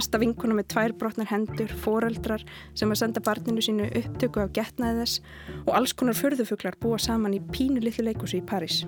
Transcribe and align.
besta 0.00 0.20
vinkuna 0.20 0.56
með 0.56 0.70
tvær 0.72 0.94
brotnar 0.96 1.28
hendur, 1.28 1.70
foreldrar 1.84 2.44
sem 2.78 2.90
að 2.90 3.02
senda 3.02 3.22
barninu 3.24 3.62
sínu 3.64 3.90
upptöku 4.00 4.40
af 4.40 4.54
getnaði 4.56 5.02
þess 5.02 5.20
og 5.66 5.72
alls 5.76 5.92
konar 5.92 6.16
förðufuglar 6.16 6.78
búa 6.80 6.98
saman 6.98 7.36
í 7.36 7.42
pínu 7.52 7.82
litlu 7.84 8.06
leikusi 8.08 8.40
í 8.40 8.46
París. 8.46 8.82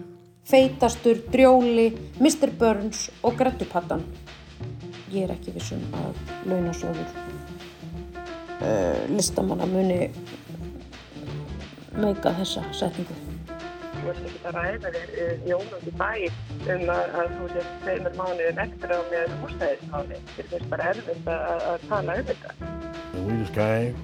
Feitastur, 0.48 1.20
Drjóli, 1.30 1.92
Mr. 2.18 2.50
Burns 2.58 3.06
og 3.22 3.36
Grettupattan. 3.38 4.02
Ég 5.12 5.26
er 5.26 5.34
ekki 5.36 5.52
vissum 5.54 5.82
að 6.00 6.16
launasjóður 6.48 7.12
uh, 8.62 9.02
listamanna 9.12 9.68
muni 9.68 10.00
meika 12.00 12.32
þessa 12.40 12.64
setningu 12.72 13.21
þú 14.02 14.10
ert 14.10 14.24
ekki 14.26 14.40
að 14.50 14.56
ræða 14.58 14.90
þér 14.96 15.42
jónum 15.46 15.86
í 15.86 15.92
bæ 16.00 16.12
um 16.74 16.84
að, 16.90 17.04
að 17.20 17.34
þú 17.36 17.48
sér 17.52 17.68
tveimur 17.84 18.16
mánuðin 18.18 18.60
eftir 18.64 18.94
á 18.94 18.98
með 19.12 19.34
húsnæðismáli. 19.42 20.20
Þetta 20.36 20.48
finnst 20.52 20.70
bara 20.72 20.88
erfitt 20.90 21.28
að, 21.30 21.66
að 21.70 21.84
tala 21.92 22.16
um 22.18 22.30
þetta. 22.30 22.54
And 23.12 23.26
we 23.28 23.38
just 23.38 23.54
came 23.54 23.94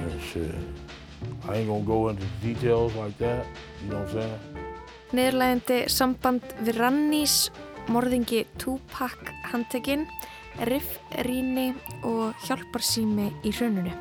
and 0.00 0.22
shit. 0.30 0.54
I 1.46 1.56
ain't 1.58 1.68
gonna 1.68 1.84
go 1.84 2.08
into 2.08 2.26
details 2.42 2.94
like 2.96 3.16
that, 3.18 3.46
you 3.82 3.90
know 3.90 4.00
what 4.00 4.08
I'm 4.08 4.20
saying? 4.20 4.40
Niðurlægandi 5.10 5.78
samband 5.90 6.52
við 6.62 6.76
Rannís, 6.78 7.36
morðingi 7.90 8.44
Tupac 8.62 9.32
handtekinn, 9.50 10.04
Riff 10.66 10.98
Ríni 11.26 11.70
og 12.06 12.34
hjálparsými 12.46 13.30
í 13.46 13.54
hrauninu. 13.54 13.94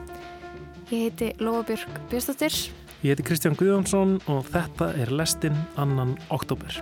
Ég 0.89 1.09
heiti 1.09 1.31
Lóabjörg 1.41 2.01
Björnstóttir 2.09 2.53
Ég 2.99 3.13
heiti 3.13 3.23
Kristján 3.23 3.53
Guðjónsson 3.55 4.17
og 4.27 4.41
þetta 4.51 4.89
er 4.99 5.07
lestinn 5.15 5.55
annan 5.79 6.17
oktober. 6.35 6.75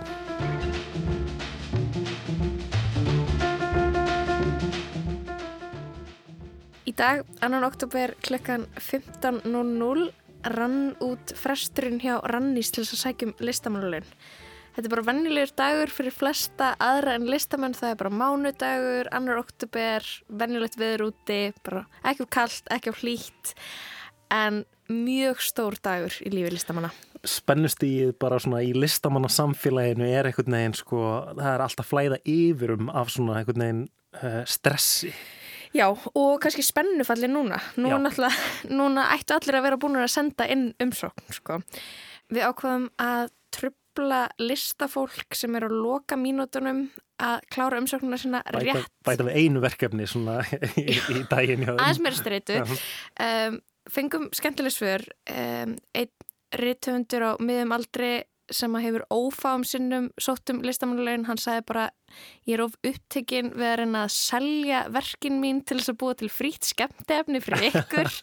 Í 6.82 6.94
dag, 6.98 7.22
annan 7.38 7.62
oktober 7.68 8.16
klukkan 8.26 8.64
15.00 8.82 10.08
rann 10.58 10.80
út 11.06 11.30
fresturinn 11.38 12.00
hjá 12.02 12.16
Rannís 12.26 12.72
til 12.74 12.82
þess 12.82 12.96
að 12.96 13.02
sækjum 13.04 13.34
listamannulegin. 13.38 14.16
Þetta 14.74 14.88
er 14.88 14.94
bara 14.96 15.06
vennilegur 15.12 15.52
dagur 15.62 15.92
fyrir 15.94 16.16
flesta 16.16 16.72
aðra 16.82 17.14
en 17.14 17.28
listamenn, 17.30 17.76
það 17.78 17.92
er 17.92 18.00
bara 18.02 18.18
mánudagur, 18.24 19.12
annar 19.14 19.38
oktober, 19.44 20.10
vennilegt 20.26 20.80
viður 20.82 21.12
úti, 21.12 21.38
bara 21.62 21.84
ekki 22.02 22.26
of 22.26 22.30
kallt, 22.34 22.66
ekki 22.74 22.90
of 22.90 22.98
hlýtt 23.06 23.54
en 24.34 24.64
mjög 24.92 25.42
stór 25.44 25.76
dagur 25.84 26.14
í 26.24 26.32
lífi 26.32 26.52
listamanna. 26.54 26.90
Spennustíð 27.26 28.14
bara 28.20 28.38
svona 28.42 28.62
í 28.64 28.74
listamanna 28.76 29.30
samfélaginu 29.32 30.06
er 30.06 30.28
einhvern 30.30 30.56
veginn 30.58 30.76
sko, 30.78 31.02
það 31.38 31.50
er 31.54 31.64
alltaf 31.64 31.90
flæða 31.90 32.20
yfirum 32.28 32.92
af 32.92 33.12
svona 33.14 33.40
einhvern 33.40 33.64
veginn 33.64 33.82
uh, 34.22 34.42
stressi. 34.48 35.12
Já, 35.76 35.90
og 35.92 36.38
kannski 36.40 36.64
spennufalli 36.64 37.28
núna. 37.28 37.58
Nú 37.76 37.90
núna 37.92 39.08
ættu 39.12 39.36
allir 39.36 39.58
að 39.58 39.66
vera 39.66 39.80
búin 39.80 39.98
að 40.00 40.12
senda 40.12 40.46
inn 40.48 40.70
umsókn, 40.80 41.26
sko. 41.36 41.58
Við 42.32 42.46
ákvaðum 42.48 42.88
að 43.02 43.28
trubla 43.52 44.22
listafólk 44.40 45.36
sem 45.36 45.54
er 45.58 45.68
á 45.68 45.70
loka 45.72 46.16
mínútonum 46.16 46.86
að 47.18 47.40
klára 47.52 47.80
umsóknuna 47.82 48.18
svona 48.20 48.42
rétt. 48.54 48.88
Bæta, 49.04 49.26
við 49.26 49.40
einu 49.42 49.62
verkefni 49.64 50.06
svona 50.08 50.40
í, 50.80 50.86
í 50.94 51.24
daginn. 51.30 51.66
Aðeins 51.74 52.02
meira 52.04 52.18
streitu. 52.18 52.60
Um, 53.18 53.58
fengum 53.92 54.28
skemmtileg 54.36 54.74
svör 54.74 55.04
um, 55.32 55.76
einn 55.96 56.12
rittöfundur 56.58 57.24
á 57.24 57.32
miðum 57.40 57.74
aldri 57.76 58.12
sem 58.54 58.72
að 58.76 58.84
hefur 58.86 59.04
ófáum 59.12 59.64
sinnum 59.66 60.08
sóttum 60.20 60.62
listamannulegin, 60.64 61.26
hann 61.28 61.40
sagði 61.40 61.64
bara 61.68 61.84
ég 62.48 62.56
er 62.56 62.62
of 62.64 62.76
upptekinn 62.86 63.50
við 63.52 63.66
að 63.68 63.76
reyna 63.82 64.04
að 64.06 64.14
selja 64.14 64.82
verkin 64.94 65.40
mín 65.42 65.60
til 65.68 65.78
þess 65.80 65.92
að 65.92 65.98
búa 66.00 66.16
til 66.18 66.30
frít 66.32 66.68
skemmtefni 66.70 67.42
fyrir 67.44 67.68
ykkur. 67.72 68.12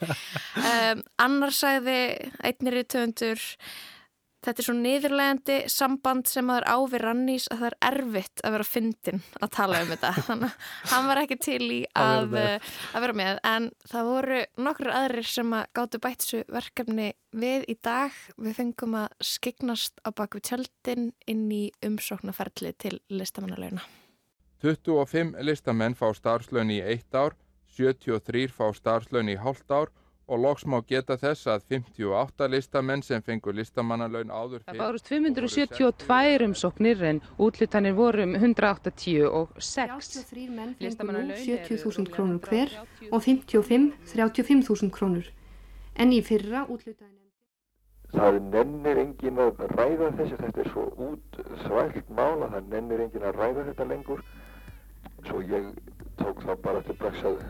Um, 0.66 1.02
annar 1.22 1.52
sagði 1.54 1.98
einnir 2.48 2.80
rittöfundur 2.80 3.42
Þetta 4.46 4.62
er 4.62 4.66
svo 4.68 4.74
niðurlegandi 4.78 5.56
samband 5.74 6.28
sem 6.30 6.50
að 6.52 6.60
það 6.60 6.62
er 6.62 6.68
á 6.70 6.78
við 6.92 7.02
Rannís 7.02 7.46
að 7.50 7.62
það 7.62 7.68
er 7.68 7.76
erfitt 7.90 8.44
að 8.46 8.56
vera 8.56 8.68
fyndin 8.70 9.24
að 9.40 9.52
tala 9.56 9.80
um 9.82 9.90
þetta. 9.90 10.12
Þannig 10.28 10.52
að 10.52 10.92
hann 10.92 11.10
var 11.10 11.22
ekki 11.24 11.38
til 11.42 11.62
í 11.64 11.80
að, 11.98 12.38
að 12.38 13.06
vera 13.06 13.18
með. 13.18 13.42
En 13.50 13.68
það 13.90 14.12
voru 14.12 14.44
nokkur 14.68 14.92
aðrir 15.00 15.30
sem 15.32 15.58
að 15.58 15.66
gáttu 15.80 16.02
bætsu 16.06 16.44
verkefni 16.54 17.10
við 17.34 17.66
í 17.74 17.78
dag. 17.90 18.22
Við 18.38 18.58
fengum 18.60 19.00
að 19.02 19.18
skiknast 19.34 20.06
á 20.06 20.10
baku 20.14 20.44
tjöldin 20.46 21.10
inn 21.26 21.46
í 21.50 21.64
umsóknarferðli 21.86 22.76
til 22.86 23.00
listamannalauna. 23.10 23.82
25 24.62 25.36
listamenn 25.46 25.98
fá 25.98 26.12
starfslaun 26.14 26.72
í 26.74 26.80
eitt 26.86 27.18
ár, 27.18 27.34
73 27.76 28.48
fá 28.54 28.70
starfslaun 28.78 29.34
í 29.34 29.40
hálft 29.42 29.74
ár 29.74 29.90
og 30.28 30.42
loks 30.42 30.66
má 30.66 30.80
geta 30.90 31.18
þess 31.22 31.48
að 31.54 31.66
58 31.76 32.48
listamenn 32.50 33.04
sem 33.06 33.22
fengur 33.26 33.56
listamannalaun 33.58 34.32
áður 34.34 34.64
fyrir. 34.64 34.70
Það 34.72 34.82
bárust 34.82 35.12
572 35.12 36.46
umsóknir 36.48 37.04
en 37.12 37.22
útlutanir 37.38 37.98
voru 37.98 38.26
um 38.26 38.36
186. 38.36 39.74
33 39.76 40.48
menn 40.50 40.74
fengur 40.80 41.12
nú 41.20 41.42
70.000 41.42 42.14
krónur 42.16 42.42
hver 42.50 42.74
og 43.12 43.22
55 43.22 43.92
35.000 44.16 44.94
krónur. 44.96 45.30
En 45.96 46.12
í 46.12 46.24
fyrra 46.26 46.66
útlutanir 46.66 47.14
Það 48.16 48.38
nennir 48.48 49.00
engin 49.02 49.40
að 49.44 49.58
ræða 49.76 50.12
þessu, 50.16 50.38
þetta 50.40 50.62
er 50.62 50.68
svo 50.72 50.84
útsvælt 51.04 52.12
mála, 52.16 52.48
það 52.54 52.70
nennir 52.72 53.02
engin 53.04 53.26
að 53.28 53.40
ræða 53.42 53.66
þetta 53.70 53.88
lengur. 53.90 54.22
Svo 55.26 55.42
ég 55.42 55.68
tók 56.22 56.44
þá 56.46 56.54
bara 56.64 56.84
til 56.86 56.96
brags 57.02 57.26
að 57.28 57.42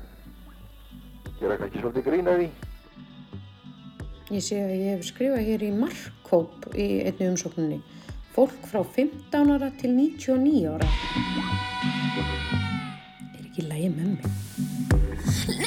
gera 1.40 1.57
kannski 1.59 1.81
svolítið 1.84 2.07
grín 2.09 2.31
að 2.31 2.40
því. 2.41 2.47
Ég 4.35 4.41
sé 4.41 4.62
að 4.62 4.72
ég 4.73 4.88
hef 4.96 5.03
skrifað 5.06 5.46
hér 5.50 5.66
í 5.68 5.72
markkóp 5.75 6.66
í 6.73 6.88
einni 7.06 7.29
umsókninni. 7.34 7.81
Fólk 8.35 8.57
frá 8.72 8.81
15 8.84 9.53
ára 9.56 9.69
til 9.79 9.94
99 9.95 10.66
ára. 10.74 10.90
Er 13.35 13.45
ekki 13.45 13.69
lægi 13.69 13.94
með 13.94 14.07
mig? 14.16 15.64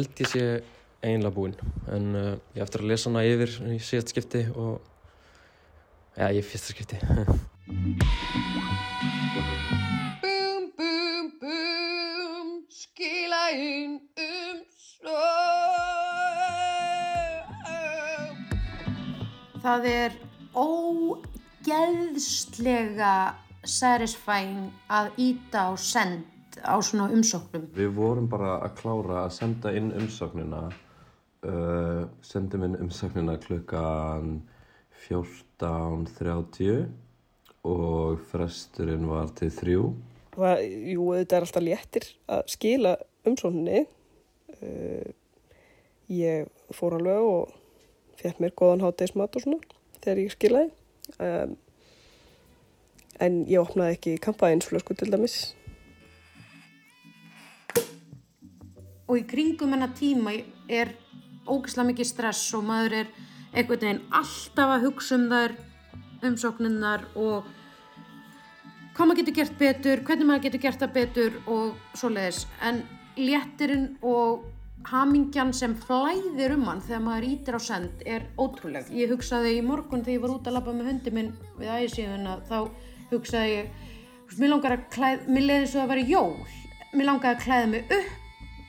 Held 0.00 0.20
ég 0.22 0.28
sé 0.30 0.44
einlega 1.04 1.34
búinn. 1.34 1.56
En 1.92 2.14
uh, 2.16 2.38
ég 2.56 2.62
eftir 2.64 2.80
að 2.82 2.88
lesa 2.90 3.10
hana 3.10 3.22
yfir 3.28 3.50
í 3.68 3.70
síðast 3.82 4.10
skipti 4.14 4.42
og 4.54 4.74
já, 6.16 6.26
ég 6.32 6.40
er 6.40 6.48
fyrsta 6.48 6.70
skipti. 6.74 6.96
Bum, 10.20 10.64
bum, 10.76 11.26
bum 11.38 12.48
skila 12.74 13.44
inn 13.54 13.94
um 14.18 14.58
svo 14.74 15.22
Það 19.62 19.82
er 19.92 20.12
ógeðslega 20.56 23.14
satisfying 23.62 24.74
að 24.90 25.06
íta 25.28 25.58
á 25.70 25.72
send 25.78 26.39
á 26.64 26.74
svona 26.84 27.08
umsóknum. 27.12 27.66
Við 27.76 27.90
vorum 27.96 28.28
bara 28.30 28.58
að 28.64 28.74
klára 28.80 29.24
að 29.24 29.34
senda 29.36 29.72
inn 29.76 29.92
umsóknina, 29.96 30.62
uh, 31.46 32.02
sendum 32.24 32.64
inn 32.66 32.76
umsóknina 32.80 33.34
klukkan 33.42 34.42
14.30 35.06 36.88
og 37.68 38.20
fresturinn 38.30 39.08
var 39.10 39.28
til 39.36 39.50
þrjú. 39.52 39.94
Það, 40.36 40.56
jú, 40.94 41.04
þetta 41.18 41.36
er 41.36 41.42
alltaf 41.46 41.64
léttir 41.66 42.04
að 42.30 42.42
skila 42.54 42.92
umsókninni. 43.28 43.80
Uh, 44.60 45.08
ég 46.10 46.48
fór 46.74 46.92
alveg 46.98 47.20
og 47.24 47.42
fekk 48.20 48.40
mér 48.42 48.52
góðan 48.56 48.84
hátteismat 48.84 49.36
og 49.36 49.42
svona 49.44 49.60
þegar 50.00 50.22
ég 50.24 50.34
skilaði. 50.34 50.70
Um, 51.20 51.56
en 53.20 53.40
ég 53.50 53.60
opnaði 53.60 53.96
ekki 53.96 54.18
kampaðinsflösku 54.24 54.96
til 54.96 55.10
dæmis. 55.12 55.38
Og 59.10 59.18
í 59.18 59.26
kringum 59.26 59.74
hennar 59.74 59.90
tíma 59.98 60.36
er 60.70 60.92
ógislega 61.50 61.88
mikið 61.88 62.06
stress 62.06 62.54
og 62.54 62.66
maður 62.68 63.00
er 63.00 63.08
einhvern 63.50 63.80
veginn 63.82 64.04
alltaf 64.14 64.76
að 64.76 64.84
hugsa 64.86 65.16
um 65.18 65.26
þær 65.32 65.56
umsókninnar 66.28 67.08
og 67.18 67.48
hvað 68.94 69.08
maður 69.08 69.20
getur 69.22 69.36
gert 69.40 69.58
betur, 69.58 70.04
hvernig 70.06 70.28
maður 70.28 70.46
getur 70.46 70.62
gert 70.62 70.82
það 70.84 70.94
betur 71.00 71.38
og 71.50 71.98
svoleiðis 71.98 72.44
en 72.68 72.82
léttirinn 73.18 73.88
og 74.06 74.46
hamingjan 74.86 75.50
sem 75.56 75.74
flæðir 75.82 76.54
um 76.54 76.68
hann 76.68 76.84
þegar 76.84 77.04
maður 77.08 77.28
ítir 77.32 77.58
á 77.58 77.60
send 77.60 78.06
er 78.06 78.30
ótrúleg. 78.38 78.88
Ég 78.94 79.10
hugsaði 79.12 79.58
í 79.58 79.66
morgun 79.66 80.04
þegar 80.06 80.16
ég 80.16 80.22
var 80.22 80.36
út 80.36 80.46
að 80.46 80.56
labba 80.56 80.76
með 80.76 80.92
hundi 80.92 81.14
minn 81.16 81.34
við 81.58 81.74
ægisíðuna 81.74 82.38
þá 82.48 82.56
hugsaði 83.10 83.58
ég, 83.58 83.76
mér 84.38 84.54
langar 84.54 84.76
að 84.78 84.88
klæða, 84.94 85.20
mér 85.26 85.46
leiði 85.48 85.68
svo 85.72 85.82
að 85.82 85.92
vera 85.96 86.08
jól, 86.14 86.34
mér 86.94 87.10
langar 87.10 87.34
að 87.34 87.44
klæða 87.44 87.70
mig 87.74 87.94
upp 87.98 88.19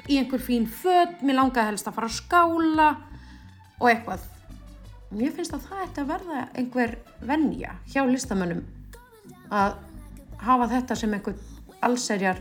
í 0.10 0.18
einhver 0.18 0.42
fín 0.44 0.68
född, 0.70 1.22
mér 1.22 1.40
langaði 1.40 1.74
helst 1.74 1.90
að 1.90 1.98
fara 1.98 2.10
að 2.10 2.18
skála 2.18 2.90
og 3.82 3.90
eitthvað. 3.90 4.28
Mér 5.12 5.34
finnst 5.36 5.56
að 5.56 5.66
það 5.68 5.84
ætti 5.86 6.04
að 6.04 6.12
verða 6.14 6.44
einhver 6.56 6.96
venja 7.28 7.76
hjá 7.92 8.06
listamönnum 8.08 8.64
að 9.52 9.76
hafa 10.42 10.70
þetta 10.72 10.98
sem 10.98 11.14
einhver 11.18 11.36
allserjar 11.84 12.40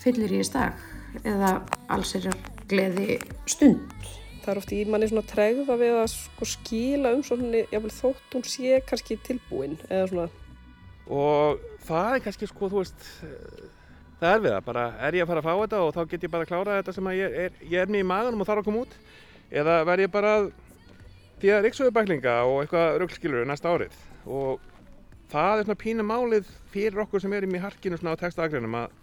fyllir 0.00 0.32
í 0.38 0.42
stag 0.46 0.80
eða 1.24 1.58
allserjar 1.92 2.38
gleði 2.68 3.18
stund. 3.50 3.92
Það 4.44 4.50
er 4.52 4.60
oft 4.60 4.72
í 4.76 4.80
manni 4.88 5.08
svona 5.08 5.28
tregða 5.28 5.76
við 5.80 5.98
að 6.02 6.08
sko 6.12 6.48
skila 6.48 7.14
umsókninni, 7.16 7.62
jáfnvel 7.72 7.92
þótt 7.96 8.34
hún 8.36 8.44
sé 8.48 8.80
kannski 8.88 9.16
tilbúin 9.24 9.78
eða 9.88 10.08
svona. 10.10 10.26
Og 11.12 11.64
það 11.84 12.10
er 12.10 12.24
kannski 12.26 12.48
sko, 12.48 12.68
þú 12.72 12.82
veist, 12.82 13.06
það 14.20 14.34
er 14.34 14.42
við 14.44 14.54
það, 14.54 14.64
bara 14.68 14.84
er 15.06 15.18
ég 15.18 15.24
að 15.24 15.30
fara 15.30 15.42
að 15.42 15.46
fá 15.48 15.54
þetta 15.62 15.80
og 15.84 15.94
þá 15.94 16.02
get 16.10 16.26
ég 16.26 16.32
bara 16.34 16.46
að 16.46 16.50
klára 16.52 16.76
þetta 16.78 16.94
sem 16.96 17.10
ég 17.14 17.38
er, 17.44 17.56
ég 17.62 17.80
er 17.80 17.90
með 17.92 18.04
í 18.04 18.08
maðunum 18.10 18.44
og 18.44 18.48
þarf 18.48 18.62
að 18.62 18.68
koma 18.68 18.84
út 18.84 18.98
eða 19.54 19.78
verð 19.88 20.04
ég 20.04 20.12
bara 20.14 20.34
því 21.42 21.54
að 21.54 21.64
ríksöðubæklinga 21.68 22.36
og 22.48 22.60
eitthvað 22.62 22.98
röglskilur 23.02 23.48
næsta 23.48 23.72
árið 23.74 23.96
og 24.24 24.62
það 25.32 25.58
er 25.58 25.66
svona 25.66 25.80
pína 25.80 26.06
málið 26.06 26.52
fyrir 26.72 27.02
okkur 27.04 27.24
sem 27.24 27.34
erum 27.36 27.56
í 27.56 27.62
harkinu 27.62 27.98
svona 27.98 28.14
á 28.14 28.22
textaagreinum 28.22 28.78
að 28.78 28.94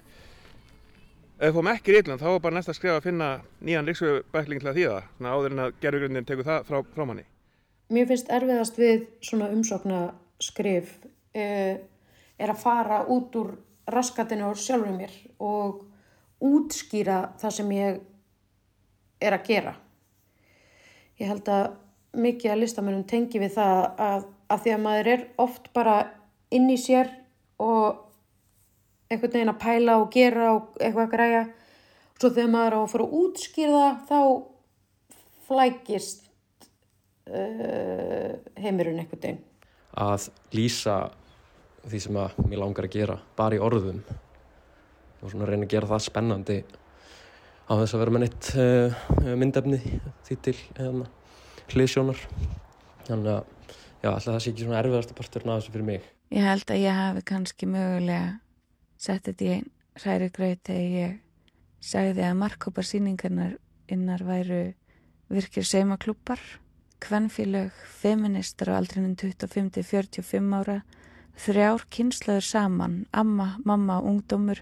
ef 1.41 1.49
við 1.49 1.55
fórum 1.57 1.71
ekki 1.73 1.95
Írland 1.97 2.21
þá 2.21 2.29
er 2.31 2.41
bara 2.43 2.57
næsta 2.57 2.75
skrif 2.77 2.95
að 2.95 3.07
finna 3.09 3.29
nýjan 3.65 3.87
ríksöðubækling 3.89 4.61
til 4.61 4.71
að 4.71 4.79
þýða 4.79 4.97
svona 5.17 5.35
áður 5.35 5.55
en 5.55 5.63
að 5.65 5.77
gerðugrindin 5.83 6.27
tekur 6.29 6.47
það 6.47 6.67
frá, 6.69 6.81
frá 6.95 7.05
manni. 7.09 7.25
Mér 7.91 8.07
finnst 8.07 8.29
erfiðast 8.31 8.77
við 8.79 9.07
svona 9.25 9.49
umsóknaskrif 9.51 10.93
eh, 11.35 11.81
er 12.37 12.53
raskatinu 13.93 14.49
á 14.49 14.53
sjálfur 14.57 14.95
mér 14.95 15.13
og 15.39 15.85
útskýra 16.41 17.31
það 17.41 17.55
sem 17.57 17.73
ég 17.77 17.99
er 19.21 19.37
að 19.37 19.47
gera. 19.47 19.73
Ég 21.21 21.29
held 21.29 21.49
að 21.53 21.65
mikið 22.17 22.53
að 22.53 22.61
listamennum 22.63 23.07
tengi 23.07 23.39
við 23.39 23.55
það 23.55 23.81
að, 24.01 24.23
að 24.51 24.63
því 24.63 24.73
að 24.75 24.85
maður 24.85 25.11
er 25.13 25.27
oft 25.41 25.69
bara 25.75 25.97
inn 26.51 26.69
í 26.71 26.77
sér 26.81 27.11
og 27.61 28.07
einhvern 29.11 29.35
veginn 29.35 29.53
að 29.53 29.61
pæla 29.61 29.97
og 30.01 30.09
gera 30.13 30.49
og 30.55 30.79
eitthvað 30.79 31.05
að 31.05 31.13
græja. 31.15 31.43
Svo 32.17 32.31
þegar 32.33 32.51
maður 32.53 32.75
á 32.77 32.79
að 32.81 32.91
fara 32.91 33.05
að 33.07 33.15
útskýra 33.21 33.85
þá 34.09 34.19
flækist 35.47 36.27
uh, 37.29 38.35
heimurinn 38.61 39.01
einhvern 39.01 39.23
veginn. 39.23 39.41
Að 39.91 40.29
lýsa 40.55 40.97
því 41.87 42.01
sem 42.03 42.19
að 42.21 42.37
mér 42.45 42.61
langar 42.61 42.87
að 42.87 42.95
gera 42.95 43.17
bara 43.37 43.57
í 43.57 43.61
orðum. 43.63 44.03
Og 45.21 45.31
svona 45.31 45.47
reyna 45.49 45.67
að 45.67 45.73
gera 45.73 45.89
það 45.89 46.05
spennandi 46.05 46.57
á 47.69 47.71
þess 47.71 47.95
að 47.95 48.03
vera 48.03 48.13
með 48.15 48.23
neitt 48.25 48.49
uh, 48.59 49.01
myndefni 49.39 49.79
því 50.27 50.37
til 50.47 50.55
um, 50.85 51.03
hliðsjónar. 51.71 52.23
Þannig 53.07 53.33
að 53.33 53.43
já, 54.01 54.09
alltaf 54.11 54.29
það 54.31 54.39
sé 54.43 54.53
ekki 54.53 54.65
svona 54.65 54.81
erfiðasta 54.81 55.17
parturinn 55.17 55.53
af 55.53 55.61
þessu 55.61 55.75
fyrir 55.75 55.89
mig. 55.89 56.09
Ég 56.31 56.47
held 56.47 56.71
að 56.71 56.83
ég 56.85 56.97
hafi 57.01 57.25
kannski 57.27 57.69
mögulega 57.69 58.31
sett 59.01 59.27
þetta 59.27 59.45
í 59.45 59.53
einn 59.57 59.69
hræri 60.01 60.31
gröð 60.31 60.57
þegar 60.67 60.95
ég 60.95 61.19
sagði 61.81 62.25
að 62.25 62.39
markkópar 62.39 62.87
síningarnar 62.87 63.57
innar 63.91 64.23
væru 64.23 64.61
virkir 65.31 65.65
seimaklúpar 65.67 66.39
kvennfélög, 67.01 67.71
feministar 67.97 68.71
á 68.71 68.77
aldrinum 68.77 69.15
25-45 69.17 70.53
ára 70.59 70.81
þrjár 71.39 71.85
kynslaður 71.93 72.47
saman, 72.47 72.95
amma, 73.11 73.55
mamma 73.65 73.99
ungdómur, 74.03 74.61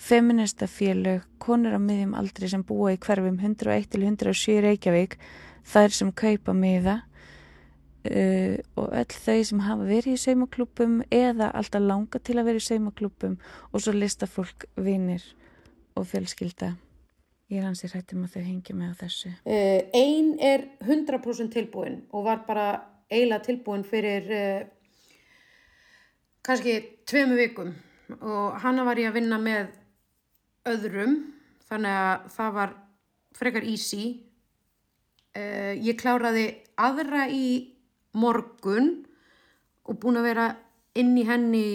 feministafélög, 0.00 1.26
konur 1.38 1.76
á 1.76 1.80
miðjum 1.80 2.16
aldri 2.16 2.48
sem 2.48 2.64
búa 2.64 2.94
í 2.94 2.98
hverfum 3.00 3.36
101-107 3.40 4.60
Reykjavík, 4.64 5.18
þær 5.68 5.94
sem 5.94 6.12
kaupa 6.16 6.54
miða 6.56 7.00
uh, 8.08 8.56
og 8.80 8.92
öll 8.96 9.16
þau 9.24 9.40
sem 9.46 9.64
hafa 9.64 9.88
verið 9.88 10.16
í 10.16 10.22
saumaklúpum 10.24 11.00
eða 11.12 11.50
alltaf 11.56 11.84
langa 11.84 12.20
til 12.24 12.38
að 12.40 12.50
vera 12.50 12.62
í 12.62 12.68
saumaklúpum 12.68 13.36
og 13.70 13.82
svo 13.82 13.94
lista 13.96 14.28
fólk 14.30 14.68
vinir 14.80 15.24
og 15.98 16.08
fjölskylda. 16.08 16.74
Ég 17.50 17.60
er 17.60 17.66
hansi 17.66 17.90
hrættum 17.90 18.24
að 18.24 18.36
þau 18.36 18.42
hengja 18.46 18.76
mig 18.78 18.92
á 18.94 19.00
þessu. 19.02 19.32
Uh, 19.44 19.80
ein 19.96 20.36
er 20.38 20.68
100% 20.86 21.52
tilbúin 21.54 22.04
og 22.14 22.28
var 22.28 22.44
bara 22.46 22.68
eiginlega 23.10 23.48
tilbúin 23.48 23.84
fyrir 23.84 24.30
uh, 24.30 24.68
kannski 26.50 26.80
tveimu 27.06 27.36
vikum 27.38 27.68
og 28.26 28.56
hana 28.58 28.82
var 28.82 28.98
ég 28.98 29.12
að 29.12 29.20
vinna 29.20 29.36
með 29.38 29.68
öðrum 30.66 31.12
þannig 31.68 31.98
að 31.98 32.24
það 32.34 32.56
var 32.56 32.72
frekar 33.38 33.66
easy. 33.70 34.06
Uh, 35.30 35.78
ég 35.78 35.94
kláraði 36.00 36.48
aðra 36.74 37.28
í 37.30 37.70
morgun 38.18 38.90
og 39.86 40.00
búin 40.02 40.18
að 40.18 40.26
vera 40.26 40.46
inn 40.98 41.12
í 41.14 41.22
henni 41.28 41.66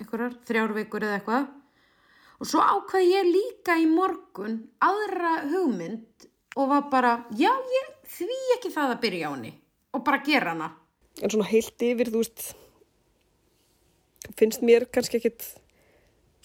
einhverjar 0.00 0.38
þrjár 0.48 0.72
vikur 0.78 1.04
eða 1.04 1.18
eitthvað. 1.18 1.50
Og 2.40 2.48
svo 2.48 2.62
ákvaði 2.64 3.10
ég 3.12 3.28
líka 3.28 3.76
í 3.76 3.84
morgun 3.90 4.62
aðra 4.80 5.34
hugmynd 5.50 6.28
og 6.56 6.70
var 6.72 6.88
bara, 6.88 7.12
já 7.36 7.50
ég 7.52 7.92
því 8.08 8.40
ekki 8.56 8.72
það 8.72 8.94
að 8.94 9.04
byrja 9.04 9.28
á 9.28 9.30
henni 9.34 9.52
og 9.92 10.06
bara 10.06 10.22
gera 10.24 10.54
hana. 10.54 10.70
En 11.20 11.28
svona 11.28 11.50
heilt 11.50 11.84
yfir, 11.84 12.08
þú 12.08 12.24
veist 12.24 12.46
finnst 14.38 14.64
mér 14.64 14.86
kannski 14.92 15.20
ekkit 15.20 15.46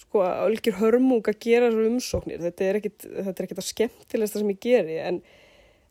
sko 0.02 0.24
að 0.24 0.42
algjör 0.48 0.78
hörmung 0.80 1.30
að 1.30 1.40
gera 1.42 1.70
þessu 1.70 1.88
umsóknir, 1.90 2.42
þetta 2.42 2.66
er 2.66 2.78
ekkit 2.80 3.06
þetta 3.06 3.34
er 3.34 3.46
ekkit 3.46 3.62
að 3.62 3.68
skemmtilegsta 3.70 4.42
sem 4.42 4.52
ég 4.52 4.60
geri 4.62 4.98
en, 5.02 5.20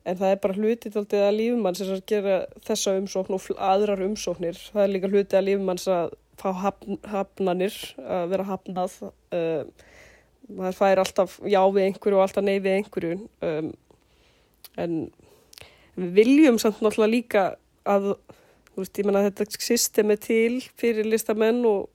en 0.04 0.20
það 0.20 0.34
er 0.34 0.42
bara 0.44 0.58
hlutið 0.58 1.00
aldrei 1.00 1.22
að 1.24 1.38
lífumann 1.38 1.78
sem 1.78 1.94
að 1.94 2.04
gera 2.12 2.36
þessa 2.68 2.94
umsókn 3.00 3.36
og 3.38 3.48
aðrar 3.70 4.04
umsóknir, 4.04 4.60
það 4.72 4.84
er 4.84 4.94
líka 4.94 5.10
hlutið 5.12 5.40
að 5.40 5.48
lífumanns 5.48 5.88
að 5.92 6.14
fá 6.40 6.48
hafn, 6.64 7.00
hafnanir 7.08 7.76
að 8.00 8.30
vera 8.32 8.48
hafnað 8.48 8.96
uh, 9.04 9.64
maður 10.50 10.78
fær 10.78 11.02
alltaf 11.02 11.36
já 11.48 11.60
við 11.72 11.88
einhverju 11.88 12.18
og 12.18 12.24
alltaf 12.26 12.44
nei 12.44 12.56
við 12.58 12.78
einhverju 12.78 13.18
um, 13.48 13.70
en 14.80 14.96
við 15.94 16.16
viljum 16.18 16.58
samt 16.60 16.82
náttúrulega 16.82 17.12
líka 17.12 17.44
að 17.86 18.14
veist, 18.74 18.98
ég 18.98 19.06
menna 19.06 19.24
þetta 19.28 19.46
systemi 19.62 20.16
til 20.20 20.58
fyrir 20.80 21.06
listamenn 21.06 21.62
og 21.68 21.93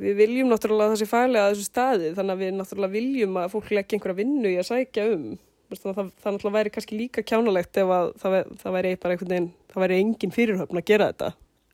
við 0.00 0.18
viljum 0.22 0.52
náttúrulega 0.52 0.94
að 0.94 1.02
sé 1.02 1.08
fælega 1.10 1.46
að 1.46 1.54
þessu 1.54 1.68
staði 1.68 2.12
þannig 2.16 2.34
að 2.34 2.44
við 2.44 2.54
náttúrulega 2.58 2.96
viljum 2.96 3.40
að 3.42 3.50
fólk 3.52 3.72
leggja 3.72 3.98
einhverja 3.98 4.20
vinnu 4.22 4.52
í 4.52 4.58
að 4.60 4.68
sækja 4.70 5.06
um 5.12 5.26
veist, 5.72 5.84
það, 5.84 6.10
það 6.22 6.36
náttúrulega 6.36 6.56
væri 6.58 6.74
kannski 6.76 6.98
líka 6.98 7.26
kjánalegt 7.26 7.82
ef 7.82 7.92
að 7.98 8.10
það, 8.22 8.38
það 8.62 8.76
væri 8.78 8.96
bara 9.02 9.16
einhvern 9.16 9.34
veginn 9.34 9.52
það 9.72 9.84
væri 9.86 10.00
engin 10.04 10.34
fyrirhöfn 10.34 10.80
að 10.80 10.88
gera 10.92 11.12
þetta 11.12 11.32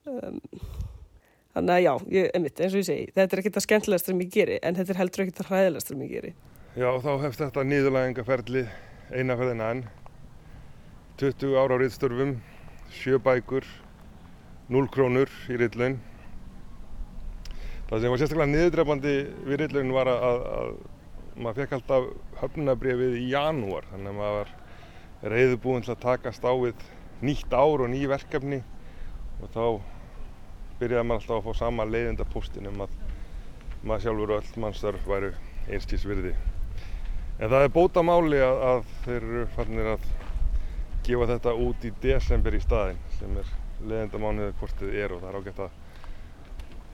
um, 0.09 0.43
Þannig 1.59 1.75
að 1.75 1.81
já, 1.83 1.93
ég, 2.15 2.27
einmitt, 2.37 2.61
eins 2.63 2.75
og 2.75 2.79
ég 2.79 2.87
segi, 2.87 3.07
þetta 3.17 3.35
er 3.35 3.41
ekkert 3.41 3.57
að 3.59 3.65
skemmtilegast 3.65 4.09
sem 4.09 4.21
ég 4.23 4.29
geri, 4.31 4.59
en 4.63 4.77
þetta 4.79 4.93
er 4.95 4.99
heldur 5.01 5.23
ekkert 5.25 5.41
að 5.43 5.49
hræðilegast 5.51 5.89
sem 5.91 6.03
ég 6.05 6.11
geri. 6.13 6.29
Já, 6.79 6.89
þá 7.03 7.09
hefst 7.25 7.43
þetta 7.43 7.65
nýðulægingaferli 7.67 8.63
einaferðina 9.11 9.71
enn. 9.75 9.81
20 11.19 11.57
ára 11.59 11.75
á 11.75 11.81
riðstörfum, 11.83 12.37
7 13.01 13.19
bækur, 13.25 13.67
0 14.71 14.93
krónur 14.95 15.33
í 15.51 15.59
riðlaun. 15.59 15.99
Það 17.89 18.03
sem 18.03 18.13
var 18.13 18.21
sérstaklega 18.21 18.53
niðurdrefandi 18.53 19.13
við 19.49 19.61
riðlaun 19.63 19.93
var 19.97 20.11
að, 20.13 20.25
að, 20.29 20.43
að 20.59 21.39
maður 21.39 21.61
fekk 21.63 21.77
alltaf 21.79 22.09
höfnunabrefið 22.43 23.15
í 23.17 23.29
janúar, 23.33 23.87
þannig 23.93 24.11
að 24.13 24.19
maður 24.19 24.41
var 24.41 25.33
reyðubúinn 25.33 25.87
til 25.87 25.95
að 25.95 26.03
takast 26.03 26.45
á 26.45 26.53
við 26.53 26.83
nýtt 27.25 27.55
ár 27.55 27.85
og 27.85 27.89
ný 27.91 28.03
verkefni 28.11 28.61
og 29.43 29.55
þá 29.55 29.65
byrjaði 30.79 31.09
maður 31.09 31.23
alltaf 31.23 31.39
að 31.39 31.47
fá 31.49 31.63
sama 31.63 31.89
leiðinda 31.89 32.29
postin 32.35 32.69
um 32.71 32.85
að 32.85 32.95
maður 33.83 34.05
sjálfur 34.05 34.35
og 34.35 34.43
öll 34.43 34.63
mannstörf 34.63 35.09
væru 35.09 35.33
einskís 35.69 36.07
virði. 36.07 36.35
En 37.39 37.51
það 37.51 37.65
er 37.65 37.75
bóta 37.75 38.03
máli 38.03 38.41
að, 38.43 38.63
að 38.69 38.81
þeir 39.05 39.19
eru 39.19 39.45
fannir 39.55 39.91
að 39.95 40.07
gefa 41.07 41.29
þetta 41.33 41.55
út 41.65 41.85
í 41.87 41.93
desember 42.03 42.57
í 42.57 42.63
staðin 42.63 42.99
sem 43.19 43.37
er 43.39 43.53
leiðinda 43.81 44.21
mánuðið 44.23 44.57
hvort 44.61 44.81
þið 44.83 44.97
er 44.99 45.15
og 45.15 45.23
það 45.23 45.31
er 45.31 45.39
ágætt 45.39 45.61
að, 45.65 45.77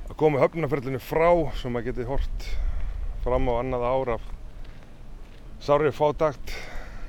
að 0.04 0.16
koma 0.20 0.42
höfnarferðinu 0.42 1.00
frá 1.00 1.30
svo 1.56 1.72
maður 1.72 1.90
geti 1.90 2.08
hort 2.08 2.48
fram 3.24 3.48
á 3.48 3.52
annað 3.56 3.86
ára 3.88 4.16
af 4.18 4.26
sárið 5.64 5.96
fátakt 5.96 6.52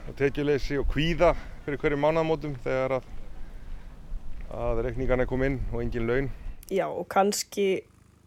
og 0.07 0.15
tekjuleysi 0.19 0.79
og 0.79 0.87
kvíða 0.93 1.33
fyrir 1.65 1.81
hverju 1.81 1.99
mánamótum 1.99 2.55
þegar 2.63 2.99
að, 2.99 3.09
að 4.55 4.81
reikningarna 4.87 5.25
er 5.25 5.31
komið 5.31 5.51
inn 5.51 5.59
og 5.73 5.83
engin 5.83 6.07
laun. 6.07 6.31
Já 6.71 6.85
og 6.87 7.07
kannski 7.11 7.67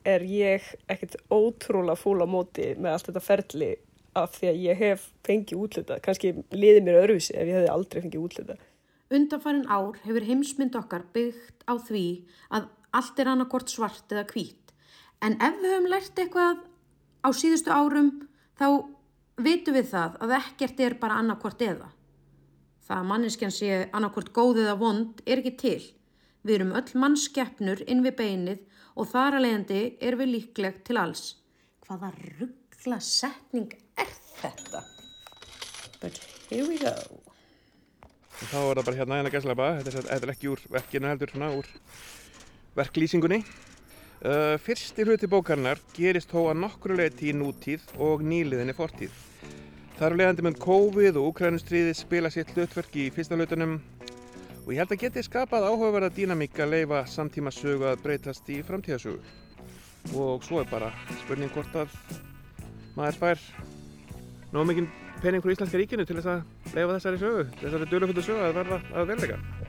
er 0.09 0.25
ég 0.29 0.65
ekkert 0.91 1.17
ótrúlega 1.33 1.97
fúl 1.99 2.21
á 2.21 2.29
móti 2.29 2.75
með 2.77 2.95
allt 2.95 3.09
þetta 3.09 3.25
ferli 3.25 3.71
af 4.19 4.35
því 4.37 4.51
að 4.51 4.65
ég 4.67 4.83
hef 4.83 5.07
fengið 5.27 5.63
útlutað 5.65 6.03
kannski 6.05 6.35
liðið 6.53 6.85
mér 6.85 7.01
öðruvísi 7.03 7.37
ef 7.37 7.49
ég 7.49 7.59
hefði 7.59 7.73
aldrei 7.73 8.03
fengið 8.05 8.27
útlutað 8.27 8.67
Undanfærin 9.09 9.69
ár 9.73 9.97
hefur 10.05 10.27
heimsmynd 10.29 10.75
okkar 10.77 11.07
byggt 11.15 11.65
á 11.65 11.81
því 11.81 12.05
að 12.53 12.69
allt 12.97 13.19
er 13.19 13.33
annarkort 13.33 13.71
svart 13.73 14.13
eða 14.13 14.27
hvít 14.33 14.59
en 15.25 15.37
ef 15.43 15.59
við 15.59 15.75
höfum 15.75 15.91
lært 15.91 16.21
eitthvað 16.21 16.63
á 17.27 17.29
síðustu 17.35 17.75
árum 17.75 18.11
þá 18.59 18.67
vitum 19.43 19.77
við 19.79 19.91
það 19.93 20.19
að 20.25 20.35
ekkert 20.39 20.83
er 20.83 20.97
bara 21.01 21.19
annarkvort 21.23 21.63
eða. 21.63 21.91
Það 22.87 23.01
að 23.03 23.09
manneskjan 23.13 23.55
sé 23.55 23.71
annarkvort 23.93 24.33
góð 24.35 24.63
eða 24.65 24.79
vond 24.81 25.23
er 25.27 25.43
ekki 25.43 25.55
til. 25.61 25.81
Við 26.47 26.55
erum 26.59 26.75
öll 26.79 26.95
mannskeppnur 27.03 27.83
inn 27.87 28.05
við 28.07 28.17
beinið 28.19 28.65
og 28.99 29.11
þar 29.11 29.39
að 29.39 29.45
leiðandi 29.45 29.83
er 30.09 30.19
við 30.19 30.33
líklegt 30.35 30.85
til 30.89 30.99
alls. 31.01 31.25
Hvaða 31.87 32.13
ruggla 32.39 33.01
setning 33.05 33.75
er 33.99 34.15
þetta? 34.41 34.85
But 36.01 36.19
here 36.49 36.67
we 36.67 36.79
go. 36.79 36.95
Þá 38.39 38.59
er 38.63 38.79
það 38.79 38.85
bara 38.87 38.99
hérna 39.01 39.19
hérna 39.19 39.35
gæslepa, 39.35 39.69
þetta 39.83 40.15
er 40.15 40.33
ekki 40.33 40.51
úr 40.53 40.61
verkinu 40.71 41.11
heldur 41.11 41.33
svona 41.35 41.51
úr 41.59 41.67
verklýsingunni. 42.79 43.43
Uh, 44.19 44.57
fyrsti 44.59 45.05
hluti 45.07 45.29
bókarinnar 45.31 45.79
gerist 45.95 46.33
þó 46.33 46.49
að 46.49 46.63
nokkru 46.65 46.97
leiti 46.99 47.29
í 47.31 47.37
nútíð 47.37 47.85
og 48.03 48.25
nýliðinni 48.27 48.75
fortíð. 48.75 49.15
Þar 49.99 50.13
er 50.13 50.19
leiðandi 50.21 50.47
með 50.47 50.59
COVID 50.63 51.17
og 51.19 51.33
Ukrænustriði 51.33 51.95
spila 51.99 52.31
sitt 52.31 52.51
hlutverk 52.55 52.97
í 52.99 53.09
fyrsta 53.15 53.39
hlutunum 53.39 53.79
og 54.69 54.75
ég 54.75 54.83
held 54.83 54.93
að 54.95 55.01
geti 55.05 55.25
skapað 55.27 55.65
áhugaverða 55.71 56.11
dýnamík 56.15 56.59
að 56.61 56.75
leifa 56.75 57.05
samtíma 57.09 57.51
sögu 57.55 57.89
að 57.89 58.03
breytast 58.05 58.51
í 58.53 58.61
framtíðasögu. 58.67 59.23
Og 60.15 60.45
svo 60.47 60.61
er 60.63 60.69
bara 60.71 60.93
spurning 61.23 61.51
hvort 61.55 61.79
að 61.83 61.97
maður 62.99 63.19
fær 63.23 63.49
nóg 64.53 64.69
mikinn 64.69 64.93
pening 65.23 65.43
frá 65.43 65.55
Íslandska 65.55 65.81
ríkinu 65.81 66.07
til 66.07 66.19
þess 66.21 66.35
að 66.35 66.77
leifa 66.77 66.95
þessari 66.99 67.23
sögu, 67.25 67.49
þessari 67.63 67.91
döluföldu 67.95 68.29
sögu 68.29 68.47
að 68.47 68.57
verða 68.61 68.83
að 68.93 69.13
verleika. 69.15 69.68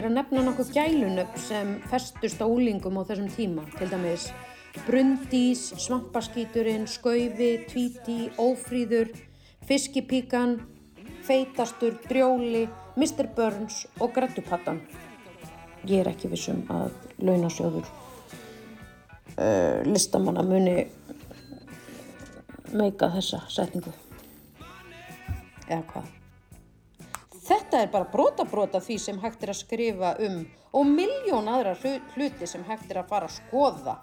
Er 0.00 0.06
að 0.08 0.14
nefna 0.16 0.42
nokkuð 0.46 0.70
gælunöfn 0.72 1.40
sem 1.44 1.72
festust 1.90 2.40
á 2.40 2.48
úlingum 2.48 2.96
á 2.96 3.04
þessum 3.04 3.26
tíma, 3.34 3.66
til 3.76 3.90
dæmis 3.90 4.30
Brundís, 4.86 5.66
Svampaskíturinn, 5.76 6.86
Skaufi, 6.88 7.66
Tvíti, 7.68 8.30
Ófríður, 8.40 9.10
Fiskipíkan, 9.68 10.56
Feitastur, 11.26 11.98
Drjóli, 12.06 12.64
Mr. 12.96 13.28
Burns 13.36 13.86
og 14.00 14.14
Grettupattan. 14.14 14.80
Ég 15.86 16.02
er 16.02 16.10
ekki 16.10 16.30
vissum 16.32 16.62
að 16.72 16.90
launasjóður 17.22 17.86
uh, 19.38 19.82
listamanna 19.86 20.42
muni 20.44 20.76
meika 22.76 23.10
þessa 23.14 23.42
setningu. 23.50 23.92
Eða 25.68 25.84
hvað? 25.92 26.08
Þetta 27.50 27.82
er 27.82 27.90
bara 27.90 28.10
brota-brota 28.10 28.80
því 28.82 28.96
sem 29.02 29.18
hægt 29.22 29.42
er 29.42 29.54
að 29.54 29.62
skrifa 29.64 30.14
um 30.26 30.42
og 30.70 30.86
miljón 30.86 31.48
aðra 31.50 31.74
hluti 32.14 32.46
sem 32.46 32.62
hægt 32.68 32.90
er 32.92 33.00
að 33.02 33.10
fara 33.10 33.26
að 33.26 33.38
skoða. 33.40 33.96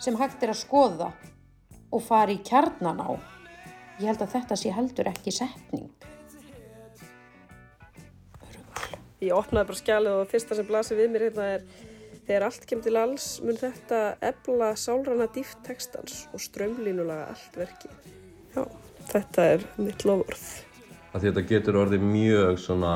Sem 0.00 0.16
hægt 0.16 0.44
er 0.44 0.52
að 0.52 0.62
skoða 0.62 1.10
og 1.92 2.04
fara 2.04 2.32
í 2.32 2.40
kjarnan 2.44 3.00
á. 3.00 3.10
Ég 4.00 4.08
held 4.08 4.24
að 4.24 4.32
þetta 4.36 4.58
sé 4.60 4.72
heldur 4.72 5.08
ekki 5.12 5.32
setning. 5.32 5.88
Ég 9.24 9.32
opnaði 9.36 9.70
bara 9.70 9.80
skjalið 9.80 10.20
og 10.20 10.30
fyrsta 10.30 10.58
sem 10.58 10.68
blasir 10.68 11.00
við 11.00 11.12
mér 11.14 11.28
hérna 11.28 11.48
er 11.54 11.66
þegar 12.26 12.48
allt 12.50 12.68
kemur 12.68 12.84
til 12.84 12.96
alls 13.00 13.26
mun 13.44 13.60
þetta 13.60 14.02
ebla 14.32 14.74
sálrana 14.76 15.30
dýft 15.32 15.62
textans 15.66 16.26
og 16.34 16.42
strömlínulega 16.42 17.30
allt 17.32 17.60
verki. 17.64 17.92
Já, 18.56 18.64
þetta 19.12 19.50
er 19.56 19.68
mitt 19.80 20.04
lofurð 20.08 20.46
þetta 21.22 21.44
getur 21.48 21.78
orðið 21.80 22.04
mjög 22.04 22.58
svona 22.60 22.92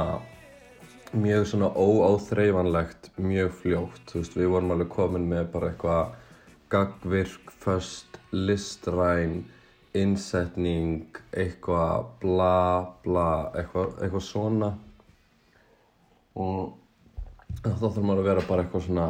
mjög 1.17 1.47
svona 1.51 1.71
óáþreifanlegt 1.75 3.09
mjög 3.19 3.55
fljótt, 3.63 4.13
veist, 4.15 4.37
við 4.37 4.53
vorum 4.53 4.75
alveg 4.75 4.91
komin 4.93 5.27
með 5.31 5.49
bara 5.55 5.71
eitthvað 5.73 6.13
gagvirk, 6.71 7.51
föst, 7.63 8.21
listræn 8.31 9.41
innsetning 9.97 11.19
eitthvað 11.33 12.13
bla 12.23 12.61
bla 13.03 13.31
eitthvað, 13.59 13.97
eitthvað 14.05 14.27
svona 14.29 14.71
og 16.39 16.77
þá 17.65 17.73
þarf 17.81 18.03
maður 18.03 18.23
að 18.23 18.29
vera 18.31 18.47
bara 18.49 18.65
eitthvað 18.65 18.87
svona 18.87 19.07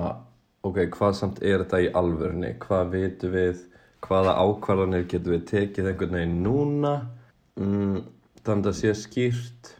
ok, 0.66 0.78
hvað 0.94 1.16
samt 1.18 1.42
er 1.42 1.64
þetta 1.64 1.82
í 1.84 1.90
alvörni 2.00 2.54
hvað 2.62 2.94
vitum 2.94 3.34
við? 3.36 3.66
Hvaða 4.00 4.32
ákvarðanir 4.40 5.02
getum 5.12 5.34
við 5.34 5.42
tekið 5.50 5.90
einhvern 5.90 6.16
veginn 6.16 6.38
núna? 6.44 6.94
Mm, 7.60 7.98
þannig 8.40 8.62
að 8.62 8.68
það 8.70 8.78
sé 8.78 8.92
skýrt 8.96 9.72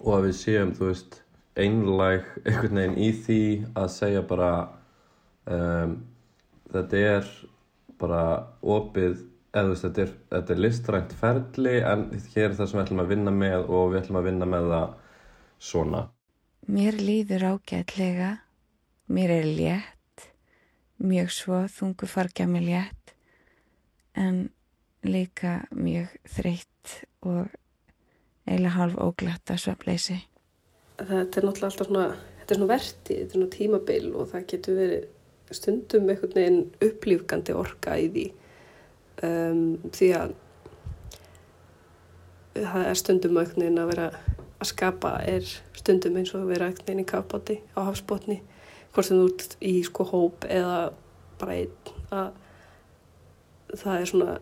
og 0.00 0.14
að 0.16 0.26
við 0.30 0.36
séum, 0.38 0.70
þú 0.78 0.86
veist, 0.88 1.18
einlæg 1.60 2.30
einhvern 2.46 2.80
veginn 2.80 2.96
í 2.96 3.10
því 3.24 3.42
að 3.76 3.90
segja 3.92 4.22
bara 4.30 4.52
um, 5.44 5.98
þetta 6.72 7.02
er 7.10 7.34
bara 8.00 8.22
opið, 8.62 9.18
eða 9.52 9.76
þetta 9.82 10.04
er, 10.06 10.14
þetta 10.32 10.54
er 10.54 10.62
listrænt 10.64 11.12
ferli 11.20 11.76
en 11.84 12.06
hér 12.32 12.46
er 12.48 12.56
það 12.56 12.70
sem 12.70 12.80
við 12.80 12.86
ætlum 12.86 13.04
að 13.04 13.12
vinna 13.12 13.34
með 13.36 13.68
og 13.68 13.92
við 13.92 14.00
ætlum 14.00 14.20
að 14.22 14.30
vinna 14.30 14.48
með 14.48 14.72
það 14.72 14.96
svona. 15.70 16.02
Mér 16.70 16.94
líður 17.02 17.42
ágætlega, 17.48 18.28
mér 19.10 19.30
er 19.40 19.46
létt, 19.48 20.26
mjög 21.02 21.32
svo 21.34 21.56
þungu 21.66 22.06
fargja 22.06 22.46
mig 22.46 22.62
létt. 22.62 23.14
En 24.14 24.52
líka 25.02 25.64
mjög 25.74 26.12
þreytt 26.30 26.92
og 27.26 27.48
eiginlega 28.46 28.76
halv 28.76 29.00
óglatta 29.02 29.56
svefleysi. 29.58 30.20
Þetta 31.00 31.40
er 31.40 31.48
náttúrulega 31.48 31.70
alltaf 31.72 31.88
svona, 31.88 32.06
þetta 32.38 32.54
er 32.54 32.60
svona 32.60 32.72
verti, 32.76 33.16
þetta 33.16 33.26
er 33.26 33.34
svona 33.34 33.52
tímabil 33.56 34.06
og 34.12 34.30
það 34.30 34.48
getur 34.54 34.78
verið 34.78 35.56
stundum 35.58 36.12
einhvern 36.12 36.38
veginn 36.38 36.60
upplýfgandi 36.86 37.56
orka 37.56 37.98
í 37.98 38.10
því. 38.14 38.26
Um, 39.26 39.64
því 39.90 40.12
að 40.20 40.36
það 42.60 42.92
er 42.92 43.02
stundum 43.02 43.42
einhvern 43.42 43.66
veginn 43.66 43.82
að 43.82 43.90
vera 43.96 44.12
að 44.60 44.70
skapa 44.70 45.16
er 45.24 45.46
stundum 45.76 46.18
eins 46.20 46.34
og 46.34 46.44
að 46.44 46.52
vera 46.54 46.68
einhvern 46.68 46.86
veginn 46.86 47.04
í 47.04 47.08
kafbáti 47.08 47.58
á 47.74 47.80
hafsbótni 47.88 48.40
hvort 48.92 49.06
sem 49.06 49.20
þú 49.20 49.28
ert 49.30 49.56
í 49.64 49.74
sko 49.86 50.06
hóp 50.10 50.46
eða 50.50 50.78
bara 51.40 51.56
einn 51.56 51.92
að 52.10 53.76
það 53.80 53.96
er 53.96 54.10
svona 54.10 54.32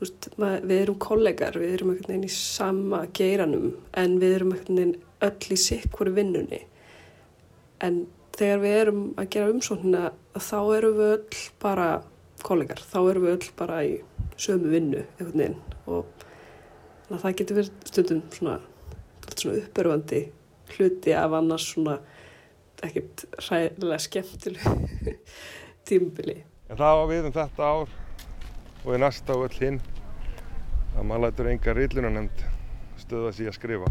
veist, 0.00 0.28
við 0.36 0.76
erum 0.78 0.98
kollegar, 1.00 1.56
við 1.58 1.78
erum 1.78 1.92
einhvern 1.94 2.12
veginn 2.12 2.28
í 2.28 2.34
sama 2.34 3.04
geiranum 3.16 3.70
en 3.96 4.18
við 4.22 4.36
erum 4.38 4.52
einhvern 4.54 4.80
veginn 4.80 4.98
öll 5.26 5.56
í 5.56 5.58
sikkur 5.60 6.12
vinnunni. 6.16 6.60
En 7.80 8.04
þegar 8.36 8.62
við 8.62 8.76
erum 8.82 9.02
að 9.16 9.30
gera 9.32 9.54
umsóknina 9.54 10.10
þá 10.36 10.58
erum 10.76 11.00
við 11.00 11.14
öll 11.14 11.40
bara 11.62 11.88
kollegar, 12.44 12.82
þá 12.84 12.98
erum 13.00 13.26
við 13.26 13.36
öll 13.38 13.50
bara 13.56 13.80
í 13.86 13.96
sömu 14.36 14.72
vinnu 14.74 15.02
einhvern 15.16 15.40
veginn 15.40 15.60
og 15.88 16.25
það 17.10 17.36
getur 17.40 17.58
verið 17.60 17.88
stundum 17.90 18.22
svona, 18.34 18.56
svona 19.34 19.60
uppörfandi 19.62 20.22
hluti 20.74 21.14
af 21.14 21.36
annars 21.38 21.68
svona 21.70 21.98
ekkert 22.84 23.24
ræðilega 23.46 24.00
skemmtileg 24.02 25.20
tímbili. 25.88 26.40
En 26.70 26.80
það 26.80 26.98
var 27.00 27.08
við 27.12 27.28
um 27.28 27.36
þetta 27.36 27.70
ár 27.70 27.94
og 28.82 28.90
í 28.94 29.00
næsta 29.02 29.34
á 29.34 29.38
öll 29.38 29.54
hinn 29.60 29.80
að 30.96 31.06
maður 31.06 31.24
lætur 31.26 31.52
enga 31.52 31.76
rillunanemnd 31.76 32.44
stöða 33.00 33.32
sig 33.36 33.50
að 33.50 33.58
skrifa. 33.60 33.90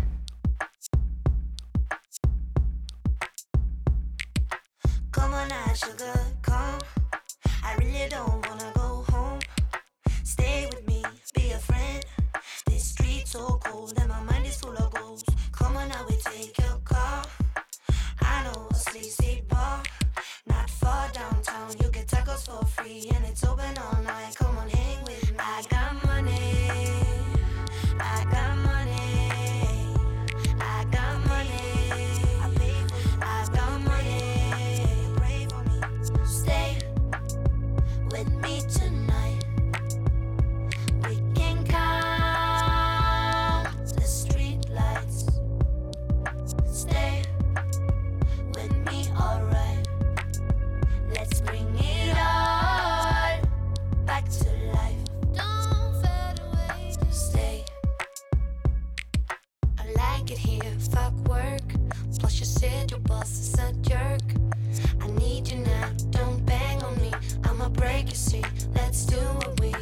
do 69.15 69.21
what 69.21 69.59
we 69.61 69.73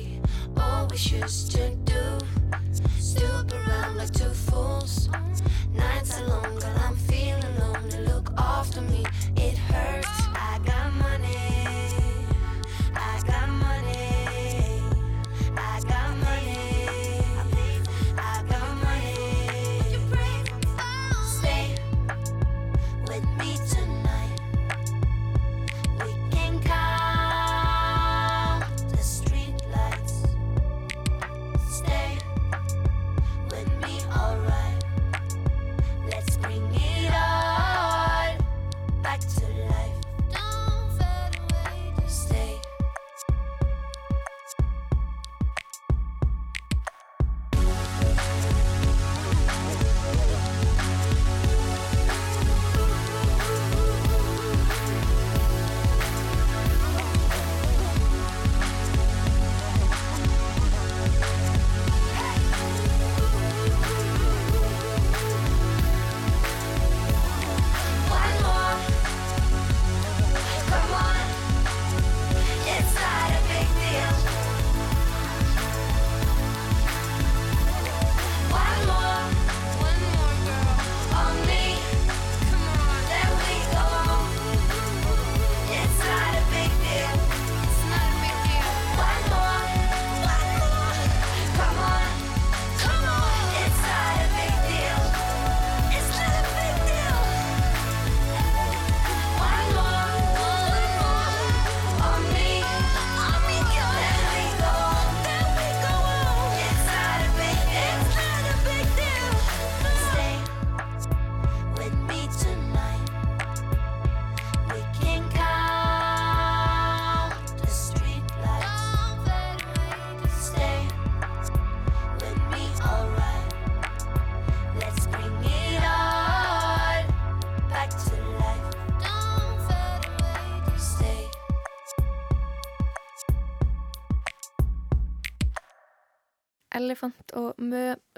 always 0.57 1.11
used 1.11 1.51
to 1.51 1.69
do. 1.85 1.92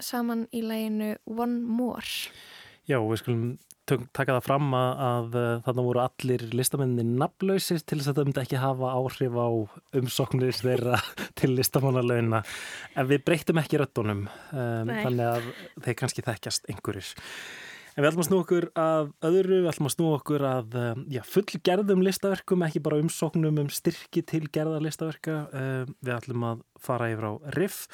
Saman 0.06 0.46
í 0.54 0.62
læginu 0.66 1.16
One 1.26 1.62
More. 1.66 2.32
Já, 2.86 3.00
við 3.02 3.22
skulum 3.24 3.46
taka 3.86 4.38
það 4.38 4.46
fram 4.46 4.72
að, 4.74 5.02
að 5.06 5.36
uh, 5.38 5.50
þarna 5.66 5.86
voru 5.86 6.02
allir 6.02 6.46
listamenninni 6.58 7.20
nafnlausir 7.22 7.84
til 7.86 8.00
þess 8.00 8.10
að 8.12 8.18
það 8.18 8.30
myndi 8.30 8.42
ekki 8.42 8.62
hafa 8.62 8.94
áhrif 8.98 9.38
á 9.38 9.48
umsóknir 10.00 10.58
þeirra 10.58 11.02
til 11.40 11.52
listamannalauna 11.54 12.42
en 12.96 13.12
við 13.12 13.24
breytum 13.28 13.62
ekki 13.62 13.82
röttunum 13.82 14.26
um, 14.26 14.90
þannig 14.90 15.30
að 15.30 15.54
þeir 15.86 16.00
kannski 16.02 16.26
þekkjast 16.26 16.70
einhverjir. 16.72 17.14
En 17.96 18.04
við 18.04 18.10
ætlum 18.10 18.24
að 18.26 18.28
snú 18.28 18.38
okkur 18.42 18.66
að 18.76 19.12
öðru, 19.24 19.58
við 19.62 19.70
ætlum 19.72 19.88
að 19.88 19.94
snú 19.94 20.08
okkur 20.18 20.46
að 20.50 20.74
um, 20.82 21.04
já, 21.16 21.22
fullgerðum 21.32 22.02
listaverkum, 22.04 22.66
ekki 22.68 22.82
bara 22.84 23.00
umsóknum 23.00 23.62
um 23.62 23.70
styrki 23.72 24.26
til 24.28 24.44
gerðar 24.52 24.84
listaverka. 24.84 25.38
Um, 25.56 25.94
við 26.04 26.18
ætlum 26.18 26.44
að 26.50 26.66
fara 26.84 27.08
yfir 27.14 27.30
á 27.32 27.34
RIF. 27.56 27.86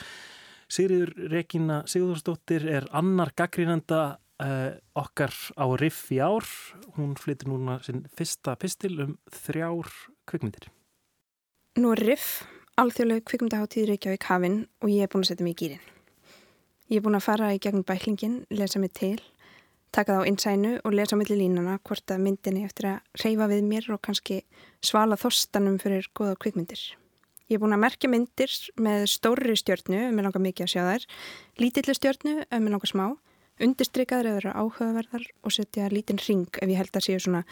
Sigriður 0.72 1.12
Regína 1.32 1.82
Sigurðarsdóttir 1.90 2.64
er 2.72 2.86
annar 2.96 3.34
gaggrínanda 3.36 4.02
uh, 4.40 4.70
okkar 4.96 5.34
á 5.60 5.66
Riff 5.80 6.06
í 6.16 6.22
ár. 6.24 6.48
Hún 6.96 7.18
flyttir 7.20 7.52
núna 7.52 7.80
sinn 7.84 8.06
fyrsta 8.16 8.56
pistil 8.60 8.94
um 9.04 9.18
þrjár 9.42 9.90
kvikmyndir. 10.30 10.70
Nú 11.80 11.92
er 11.96 12.04
Riff, 12.08 12.46
alþjóðlega 12.80 13.26
kvikmyndaháttíð 13.28 13.90
Reykjavík 13.92 14.30
hafinn 14.32 14.62
og 14.80 14.94
ég 14.94 15.04
er 15.04 15.12
búin 15.12 15.26
að 15.26 15.34
setja 15.34 15.48
mig 15.48 15.58
í 15.58 15.60
gýrin. 15.60 15.84
Ég 16.92 17.00
er 17.00 17.06
búin 17.06 17.20
að 17.20 17.28
fara 17.28 17.52
í 17.56 17.60
gegnum 17.64 17.86
bæklingin, 17.88 18.42
lesa 18.52 18.80
mig 18.80 18.96
til, 18.96 19.20
taka 19.96 20.16
það 20.16 20.24
á 20.24 20.30
innsænu 20.32 20.74
og 20.84 20.96
lesa 20.96 21.20
millir 21.20 21.40
línuna 21.40 21.78
hvort 21.88 22.12
að 22.12 22.24
myndinni 22.24 22.66
eftir 22.68 22.94
að 22.94 23.24
reyfa 23.26 23.52
við 23.52 23.68
mér 23.68 23.92
og 23.96 24.02
kannski 24.08 24.42
svala 24.84 25.20
þostanum 25.20 25.80
fyrir 25.84 26.08
goða 26.16 26.40
kvikmyndir. 26.40 26.84
Ég 27.52 27.58
er 27.58 27.60
búin 27.66 27.76
að 27.76 27.82
merkja 27.84 28.08
myndir 28.08 28.52
með 28.80 29.02
stórri 29.12 29.58
stjórnu, 29.60 29.98
ef 30.08 30.14
mér 30.16 30.24
langar 30.30 30.40
mikið 30.40 30.64
að 30.64 30.70
sjá 30.72 30.84
þær, 30.88 31.06
lítillu 31.60 31.96
stjórnu, 31.98 32.36
ef 32.48 32.62
mér 32.64 32.72
langar 32.72 32.88
smá, 32.88 33.06
undirstrykaður 33.60 34.30
eða 34.30 34.38
vera 34.38 34.54
áhugaverðar 34.62 35.26
og 35.44 35.56
setja 35.58 35.90
lítinn 35.92 36.22
ring 36.24 36.48
ef 36.62 36.72
ég 36.72 36.80
held 36.80 36.96
að 36.96 37.06
séu 37.10 37.20
svona 37.20 37.44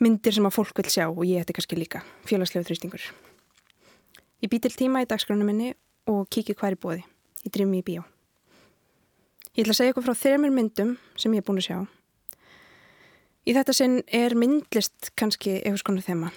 myndir 0.00 0.34
sem 0.38 0.48
að 0.48 0.56
fólk 0.56 0.80
vil 0.80 0.88
sjá 0.88 1.04
og 1.10 1.22
ég 1.28 1.44
ætti 1.44 1.58
kannski 1.58 1.76
líka 1.76 2.00
félagslegu 2.24 2.64
þrýstingur. 2.70 3.04
Ég 4.40 4.50
bý 4.50 4.58
til 4.64 4.72
tíma 4.72 5.04
í 5.04 5.10
dagskránum 5.12 5.52
minni 5.52 5.74
og 6.08 6.24
kíki 6.32 6.56
hvað 6.56 6.72
er 6.72 6.80
bóði. 6.82 7.04
Ég 7.44 7.52
drými 7.52 7.84
í 7.84 7.86
bíó. 7.86 8.08
Ég 9.52 9.66
ætla 9.66 9.76
að 9.76 9.82
segja 9.82 9.92
ykkur 9.92 10.08
frá 10.08 10.16
þreymir 10.16 10.56
myndum 10.56 10.96
sem 11.20 11.36
ég 11.36 11.44
er 11.44 11.46
búin 11.46 11.60
að 11.60 11.68
sjá. 11.68 11.78
Í 13.44 13.52
þetta 13.52 13.76
sinn 13.76 14.00
er 14.08 14.32
myndlist 14.38 15.12
kannski 15.12 15.58
eitthvað 15.60 15.82
skonar 15.84 16.08
þema 16.08 16.32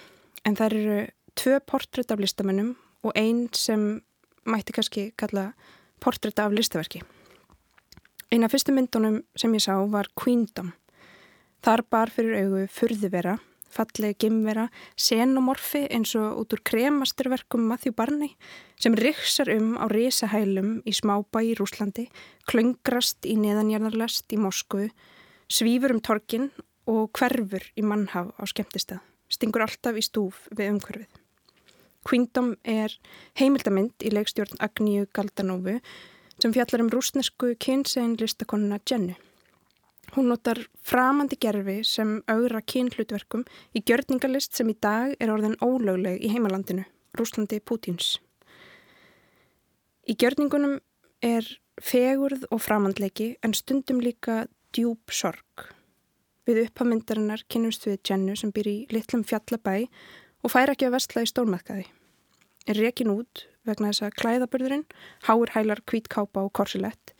en 0.46 0.58
það 0.58 0.76
eru 0.76 0.98
tvö 1.38 1.62
portrétt 1.66 2.12
af 2.12 2.20
listamennum 2.22 2.74
og 3.06 3.14
einn 3.14 3.46
sem 3.54 4.00
mætti 4.46 4.74
kannski 4.74 5.10
kalla 5.18 5.52
portrétt 6.02 6.42
af 6.42 6.54
listaverki. 6.54 7.02
Eina 8.32 8.50
fyrstu 8.50 8.74
myndunum 8.74 9.20
sem 9.38 9.52
ég 9.54 9.62
sá 9.62 9.74
var 9.90 10.10
Queendom. 10.18 10.72
Þar 11.62 11.82
bar 11.90 12.10
fyrir 12.10 12.40
augu 12.42 12.64
furðivera, 12.70 13.36
fallegi 13.70 14.26
gimvera, 14.26 14.66
senomorfi 14.98 15.84
eins 15.94 16.14
og 16.18 16.42
út 16.42 16.54
úr 16.56 16.62
kremasturverkum 16.66 17.66
Matthew 17.70 17.94
Barney 17.96 18.34
sem 18.82 18.94
riksar 18.98 19.50
um 19.54 19.74
á 19.78 19.86
risahælum 19.90 20.80
í 20.86 20.94
smábæ 20.94 21.42
í 21.42 21.54
Rúslandi, 21.58 22.06
klöngrast 22.50 23.26
í 23.26 23.36
neðanjarnarlast 23.40 24.32
í 24.34 24.40
Moskvu, 24.40 24.88
svífur 25.50 25.94
um 25.94 26.02
torkin 26.02 26.50
og 26.86 27.10
hverfur 27.18 27.66
í 27.74 27.82
mannhaf 27.82 28.34
á 28.38 28.42
skemmtistað, 28.46 29.02
stingur 29.30 29.66
alltaf 29.66 29.98
í 29.98 30.04
stúf 30.06 30.46
við 30.54 30.74
umhverfið. 30.74 31.25
Queendom 32.06 32.54
er 32.62 32.92
heimildamind 33.40 34.04
í 34.06 34.12
leikstjórn 34.14 34.60
Agníu 34.62 35.08
Galdanófu 35.16 35.80
sem 36.38 36.52
fjallar 36.54 36.84
um 36.84 36.90
rúsnesku 36.92 37.54
kynsegin 37.58 38.14
listakonuna 38.20 38.78
Jennu. 38.86 39.16
Hún 40.14 40.28
notar 40.30 40.60
framandi 40.86 41.36
gerfi 41.42 41.80
sem 41.84 42.20
augra 42.30 42.60
kynhlutverkum 42.62 43.42
í 43.74 43.82
gjörningalist 43.82 44.54
sem 44.54 44.70
í 44.70 44.76
dag 44.78 45.16
er 45.18 45.32
orðin 45.34 45.58
ólögleg 45.58 46.22
í 46.22 46.30
heimalandinu, 46.30 46.84
Rúslandi 47.18 47.58
Pútins. 47.58 48.16
Í 50.06 50.14
gjörningunum 50.14 50.78
er 51.26 51.48
fegurð 51.82 52.46
og 52.54 52.62
framandleiki 52.62 53.32
en 53.42 53.56
stundum 53.56 53.98
líka 54.04 54.44
djúb 54.70 55.10
sorg. 55.10 55.66
Við 56.46 56.68
upphafmyndarinnar 56.68 57.42
kynumst 57.50 57.88
við 57.88 57.98
Jennu 58.06 58.38
sem 58.38 58.54
býr 58.54 58.70
í 58.70 58.78
litlum 58.94 59.26
fjallabæ 59.26 59.88
og 60.46 60.52
fær 60.54 60.70
ekki 60.70 60.86
að 60.86 61.00
vestla 61.00 61.26
í 61.26 61.32
stórmaðkaði. 61.32 61.88
Rekin 62.66 63.12
út 63.14 63.46
vegna 63.66 63.90
þess 63.90 64.06
að 64.06 64.16
klæðaburðurinn, 64.20 64.84
háur 65.26 65.52
hælar, 65.54 65.82
kvítkápa 65.86 66.44
og 66.46 66.52
korsilett 66.54 67.14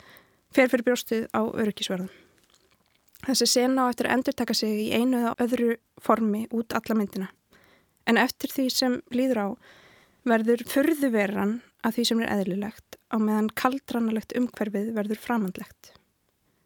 fer 0.55 0.71
fyrir 0.71 0.87
brjóstið 0.87 1.27
á 1.35 1.41
öryggisverðum. 1.43 2.09
Þessi 3.27 3.47
sena 3.49 3.87
á 3.87 3.91
eftir 3.91 4.07
að 4.07 4.17
endur 4.17 4.35
taka 4.39 4.55
sig 4.55 4.81
í 4.85 4.91
einu 4.95 5.19
eða 5.19 5.35
öðru 5.43 5.77
formi 6.03 6.45
út 6.55 6.75
alla 6.77 6.95
myndina. 6.95 7.29
En 8.07 8.19
eftir 8.21 8.53
því 8.53 8.67
sem 8.71 8.99
líður 9.11 9.41
á 9.43 9.47
verður 10.27 10.63
förðuveran 10.69 11.57
að 11.83 11.97
því 11.97 12.05
sem 12.09 12.21
er 12.23 12.33
eðlilegt 12.35 12.99
á 13.11 13.15
meðan 13.19 13.49
kaldranalegt 13.55 14.35
umhverfið 14.37 14.93
verður 14.95 15.23
framhandlegt. 15.23 15.91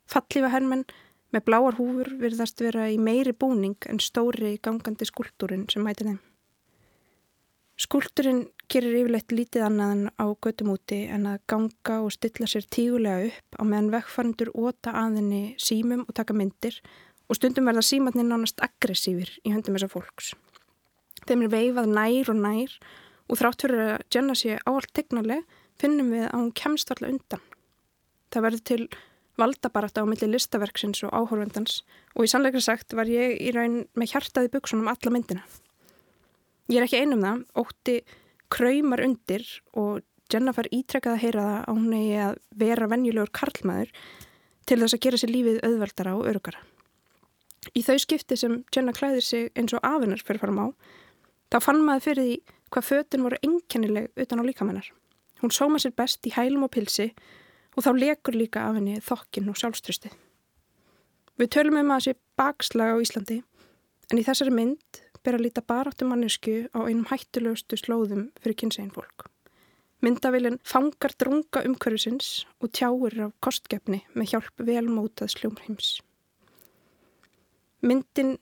Fallífa 0.10 0.52
hermenn 0.54 0.86
með 1.32 1.46
bláar 1.48 1.78
húfur 1.80 2.12
virðast 2.20 2.62
vera 2.62 2.89
í 2.91 2.98
meiri 3.00 3.34
búning 3.34 3.78
en 3.89 4.02
stóri 4.04 4.58
gangandi 4.62 5.08
skúltúrin 5.08 5.67
sem 5.72 5.84
mætir 5.86 6.12
þeim. 6.12 6.20
Skúlturinn 7.82 8.44
gerir 8.70 8.94
yfirleitt 9.00 9.34
lítið 9.34 9.63
annað 9.65 9.91
en 9.96 10.02
á 10.22 10.26
göttum 10.46 10.70
úti 10.76 11.00
en 11.10 11.24
að 11.32 11.39
ganga 11.50 11.96
og 12.06 12.12
stilla 12.13 12.46
sér 12.50 12.67
tígulega 12.70 13.32
upp 13.32 13.58
á 13.58 13.63
meðan 13.65 13.89
vekkfarandur 13.96 14.52
óta 14.54 14.94
aðinni 15.00 15.56
símum 15.58 16.04
og 16.06 16.13
taka 16.20 16.36
myndir 16.38 16.78
og 17.26 17.39
stundum 17.39 17.65
verða 17.65 17.82
símatni 17.88 18.26
nánast 18.28 18.62
aggressífir 18.62 19.32
í 19.41 19.54
höndum 19.56 19.80
þessar 19.80 19.94
fólks. 19.96 20.34
Þeim 21.26 21.48
er 21.48 21.54
veifað 21.56 21.89
nær 21.96 22.30
og 22.36 22.38
nær 22.44 22.76
og 23.32 23.41
þrátt 23.41 23.65
fyrir 23.65 23.84
að 23.88 24.06
Jenna 24.13 24.38
sé 24.38 24.60
áallt 24.62 24.94
tegnaleg 24.94 25.58
finnum 25.82 26.13
við 26.13 26.28
að 26.28 26.38
hún 26.38 26.54
kemst 26.62 26.94
alltaf 26.94 27.10
undan. 27.10 27.44
Það 28.30 28.46
verður 28.46 28.65
til 28.70 28.82
valdabarata 29.41 30.06
á 30.06 30.10
milli 30.12 30.30
listaverksins 30.30 31.02
og 31.08 31.17
áhórvendans 31.17 31.82
og 32.13 32.28
í 32.28 32.30
sannleikra 32.30 32.62
sagt 32.62 32.94
var 32.94 33.10
ég 33.10 33.41
í 33.41 33.50
raun 33.58 33.88
með 33.98 34.13
hjartaði 34.13 34.54
buksunum 34.54 34.91
alla 34.91 35.17
myndina. 35.17 35.48
Ég 36.71 36.79
er 36.79 36.86
ekki 36.86 37.01
einum 37.03 37.19
það, 37.19 37.39
ótti 37.60 37.93
kraumar 38.51 39.01
undir 39.03 39.43
og 39.75 40.05
Jenna 40.31 40.53
fær 40.55 40.69
ítrekkað 40.71 41.17
að 41.17 41.23
heyra 41.25 41.41
það 41.43 41.57
að 41.60 41.75
hún 41.75 41.95
eigi 41.97 42.19
að 42.23 42.38
vera 42.62 42.88
venjulegur 42.88 43.31
karlmaður 43.36 43.89
til 44.69 44.77
þess 44.79 44.95
að 44.95 45.01
gera 45.03 45.19
sér 45.19 45.34
lífið 45.34 45.60
auðveldara 45.67 46.13
og 46.15 46.29
örugara. 46.31 46.62
Í 47.75 47.84
þau 47.84 47.97
skipti 47.99 48.38
sem 48.39 48.55
Jenna 48.71 48.95
klæðir 48.95 49.25
sig 49.27 49.51
eins 49.60 49.75
og 49.75 49.84
afinnar 49.84 50.23
fyrir 50.23 50.39
farum 50.39 50.63
á, 50.63 50.67
þá 51.51 51.57
fann 51.67 51.84
maður 51.84 52.07
fyrir 52.07 52.29
því 52.29 52.57
hvað 52.71 52.88
fötun 52.88 53.27
voru 53.27 53.41
enkennileg 53.43 54.23
utan 54.23 54.39
á 54.39 54.47
líkamennar. 54.47 54.88
Hún 55.43 55.51
sóma 55.51 55.81
sér 55.81 55.91
best 55.97 56.23
í 56.23 56.31
hælum 56.38 56.69
og 56.69 56.71
pilsi 56.71 57.12
og 57.75 57.84
þá 57.84 57.91
lekur 57.99 58.39
líka 58.39 58.63
af 58.63 58.79
henni 58.79 59.01
þokkin 59.03 59.51
og 59.51 59.60
sjálfströsti. 59.60 60.12
Við 61.36 61.51
tölum 61.51 61.81
um 61.81 61.91
að 61.91 61.99
það 61.99 62.07
sé 62.07 62.19
bakslag 62.39 62.95
á 62.95 63.03
Íslandi 63.03 63.41
en 64.12 64.19
í 64.21 64.23
þessari 64.23 64.55
mynd 64.55 65.03
ber 65.25 65.38
að 65.38 65.45
líta 65.45 65.63
baráttu 65.65 66.07
mannesku 66.10 66.67
á 66.73 66.79
einum 66.86 67.07
hættulegustu 67.10 67.77
slóðum 67.79 68.29
fyrir 68.41 68.57
kynsegin 68.63 68.93
fólk. 68.95 69.27
Myndavillin 70.01 70.57
fangar 70.65 71.13
drunga 71.13 71.62
umhverfisins 71.67 72.47
og 72.60 72.71
tjáur 72.73 73.13
af 73.21 73.36
kostgefni 73.45 74.01
með 74.17 74.31
hjálp 74.34 74.63
velmótað 74.65 75.36
sljómheims. 75.36 75.99
Myndin 77.86 78.39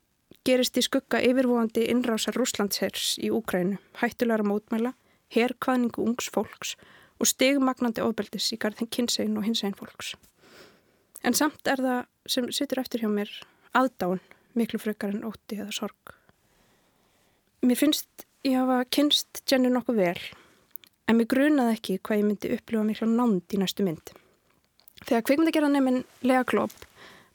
gerist 0.47 0.79
í 0.79 0.83
skugga 0.85 1.19
yfirvóandi 1.23 1.83
innrásar 1.91 2.37
Rúslandshers 2.39 3.17
í 3.19 3.31
Úgrænu, 3.35 3.75
hættulegra 3.99 4.47
mótmæla, 4.47 4.93
herrkvaðningu 5.35 6.05
ungs 6.07 6.31
fólks 6.31 6.77
og 7.19 7.27
stegmagnandi 7.27 8.03
ofbeldis 8.05 8.47
í 8.55 8.59
garðin 8.61 8.87
kynsegin 8.87 9.37
og 9.37 9.47
hinsegin 9.47 9.75
fólks. 9.75 10.15
En 11.23 11.35
samt 11.35 11.67
er 11.67 11.83
það 11.83 12.05
sem 12.31 12.47
sittur 12.55 12.79
eftir 12.79 13.03
hjá 13.03 13.11
mér 13.11 13.33
aðdáin 13.75 14.23
miklu 14.55 14.79
frekar 14.79 15.11
en 15.11 15.27
ótti 15.27 15.59
eða 15.59 15.75
sorg. 15.75 16.15
Mér 17.61 17.75
finnst 17.75 18.27
ég 18.47 18.55
hafa 18.55 18.85
kynst 18.87 19.41
Jenny 19.49 19.67
nokkuð 19.73 19.97
vel 19.99 20.19
en 21.09 21.17
mér 21.17 21.27
grunaði 21.27 21.75
ekki 21.75 21.97
hvað 21.99 22.21
ég 22.21 22.27
myndi 22.27 22.51
upplifa 22.55 22.83
mikla 22.87 23.07
nánd 23.11 23.55
í 23.55 23.59
næstu 23.59 23.83
mynd. 23.83 24.13
Þegar 25.03 25.25
kvikmyndagerðaneminn 25.27 26.05
Lea 26.23 26.45
Klopp 26.47 26.85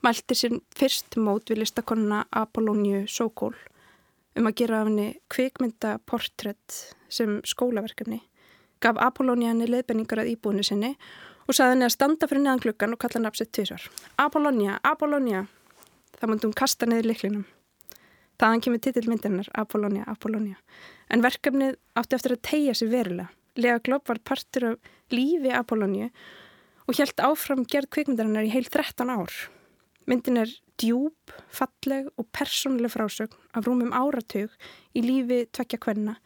mælti 0.05 0.37
sér 0.39 0.55
fyrst 0.77 1.19
mót 1.21 1.53
við 1.53 1.61
listakonuna 1.61 2.23
Apollóniu 2.41 3.03
Sokol 3.11 3.53
um 4.39 4.49
að 4.49 4.57
gera 4.63 4.81
af 4.81 4.89
henni 4.89 5.11
kvikmyndaportrætt 5.35 6.79
sem 7.13 7.43
skólaverkefni 7.45 8.23
gaf 8.81 9.01
Apollónia 9.01 9.53
henni 9.53 9.69
leiðbenningar 9.69 10.23
að 10.25 10.33
íbúinu 10.33 10.65
sinni 10.65 10.95
og 11.45 11.57
saði 11.57 11.75
henni 11.75 11.89
að 11.91 11.97
standa 11.99 12.31
fyrir 12.31 12.47
neðan 12.47 12.65
klukkan 12.65 12.97
og 12.97 13.03
kalla 13.05 13.27
nafnsett 13.27 13.53
tvísvar. 13.53 13.85
Apollónia, 14.17 14.81
Apollónia. 14.81 15.45
Það 16.17 16.31
myndi 16.31 16.49
hún 16.49 16.57
kasta 16.57 16.89
niður 16.89 17.11
liklinum. 17.13 17.45
Þaðan 18.41 18.63
kemur 18.65 18.83
titillmyndirnar 18.83 19.51
Apollonia, 19.55 20.05
Apollonia. 20.11 20.59
En 21.13 21.23
verkefnið 21.23 21.77
átti 21.99 22.17
eftir 22.19 22.35
að 22.35 22.45
tegja 22.51 22.75
sig 22.75 22.91
verulega. 22.91 23.31
Lega 23.55 23.83
Glob 23.87 24.09
var 24.11 24.19
partur 24.27 24.73
af 24.73 24.89
lífi 25.15 25.53
Apollonia 25.55 26.09
og 26.89 26.99
hjælt 26.99 27.23
áfram 27.23 27.63
gerð 27.71 27.93
kvikmyndarinnar 27.95 28.49
í 28.49 28.51
heil 28.53 28.67
13 28.67 29.13
ár. 29.15 29.31
Myndin 30.11 30.43
er 30.43 30.51
djúb, 30.81 31.15
falleg 31.55 32.11
og 32.19 32.27
persónuleg 32.35 32.93
frásögn 32.93 33.39
af 33.55 33.65
rúmum 33.69 33.95
áratug 33.95 34.53
í 34.93 35.05
lífi 35.05 35.45
tvekja 35.55 35.81
kvenna 35.81 36.19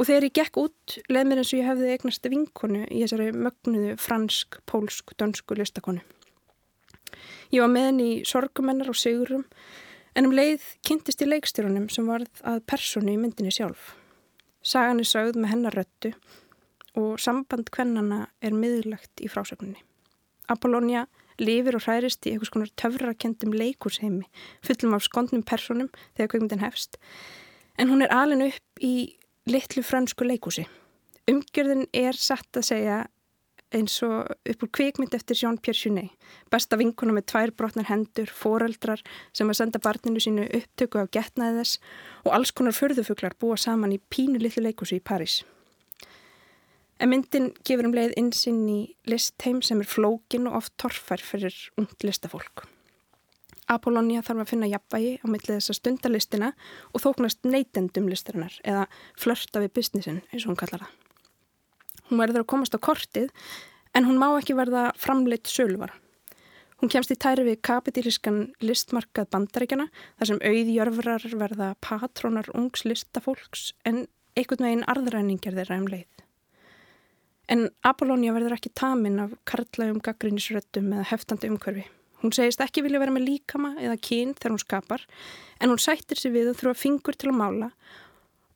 og 0.00 0.06
þegar 0.08 0.26
ég 0.28 0.36
gekk 0.38 0.58
út 0.62 0.96
leið 1.12 1.26
mér 1.28 1.42
eins 1.42 1.50
og 1.52 1.58
ég 1.58 1.68
hefði 1.68 1.90
eignast 1.92 2.28
vinkonu 2.32 2.86
í 2.86 3.02
þessari 3.02 3.32
mögnuðu 3.36 3.96
fransk, 4.00 4.56
pólsk, 4.64 5.12
dönsku 5.20 5.56
listakonu. 5.58 6.00
Ég 7.52 7.60
var 7.60 7.72
með 7.72 7.88
henni 7.90 8.06
í 8.14 8.22
sorgumennar 8.28 8.88
og 8.92 8.96
sigurum 8.96 9.44
en 10.20 10.28
um 10.28 10.34
leið 10.36 10.64
kynntist 10.84 11.22
í 11.24 11.28
leikstjórunum 11.30 11.86
sem 11.88 12.04
varð 12.04 12.42
að 12.44 12.58
personu 12.68 13.14
í 13.14 13.20
myndinni 13.20 13.52
sjálf. 13.54 13.94
Sagan 14.60 15.00
er 15.00 15.08
sögð 15.08 15.38
með 15.40 15.52
hennar 15.54 15.76
röttu 15.78 16.10
og 17.00 17.14
samband 17.22 17.70
kvennana 17.72 18.26
er 18.44 18.52
miðlagt 18.52 19.22
í 19.24 19.30
frásögninni. 19.32 19.80
Apollonia 20.52 21.06
lifir 21.40 21.78
og 21.78 21.86
hærist 21.86 22.26
í 22.28 22.34
einhvers 22.34 22.52
konar 22.52 22.68
töfrakendum 22.76 23.54
leikursheimi 23.56 24.26
fullum 24.66 24.98
af 24.98 25.06
skondnum 25.06 25.46
personum 25.46 25.88
þegar 26.18 26.34
kveikmyndin 26.34 26.64
hefst 26.66 27.00
en 27.80 27.88
hún 27.88 28.04
er 28.04 28.12
alin 28.12 28.44
upp 28.44 28.84
í 28.84 29.16
litlu 29.48 29.80
fransku 29.86 30.26
leikúsi. 30.28 30.66
Umgjörðin 31.30 31.86
er 31.96 32.18
satt 32.18 32.60
að 32.60 32.68
segja 32.74 33.00
eins 33.76 33.96
og 34.06 34.30
upp 34.30 34.64
úr 34.64 34.70
kvikmynd 34.76 35.14
eftir 35.14 35.38
Jean-Pierre 35.38 35.78
Junet. 35.78 36.10
Besta 36.50 36.78
vinkuna 36.80 37.14
með 37.16 37.28
tvær 37.32 37.52
brotnar 37.56 37.88
hendur, 37.90 38.30
foreldrar 38.30 39.02
sem 39.36 39.50
að 39.50 39.60
senda 39.60 39.82
barninu 39.82 40.22
sínu 40.22 40.48
upptöku 40.58 41.02
á 41.02 41.06
getnaði 41.12 41.60
þess 41.60 41.78
og 42.24 42.34
alls 42.36 42.52
konar 42.56 42.76
förðufuglar 42.76 43.38
búa 43.40 43.58
saman 43.60 43.94
í 43.94 44.02
pínu 44.10 44.42
litlu 44.42 44.64
leikúsi 44.66 44.98
í 44.98 45.04
París. 45.04 45.40
En 47.00 47.08
myndin 47.08 47.52
gefur 47.64 47.88
um 47.88 47.94
leið 47.96 48.18
insinn 48.20 48.66
í 48.68 48.80
listheim 49.08 49.62
sem 49.64 49.80
er 49.80 49.88
flókin 49.88 50.50
og 50.50 50.58
oft 50.60 50.76
torfær 50.76 51.22
fyrir 51.24 51.56
ungt 51.80 52.04
listafólk. 52.04 52.66
Apollonia 53.70 54.24
þarf 54.26 54.42
að 54.42 54.50
finna 54.50 54.68
jafnvægi 54.68 55.12
á 55.22 55.26
millið 55.30 55.60
þessa 55.60 55.76
stundalistina 55.78 56.50
og 56.90 57.04
þóknast 57.04 57.46
neytendum 57.46 58.10
listarinnar 58.10 58.56
eða 58.66 58.88
flörta 59.14 59.62
við 59.62 59.76
businessin 59.78 60.24
eins 60.32 60.42
og 60.42 60.52
hún 60.52 60.60
kallar 60.60 60.84
það. 60.84 60.96
Hún 62.10 62.20
verður 62.20 62.42
að 62.44 62.50
komast 62.52 62.74
á 62.74 62.82
kortið 62.82 63.30
en 63.94 64.06
hún 64.06 64.18
má 64.18 64.28
ekki 64.34 64.56
verða 64.58 64.90
framleitt 64.98 65.50
söluvara. 65.50 65.94
Hún 66.80 66.90
kemst 66.90 67.12
í 67.12 67.18
tæri 67.20 67.44
við 67.44 67.60
kapitíliskan 67.66 68.40
listmarkað 68.64 69.28
bandaríkjana 69.34 69.90
þar 70.18 70.30
sem 70.30 70.40
auðjörfrar 70.40 71.26
verða 71.42 71.74
patrónar 71.84 72.48
ungs 72.56 72.86
listafólks 72.88 73.70
en 73.84 74.06
einhvern 74.34 74.66
veginn 74.66 74.86
arðræningar 74.88 75.58
þeirra 75.58 75.78
um 75.82 75.88
leið. 75.92 76.24
En 77.50 77.66
Apollonia 77.84 78.32
verður 78.32 78.56
ekki 78.56 78.72
tamin 78.78 79.20
af 79.26 79.34
karlægum 79.44 80.00
gaggrínisröttum 80.06 80.92
eða 80.94 81.08
heftandi 81.10 81.50
umhverfi. 81.50 81.84
Hún 82.22 82.34
segist 82.36 82.60
ekki 82.64 82.84
vilja 82.84 83.00
vera 83.02 83.12
með 83.12 83.26
líkama 83.26 83.74
eða 83.80 83.96
kyn 84.00 84.34
þegar 84.36 84.54
hún 84.54 84.62
skapar 84.64 85.04
en 85.60 85.72
hún 85.72 85.82
sættir 85.82 86.20
sig 86.20 86.32
við 86.32 86.52
að 86.52 86.60
þrjá 86.62 86.78
fingur 86.78 87.16
til 87.16 87.32
að 87.32 87.40
mála 87.40 87.70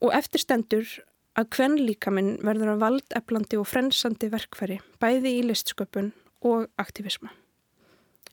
og 0.05 0.17
eftirstendur 0.17 0.89
að 1.35 1.49
hvenn 1.57 1.79
líkaminn 1.81 2.37
verður 2.47 2.75
að 2.75 2.83
valdeflandi 2.85 3.59
og 3.59 3.67
frensandi 3.67 4.31
verkfæri 4.33 4.79
bæði 5.03 5.33
í 5.39 5.43
listsköpun 5.49 6.13
og 6.47 6.69
aktivisma. 6.79 7.33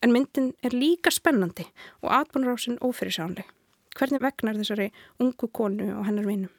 En 0.02 0.14
myndin 0.14 0.52
er 0.66 0.74
líka 0.74 1.14
spennandi 1.14 1.66
og 2.02 2.14
atbúnarásinn 2.22 2.80
ófyrirsánleg. 2.82 3.46
Hvernig 3.98 4.24
vegnar 4.24 4.58
þessari 4.58 4.90
ungu 5.22 5.50
konu 5.54 5.92
og 5.98 6.08
hennar 6.08 6.30
vinum? 6.30 6.54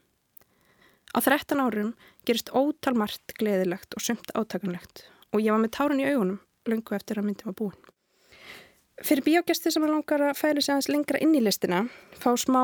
Á 1.13 1.19
13 1.21 1.61
árum 1.61 1.95
gerist 2.27 2.53
ótal 2.55 2.97
margt 2.97 3.35
gleðilegt 3.39 3.97
og 3.97 4.05
sumt 4.05 4.31
átakanlegt 4.35 5.07
og 5.33 5.43
ég 5.43 5.53
var 5.53 5.63
með 5.63 5.75
tárun 5.77 6.03
í 6.03 6.09
augunum 6.09 6.41
lungu 6.71 6.95
eftir 6.97 7.19
að 7.19 7.27
myndi 7.29 7.47
var 7.49 7.57
búin. 7.59 7.79
Fyrir 9.03 9.25
bíógæsti 9.27 9.73
sem 9.75 9.83
að 9.83 9.97
langar 9.97 10.23
að 10.29 10.39
færi 10.39 10.63
sig 10.63 10.75
aðeins 10.75 10.91
lengra 10.93 11.21
inn 11.25 11.35
í 11.35 11.43
listina, 11.43 11.87
fá 12.15 12.31
smá 12.39 12.63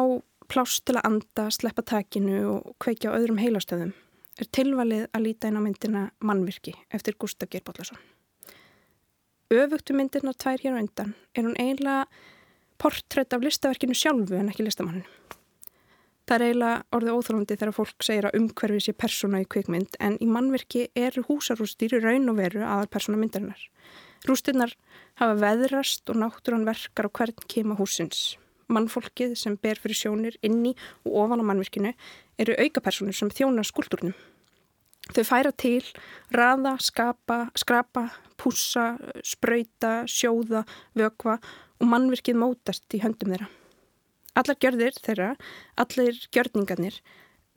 plást 0.48 0.84
til 0.88 0.96
að 0.96 1.06
anda, 1.08 1.48
sleppa 1.52 1.84
takinu 1.84 2.38
og 2.52 2.76
kveikja 2.82 3.12
á 3.12 3.16
öðrum 3.18 3.40
heilastöðum, 3.42 3.92
er 4.38 4.48
tilvalið 4.54 5.06
að 5.12 5.24
líta 5.26 5.50
inn 5.50 5.60
á 5.60 5.62
myndina 5.62 6.04
Mannvirki 6.24 6.74
eftir 6.94 7.18
Gustaf 7.20 7.50
Geirbollarsson. 7.52 8.00
Öfugtu 9.48 9.94
myndina 9.96 10.34
tvær 10.36 10.60
hér 10.60 10.76
á 10.76 10.80
undan 10.80 11.14
er 11.34 11.46
hún 11.46 11.56
eiginlega 11.56 12.08
portrætt 12.78 13.32
af 13.32 13.44
listaverkinu 13.44 13.96
sjálfu 13.96 14.36
en 14.38 14.50
ekki 14.52 14.66
listamanninu. 14.66 15.08
Það 16.28 16.34
er 16.36 16.44
eiginlega 16.44 16.96
orðið 16.96 17.14
óþróndi 17.16 17.56
þegar 17.56 17.72
fólk 17.72 18.04
segir 18.04 18.26
að 18.28 18.36
umhverfið 18.36 18.82
sé 18.84 18.92
persóna 18.92 19.40
í 19.40 19.46
kvikmynd 19.48 19.96
en 20.04 20.18
í 20.20 20.28
mannverki 20.28 20.82
eru 20.92 21.24
húsarústir 21.24 21.96
í 21.96 22.02
raun 22.04 22.28
og 22.28 22.36
veru 22.42 22.60
aðal 22.66 22.90
persóna 22.92 23.20
myndarinnar. 23.20 23.62
Rústinnar 24.28 24.74
hafa 25.16 25.38
veðrast 25.40 26.12
og 26.12 26.20
náttúran 26.20 26.68
verkar 26.68 27.08
á 27.08 27.14
hvern 27.16 27.48
kema 27.48 27.78
húsins. 27.80 28.36
Mannfólkið 28.68 29.36
sem 29.40 29.56
ber 29.56 29.80
fyrir 29.80 29.96
sjónir 29.96 30.40
inni 30.44 30.74
og 31.04 31.22
ofan 31.24 31.40
á 31.40 31.48
mannverkinu 31.48 31.94
eru 32.38 32.56
aukapersonur 32.64 33.16
sem 33.16 33.30
þjóna 33.32 33.64
skúldurnum. 33.64 34.16
Þau 35.08 35.24
færa 35.24 35.52
til, 35.56 35.84
raða, 36.34 36.74
skapa, 36.84 37.46
skrapa, 37.56 38.10
pússa, 38.36 38.98
spröyta, 39.24 40.02
sjóða, 40.04 40.66
vökva 40.98 41.38
og 41.80 41.88
mannverkið 41.88 42.36
mótast 42.36 42.92
í 42.92 43.00
höndum 43.00 43.32
þeirra. 43.32 43.48
Allar 44.38 44.58
gjörðir 44.60 45.00
þeirra, 45.00 45.32
allir 45.80 46.20
gjörningarnir 46.34 47.00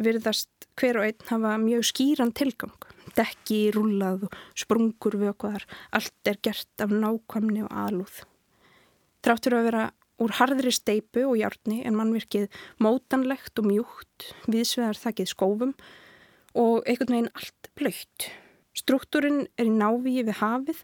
virðast 0.01 0.49
hver 0.79 1.01
og 1.01 1.09
einn 1.09 1.27
hafa 1.29 1.57
mjög 1.61 1.85
skýran 1.91 2.33
tilgang. 2.33 2.87
Dekki, 3.17 3.73
rúlað 3.75 4.29
og 4.29 4.35
sprungur 4.57 5.17
vökuðar, 5.19 5.65
allt 5.91 6.29
er 6.31 6.39
gert 6.41 6.83
af 6.83 6.93
nákvæmni 6.95 7.65
og 7.65 7.73
aðlúð. 7.83 8.21
Tráttur 9.21 9.57
að 9.59 9.67
vera 9.67 9.83
úr 10.21 10.35
harðri 10.37 10.71
steipu 10.75 11.25
og 11.27 11.39
hjárni 11.39 11.81
en 11.87 11.97
mannvirkið 11.97 12.47
mótanlegt 12.83 13.59
og 13.59 13.67
mjúkt, 13.67 14.29
viðsvegar 14.45 14.99
þakkið 15.01 15.31
skófum 15.33 15.75
og 16.57 16.85
einhvern 16.85 17.15
veginn 17.15 17.33
allt 17.33 17.71
blöytt. 17.79 18.29
Struktúrin 18.77 19.45
er 19.59 19.67
í 19.67 19.73
návíi 19.73 20.23
við 20.27 20.39
hafið 20.39 20.83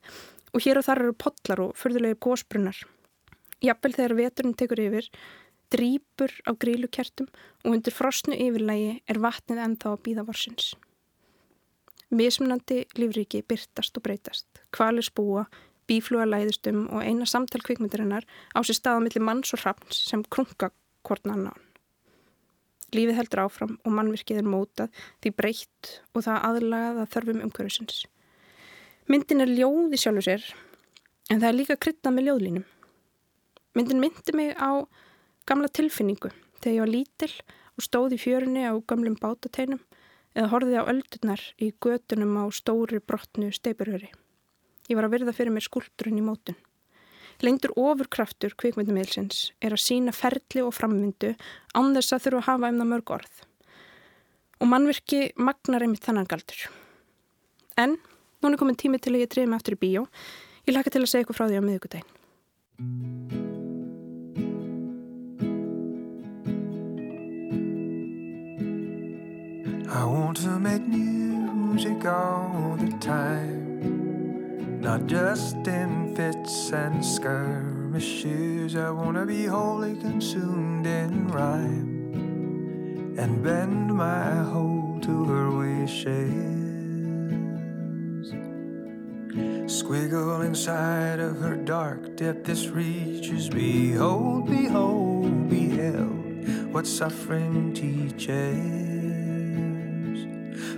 og 0.53 0.63
hér 0.63 0.79
og 0.79 0.87
þar 0.87 1.03
eru 1.03 1.17
potlar 1.17 1.63
og 1.63 1.75
förðulegir 1.79 2.19
gósbrunnar. 2.23 2.79
Jafnvel 3.63 3.95
þegar 3.95 4.17
veturinn 4.17 4.57
tekur 4.57 4.81
yfir 4.81 5.07
drýpur 5.73 6.31
á 6.47 6.51
grílukertum 6.55 7.29
og 7.65 7.71
undir 7.73 7.95
frosnu 7.95 8.35
yfirlægi 8.35 9.01
er 9.09 9.21
vatnið 9.23 9.63
ennþá 9.63 9.93
að 9.93 10.03
býða 10.05 10.27
vorsins. 10.27 10.73
Mismunandi 12.07 12.85
lífriki 12.95 13.41
byrtast 13.43 13.97
og 13.99 14.05
breytast, 14.05 14.47
kvalir 14.71 15.03
spúa, 15.03 15.43
bífluga 15.87 16.27
læðistum 16.27 16.85
og 16.91 17.03
eina 17.03 17.25
samtal 17.29 17.61
kvikmyndarinnar 17.63 18.27
á 18.53 18.59
sér 18.61 18.77
staða 18.79 19.03
millir 19.03 19.23
manns 19.23 19.53
og 19.55 19.63
hrafns 19.63 20.01
sem 20.09 20.23
krunga 20.23 20.71
hvort 21.07 21.27
annan. 21.27 21.55
Lífið 22.95 23.17
heldur 23.19 23.43
áfram 23.43 23.75
og 23.83 23.95
mannvirkið 23.95 24.41
er 24.41 24.47
mótað 24.47 25.01
því 25.23 25.33
breytt 25.35 25.91
og 26.13 26.23
það 26.27 26.45
aðlagað 26.49 27.01
að 27.01 27.11
þörfum 27.15 27.43
umhverfisins. 27.47 28.05
Myndin 29.11 29.43
er 29.43 29.51
ljóð 29.51 29.95
í 29.95 29.99
sjálfu 29.99 30.23
sér 30.27 30.47
en 31.31 31.41
það 31.41 31.49
er 31.49 31.57
líka 31.57 31.79
kryttað 31.83 32.15
með 32.15 32.29
ljóðlínum. 32.29 32.65
Myndin 33.75 34.01
myndi 34.03 34.35
mig 34.35 34.55
á 34.55 34.87
gamla 35.47 35.71
tilfinningu 35.71 36.31
þegar 36.61 36.75
ég 36.75 36.83
var 36.83 36.93
lítil 36.93 37.33
og 37.77 37.85
stóð 37.85 38.15
í 38.15 38.21
fjörunni 38.21 38.63
á 38.67 38.73
gamlum 38.87 39.19
bátateinum 39.19 39.83
eða 40.37 40.51
horfið 40.53 40.79
á 40.79 40.89
öldurnar 40.91 41.43
í 41.59 41.73
götunum 41.83 42.39
á 42.39 42.43
stóri 42.55 42.99
brotnu 43.03 43.51
steipurhöri. 43.51 44.11
Ég 44.87 44.95
var 44.95 45.07
að 45.07 45.17
virða 45.17 45.35
fyrir 45.35 45.51
mér 45.51 45.65
skuldurinn 45.65 46.21
í 46.21 46.23
mótun. 46.23 46.57
Lengtur 47.43 47.73
ofurkraftur 47.77 48.55
kvikmyndumilsins 48.57 49.51
er 49.61 49.75
að 49.75 49.83
sína 49.83 50.13
ferli 50.15 50.63
og 50.63 50.73
framvindu 50.73 51.35
án 51.77 51.93
þess 51.93 52.15
að 52.15 52.23
þurfa 52.25 52.39
að 52.39 52.47
hafa 52.47 52.71
um 52.71 52.79
það 52.81 52.91
mörg 52.93 53.13
orð. 53.17 53.41
Og 54.57 54.71
mannverki 54.71 55.19
magnar 55.37 55.85
einmitt 55.85 56.07
þannan 56.07 56.29
galdur. 56.31 56.63
En, 57.77 57.99
nú 58.41 58.49
er 58.49 58.57
komin 58.57 58.79
tími 58.79 58.97
til 58.97 59.13
að 59.13 59.27
ég 59.27 59.45
mig 59.45 59.59
aftur 59.59 59.77
í 59.77 59.81
bíó. 59.83 60.07
Ég 60.65 60.73
laka 60.73 60.89
til 60.89 61.03
að 61.03 61.11
segja 61.11 61.27
eitthvað 61.27 61.37
frá 61.37 61.47
því 61.47 61.59
á 61.61 61.67
miðugudaginn. 61.67 62.15
I 69.89 70.03
want 70.05 70.37
to 70.37 70.59
make 70.59 70.85
music 70.87 72.05
all 72.05 72.75
the 72.77 72.91
time, 72.99 73.66
not 74.79 75.07
just 75.07 75.55
in 75.67 76.15
fits 76.15 76.71
and 76.71 77.03
skirmishes. 77.03 78.75
I 78.75 78.89
want 78.91 79.17
to 79.17 79.25
be 79.25 79.45
wholly 79.45 79.95
consumed 79.95 80.85
in 80.85 81.27
rhyme 81.27 83.15
and 83.17 83.43
bend 83.43 83.93
my 83.93 84.35
whole 84.43 84.99
to 85.01 85.25
her 85.25 85.49
wishes. 85.51 86.57
Squiggle 89.67 90.45
inside 90.45 91.19
of 91.19 91.39
her 91.39 91.55
dark 91.55 92.15
depth, 92.15 92.45
this 92.45 92.67
reaches. 92.67 93.49
Behold, 93.49 94.47
behold, 94.47 95.49
beheld 95.49 96.73
what 96.73 96.85
suffering 96.85 97.73
teaches. 97.73 98.57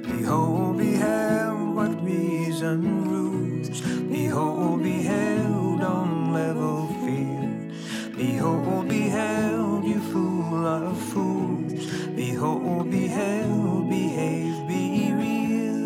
Behold, 0.08 0.78
beheld 0.78 1.49
what 1.89 2.04
reason 2.04 3.10
rules. 3.10 3.82
Behold, 3.82 4.84
beheld 4.84 5.82
on 5.82 6.34
level 6.34 6.88
field. 7.02 8.15
Behold, 8.15 8.88
beheld, 8.88 9.84
you 9.86 9.99
fool 9.99 10.67
of 10.67 10.97
fools. 10.97 11.86
Behold, 12.15 12.91
beheld, 12.91 13.89
behave, 13.89 14.67
be 14.67 15.13
real. 15.13 15.80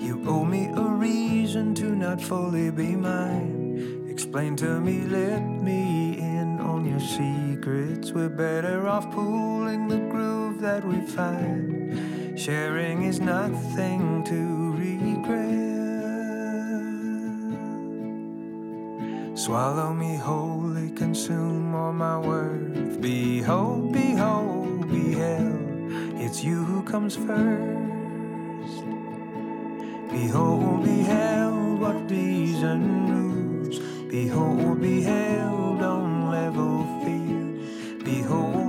You 0.00 0.22
owe 0.26 0.44
me 0.44 0.70
a 0.74 0.82
reason 0.82 1.74
to 1.76 1.94
not 1.94 2.20
fully 2.20 2.70
be 2.70 2.96
mine. 2.96 4.06
Explain 4.08 4.56
to 4.56 4.80
me, 4.80 5.02
let 5.02 5.40
me 5.40 6.18
in 6.18 6.60
on 6.60 6.86
your 6.86 7.00
secrets. 7.00 8.12
We're 8.12 8.28
better 8.28 8.86
off 8.86 9.10
pooling 9.12 9.88
the 9.88 9.98
groove 9.98 10.60
that 10.60 10.84
we 10.84 11.00
find. 11.06 12.19
Sharing 12.40 13.02
is 13.02 13.20
nothing 13.20 14.24
to 14.24 14.72
regret. 14.72 15.36
Swallow 19.38 19.92
me 19.92 20.16
wholly, 20.16 20.88
consume 20.92 21.74
all 21.74 21.92
my 21.92 22.16
worth. 22.16 22.98
Behold, 23.02 23.92
behold, 23.92 24.88
beheld, 24.88 25.92
it's 26.18 26.42
you 26.42 26.64
who 26.64 26.82
comes 26.82 27.14
first. 27.14 28.84
Behold, 30.08 30.82
beheld, 30.82 31.78
what 31.78 32.10
reason 32.10 32.80
rules. 33.12 33.80
Behold, 34.08 34.80
beheld 34.80 35.82
on 35.82 36.30
level 36.30 36.86
field. 37.04 38.02
Behold, 38.02 38.59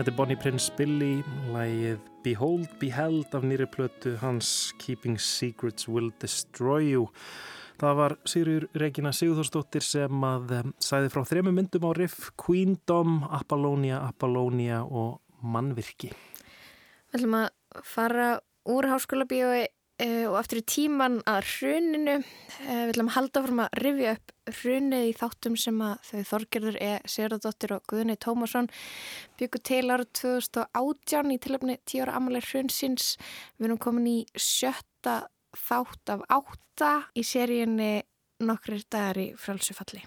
Þetta 0.00 0.14
er 0.14 0.16
Bonnie 0.16 0.40
Prince 0.40 0.72
Billy, 0.78 1.18
lægið 1.52 1.98
Behold, 2.24 2.70
Beheld 2.80 3.34
af 3.36 3.42
nýri 3.44 3.66
plötu 3.68 4.14
hans 4.22 4.70
Keeping 4.80 5.18
Secrets 5.20 5.84
Will 5.92 6.08
Destroy 6.22 6.86
You. 6.94 7.02
Það 7.82 7.98
var 7.98 8.14
Sigurður 8.24 8.64
Regina 8.80 9.12
Sigurþórsdóttir 9.12 9.84
sem 9.84 10.24
að 10.24 10.54
um, 10.56 10.72
sæði 10.80 11.10
frá 11.12 11.20
þremu 11.28 11.52
myndum 11.52 11.84
á 11.84 11.92
riff 11.98 12.30
Queendom, 12.40 13.26
Apollonia, 13.28 14.00
Apollonia 14.06 14.80
og 14.88 15.20
Mannvirki. 15.44 16.14
Við 17.12 17.20
ætlum 17.20 17.36
að 17.42 17.84
fara 17.92 18.30
úr 18.72 18.88
háskóla 18.88 19.28
bíói 19.28 19.66
og 20.30 20.36
aftur 20.40 20.60
í 20.60 20.66
tíman 20.68 21.18
að 21.28 21.48
hruninu. 21.54 22.16
Uh, 22.60 22.84
við 22.86 22.92
ætlum 22.94 23.10
að 23.10 23.16
halda 23.16 23.42
fram 23.46 23.62
að 23.64 23.80
rifja 23.84 24.14
upp 24.16 24.34
hrunið 24.60 25.08
í 25.08 25.16
þáttum 25.20 25.58
sem 25.60 25.82
að 25.84 26.06
þau 26.08 26.20
Þorgerður 26.30 26.78
E. 26.80 26.92
Sigurðardóttir 27.04 27.74
og 27.76 27.84
Guðni 27.90 28.16
Tómasson 28.20 28.70
byggu 29.40 29.62
til 29.70 29.82
ára 29.88 30.06
2018 30.20 31.34
í 31.34 31.40
tilöfni 31.44 31.76
10 31.84 32.06
ára 32.06 32.16
amaleg 32.20 32.48
hrunsins. 32.50 33.12
Við 33.58 33.70
erum 33.70 33.82
komin 33.82 34.08
í 34.10 34.18
sjötta 34.36 35.18
þátt 35.56 36.14
af 36.14 36.24
átta 36.30 36.94
í 37.18 37.26
seríunni 37.26 37.92
nokkrir 38.44 38.86
dagar 38.88 39.20
í 39.20 39.28
frálsufalli. 39.38 40.04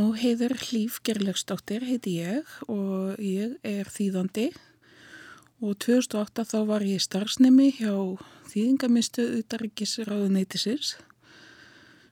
Móheiður 0.00 0.54
Hlýf 0.56 0.94
Gerlegsdóttir 1.04 1.82
heiti 1.84 2.14
ég 2.22 2.48
og 2.72 3.18
ég 3.20 3.58
er 3.66 3.88
þýðandi 3.92 4.46
og 5.60 5.74
2008 5.84 6.44
þá 6.48 6.56
var 6.70 6.84
ég 6.88 7.02
starfsnemi 7.04 7.66
hjá 7.76 7.92
þýðingamistu 8.48 9.26
utaríkisráðuneytisins 9.42 10.94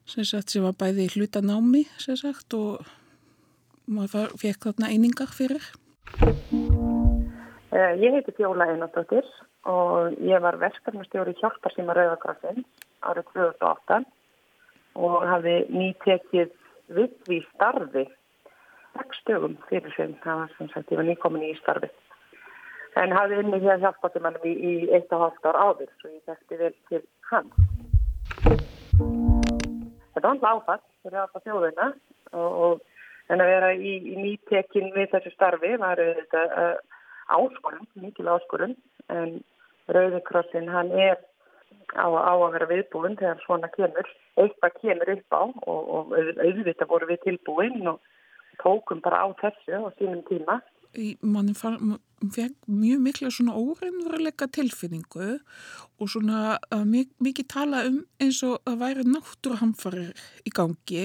sem 0.05 0.29
sagt 0.29 0.53
sem 0.53 0.66
var 0.66 0.77
bæði 0.77 1.07
í 1.07 1.14
hlutanámi 1.14 1.87
sem 2.03 2.18
sagt 2.20 2.59
og 2.59 2.85
maður 3.88 4.37
fekk 4.42 4.68
þarna 4.68 4.92
einingar 4.92 5.33
fyrir. 5.33 5.64
Eh, 7.72 7.92
Ég 8.05 8.18
heiti 8.18 8.37
Fjóla 8.37 8.68
Einardóttir 8.68 9.24
og 9.64 10.12
ég 10.20 10.44
var 10.44 10.61
verkefnastjóri 10.61 11.38
hjálparsýma 11.40 11.96
Rauðakrafsins 11.96 12.68
árið 13.01 13.33
2008 13.33 14.03
og 15.09 15.20
hafi 15.33 15.61
nýtekið 15.72 16.57
við 16.96 17.14
því 17.27 17.42
starfi. 17.53 18.05
Stögum 19.20 19.55
fyrir 19.68 19.92
sem 19.94 20.14
það 20.24 20.40
var 20.40 20.55
sem 20.57 20.68
sagt 20.72 20.90
ég 20.90 20.98
var 20.98 21.07
nýkomin 21.07 21.44
í 21.46 21.53
starfi 21.61 21.90
en 22.98 23.14
hafði 23.14 23.42
inni 23.42 23.61
hér 23.62 23.81
hjálparsýmanum 23.83 24.46
í, 24.48 24.53
í 24.59 24.72
eitt 24.96 25.12
og 25.14 25.22
hálft 25.22 25.46
ár 25.46 25.59
áður 25.61 25.90
svo 26.01 26.11
ég 26.11 26.22
þekkti 26.27 26.59
vel 26.62 26.74
til 26.90 27.03
hann 27.31 27.51
Þetta 30.14 30.24
var 30.24 30.33
alltaf 30.33 30.48
áfall 30.51 30.81
fyrir 31.05 31.20
alltaf 31.22 31.44
þjóðina 31.44 31.88
og, 32.33 32.51
og 32.64 33.33
en 33.33 33.44
að 33.44 33.53
vera 33.53 33.70
í, 33.77 33.94
í 34.03 34.16
nýtekin 34.18 34.90
við 34.96 35.12
þessu 35.12 35.33
starfi 35.37 35.74
var 35.79 36.01
þetta 36.01 36.44
uh, 36.48 36.77
áskorun, 37.38 37.87
mikil 38.03 38.31
áskorun. 38.33 38.74
En 39.12 39.37
Rauðikrossin 39.92 40.66
hann 40.72 40.90
er 40.96 41.20
á, 41.94 42.07
á 42.09 42.35
að 42.37 42.55
vera 42.57 42.70
viðbúin 42.72 43.18
þegar 43.20 43.42
svona 43.44 43.70
kemur, 43.74 44.09
eitthvað 44.40 44.79
kemur 44.83 45.12
upp 45.14 45.37
á 45.37 45.42
og, 45.42 45.83
og 45.94 46.16
auðvitað 46.18 46.90
voru 46.90 47.11
við 47.11 47.22
tilbúin 47.24 47.92
og 47.92 48.01
tókum 48.62 49.01
bara 49.05 49.24
á 49.24 49.27
þessu 49.40 49.79
á 49.79 49.88
sínum 49.98 50.24
tíma. 50.29 50.61
Mann 51.22 51.53
fekk 51.55 52.55
mjög 52.66 53.03
mikla 53.05 53.31
svona 53.31 53.55
óreimveruleika 53.55 54.48
tilfinningu 54.51 55.37
og 56.01 56.11
svona 56.11 56.57
uh, 56.74 56.85
mikið 56.85 57.46
tala 57.53 57.85
um 57.87 58.01
eins 58.18 58.40
og 58.46 58.59
að 58.66 58.81
væri 58.83 59.05
náttúruhamfarir 59.07 60.14
í 60.48 60.55
gangi 60.55 61.05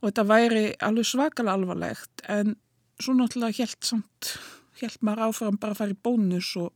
og 0.00 0.08
þetta 0.08 0.24
væri 0.30 0.64
alveg 0.80 1.08
svakalega 1.10 1.58
alvarlegt 1.58 2.24
en 2.32 2.56
svo 3.02 3.16
náttúrulega 3.18 3.58
helt 3.60 3.84
samt, 3.84 4.36
helt 4.80 5.02
maður 5.02 5.28
áfram 5.28 5.60
bara 5.60 5.76
að 5.76 5.82
fara 5.82 5.96
í 5.96 6.00
bónus 6.06 6.54
og 6.62 6.72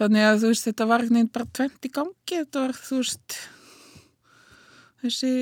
þannig 0.00 0.26
að 0.26 0.38
þú 0.42 0.52
veist 0.52 0.68
þetta 0.68 0.86
var 0.90 1.06
veginn 1.06 1.32
bara 1.34 1.52
tvent 1.58 1.86
í 1.86 1.92
gangi, 1.92 2.36
þetta 2.36 2.64
var 2.64 2.78
þú 2.80 3.00
veist 3.02 3.36
þessi 5.02 5.34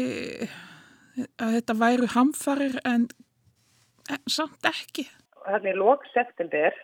að 1.42 1.54
þetta 1.58 1.76
væri 1.78 2.10
hamfarir 2.14 2.76
en, 2.86 3.06
en 4.10 4.22
samt 4.30 4.68
ekki. 4.70 5.06
Þannig 5.48 5.78
lók 5.80 6.04
september 6.12 6.74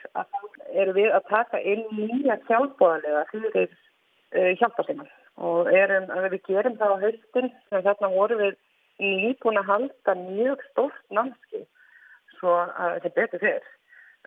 erum 0.72 0.96
við 0.96 1.12
að 1.14 1.26
taka 1.30 1.60
inn 1.60 1.84
nýja 1.94 2.38
sjálfbóðanlega 2.48 3.24
fyrir 3.32 3.68
uh, 3.68 4.52
hjálparsinnan 4.60 5.10
og 5.44 5.70
erum, 5.74 6.08
við 6.32 6.40
gerum 6.48 6.78
það 6.80 6.94
á 6.94 7.02
haustin 7.04 7.50
þannig 7.70 7.90
að 7.92 8.16
vorum 8.16 8.42
við 8.44 8.56
nýbúin 9.02 9.58
að 9.60 9.70
halda 9.72 10.14
mjög 10.20 10.62
stórt 10.70 11.02
námski 11.10 11.64
svo 12.38 12.54
að 12.62 13.00
þetta 13.02 13.14
betur 13.18 13.42
fyrr 13.42 13.68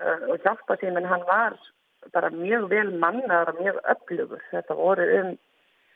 uh, 0.03 0.19
og 0.27 0.45
hjálparsýminn 0.45 1.09
hann 1.09 1.25
var 1.29 1.55
bara 2.13 2.29
mjög 2.33 2.69
vel 2.71 2.93
mannar 3.03 3.51
og 3.51 3.61
mjög 3.61 3.81
öflugur 3.93 4.43
þetta 4.51 4.77
voru 4.77 5.07
um, 5.19 5.33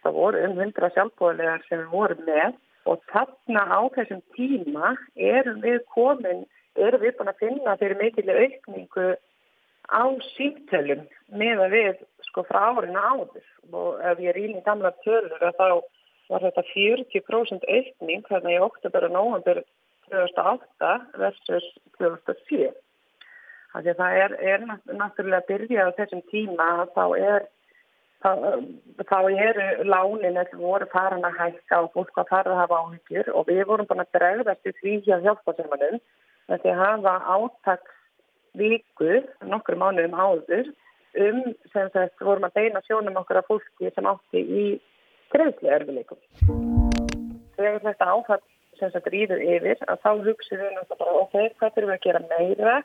það 0.03 0.17
voru 0.19 0.43
um 0.47 0.59
100 0.59 0.93
sjálfbóðlegar 0.95 1.65
sem 1.67 1.83
við 1.83 1.95
vorum 1.95 2.23
með 2.27 2.57
og 2.91 3.03
þarna 3.11 3.65
á 3.69 3.79
þessum 3.95 4.21
tíma 4.37 4.95
erum 5.15 5.61
við 5.65 5.81
komin 5.95 6.45
erum 6.75 7.03
við 7.03 7.17
búin 7.17 7.31
að 7.31 7.41
finna 7.43 7.77
fyrir 7.77 7.99
mikilvæg 7.99 8.41
aukningu 8.45 9.09
á 9.91 10.03
símtölum 10.35 11.03
með 11.41 11.65
að 11.65 11.75
við 11.75 12.05
sko 12.29 12.45
frá 12.47 12.61
árinu 12.71 13.01
áður 13.01 13.47
og 13.71 14.05
ef 14.11 14.21
ég 14.23 14.35
rýni 14.35 14.63
gamla 14.65 14.93
tölur 15.05 15.43
að 15.43 15.57
þá 15.59 15.67
var 16.31 16.45
þetta 16.47 16.63
40% 16.71 17.67
aukning 17.75 18.23
þannig 18.29 18.55
í 18.55 18.63
oktober 18.63 19.07
og 19.07 19.15
nóvember 19.15 19.63
2008 20.11 20.91
versus 21.19 21.67
2007. 21.99 22.71
Þannig 23.71 23.91
að 23.93 24.01
það 24.01 24.19
er, 24.21 24.37
er 24.53 24.63
náttúrulega 24.99 25.41
að 25.41 25.49
byrja 25.51 25.87
á 25.87 25.97
þessum 25.97 26.23
tíma 26.31 26.67
að 26.81 26.93
þá 26.97 27.05
er 27.17 27.45
þá, 28.21 28.31
þá 29.07 29.17
eru 29.31 29.67
lánin 29.87 30.39
eða 30.41 30.59
voru 30.59 30.87
farin 30.91 31.25
að 31.27 31.39
hækka 31.39 31.79
og 31.85 31.93
fólk 31.95 32.21
að 32.21 32.29
fara 32.33 32.53
að 32.53 32.61
hafa 32.61 32.81
áhyggjur 32.83 33.31
og 33.31 33.47
við 33.49 33.63
vorum 33.69 33.89
búin 33.89 34.03
að 34.03 34.13
bregðast 34.17 34.69
í 34.69 34.75
því 34.81 34.97
hjá 35.07 35.17
hjálpasemanum 35.25 35.97
með 36.51 36.63
því 36.63 36.73
að 36.73 36.83
hafa 36.83 37.15
átaks 37.37 37.97
viku 38.59 39.21
nokkur 39.47 39.79
mánuðum 39.79 40.17
áður 40.19 40.71
um 41.25 41.41
sem 41.73 41.91
sagt 41.95 42.23
vorum 42.23 42.47
að 42.47 42.57
beina 42.59 42.83
sjónum 42.87 43.19
okkur 43.21 43.41
af 43.41 43.49
fólki 43.49 43.91
sem 43.95 44.07
átti 44.07 44.41
í 44.41 44.65
greiðslega 45.31 45.79
erfileikum. 45.79 46.19
Þegar 47.55 47.83
þetta 47.85 48.09
áfall 48.15 48.41
sem 48.79 48.91
sagt 48.91 49.11
rýður 49.13 49.43
yfir 49.43 49.79
að 49.87 50.01
þá 50.03 50.11
hugsiðum 50.27 50.67
við 50.67 50.77
náttúrulega 50.77 51.21
ok, 51.23 51.35
hvað 51.59 51.75
þurfum 51.75 51.91
við 51.91 51.97
að 51.97 52.05
gera 52.07 52.23
meira? 52.31 52.75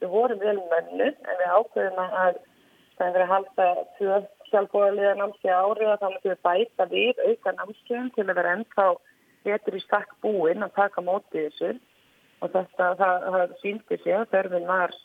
Við 0.00 0.12
vorum 0.14 0.40
vel 0.40 0.56
mönnu 0.72 1.08
en 1.10 1.40
við 1.40 1.54
ákveðum 1.56 2.00
að 2.04 2.38
það 2.96 3.06
er 3.06 3.14
verið 3.16 3.24
að 3.26 3.32
halda 3.34 3.68
tvö 3.98 4.18
sjálfbóðaliða 4.50 5.12
námskeið 5.18 5.54
árið 5.56 5.92
að 5.92 6.00
þá 6.00 6.08
myndum 6.08 6.32
við 6.32 6.42
bæta 6.46 6.86
við 6.90 7.22
auka 7.26 7.54
námskeiðum 7.58 8.10
til 8.16 8.26
að 8.26 8.38
vera 8.40 8.54
ennþá 8.56 8.86
betur 9.44 9.76
í 9.76 9.82
stakk 9.84 10.16
búinn 10.24 10.66
að 10.66 10.74
taka 10.76 11.04
mótið 11.04 11.46
þessu 11.48 11.70
og 12.40 12.52
þetta 12.54 12.88
það, 12.98 13.28
það 13.36 13.54
síndi 13.60 14.00
sig 14.02 14.16
að 14.16 14.26
þörfin 14.34 14.68
var, 14.68 14.96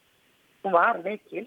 hún 0.64 0.76
var 0.76 1.00
mikil. 1.04 1.46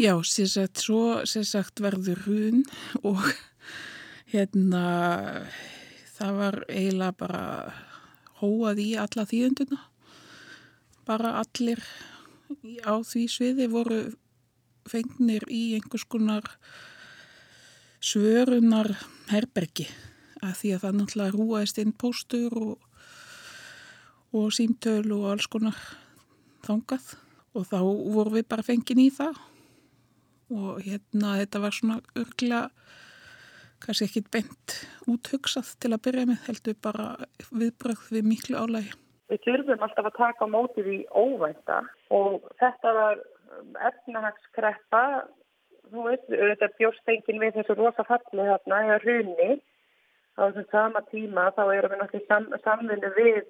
Já, 0.00 0.12
sér 0.24 0.48
sagt, 0.48 0.80
svo 0.80 1.02
sér 1.28 1.44
sagt 1.48 1.82
verður 1.84 2.22
hrun 2.24 2.62
og 3.04 3.20
hérna 4.32 4.84
það 6.16 6.38
var 6.40 6.60
eiginlega 6.68 7.18
bara 7.20 7.42
hóað 8.40 8.80
í 8.82 8.88
alla 9.00 9.26
þýðunduna. 9.28 9.80
Bara 11.06 11.36
allir 11.42 11.82
á 12.86 12.94
því 13.00 13.26
sviði 13.30 13.68
voru 13.72 14.00
fengnir 14.88 15.44
í 15.50 15.74
einhvers 15.76 16.04
konar 16.10 16.46
svörunar 18.02 18.90
herbergi 19.30 19.86
að 20.42 20.56
því 20.58 20.72
að 20.74 20.84
það 20.84 20.96
náttúrulega 20.98 21.36
rúaðist 21.36 21.80
inn 21.82 21.92
póstur 21.94 22.56
og, 22.58 22.86
og 24.34 24.48
símtöl 24.54 25.06
og 25.14 25.28
alls 25.32 25.48
konar 25.50 25.78
þangað. 26.66 27.14
Og 27.52 27.66
þá 27.68 27.78
voru 27.84 28.38
við 28.38 28.46
bara 28.48 28.64
fengin 28.66 29.02
í 29.02 29.10
það. 29.12 29.38
Og 30.52 30.80
hérna 30.84 31.36
þetta 31.42 31.60
var 31.62 31.76
svona 31.76 31.98
örgla 32.18 32.62
kannski 33.82 34.08
ekkit 34.08 34.30
bent 34.32 34.74
úthugsað 35.10 35.72
til 35.82 35.92
að 35.92 36.02
byrja 36.06 36.26
með 36.30 36.44
heldur 36.48 36.76
bara 36.82 37.06
viðbröð 37.50 38.04
við 38.14 38.28
miklu 38.30 38.58
álægi. 38.58 38.92
Við 39.32 39.46
þurfum 39.46 39.84
alltaf 39.86 40.08
að 40.10 40.18
taka 40.18 40.48
mótið 40.50 40.90
í 40.92 40.98
óvænta 41.08 41.80
og 42.12 42.48
þetta 42.60 42.94
var 42.98 43.22
efnahagskreppa, 43.90 45.04
þú 45.92 46.06
veist, 46.08 46.28
þetta 46.30 46.70
bjórstengin 46.78 47.40
við 47.42 47.58
þessu 47.58 47.76
rosa 47.78 48.04
falli 48.08 48.48
þarna, 48.48 48.80
eða 48.86 49.00
hrunni, 49.04 49.50
á 50.36 50.40
þessum 50.48 50.68
sama 50.72 51.02
tíma 51.10 51.50
þá 51.56 51.62
erum 51.74 51.92
við 51.92 52.00
náttúrulega 52.00 52.28
sam, 52.30 52.46
samvinni 52.64 53.10
við 53.16 53.42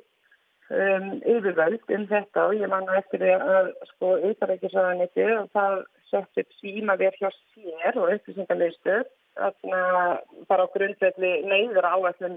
um, 0.73 1.09
yfirvöld 1.35 1.95
um 1.97 2.07
þetta 2.11 2.47
og 2.49 2.57
ég 2.59 2.73
manna 2.73 2.99
eftir 2.99 3.23
því 3.23 3.35
að 3.37 3.71
sko 3.93 4.13
yfirvækisraðaniti 4.31 5.27
og 5.37 5.51
það 5.57 5.77
sett 6.11 6.43
upp 6.43 6.57
síma 6.59 6.97
við 7.01 7.19
hjá 7.21 7.31
sér 7.33 7.99
og 8.01 8.15
upplýsingarleistu 8.17 8.99
bara 9.39 10.67
á 10.69 10.73
grundvelli 10.75 11.33
neyður 11.49 11.87
áætlum 11.89 12.35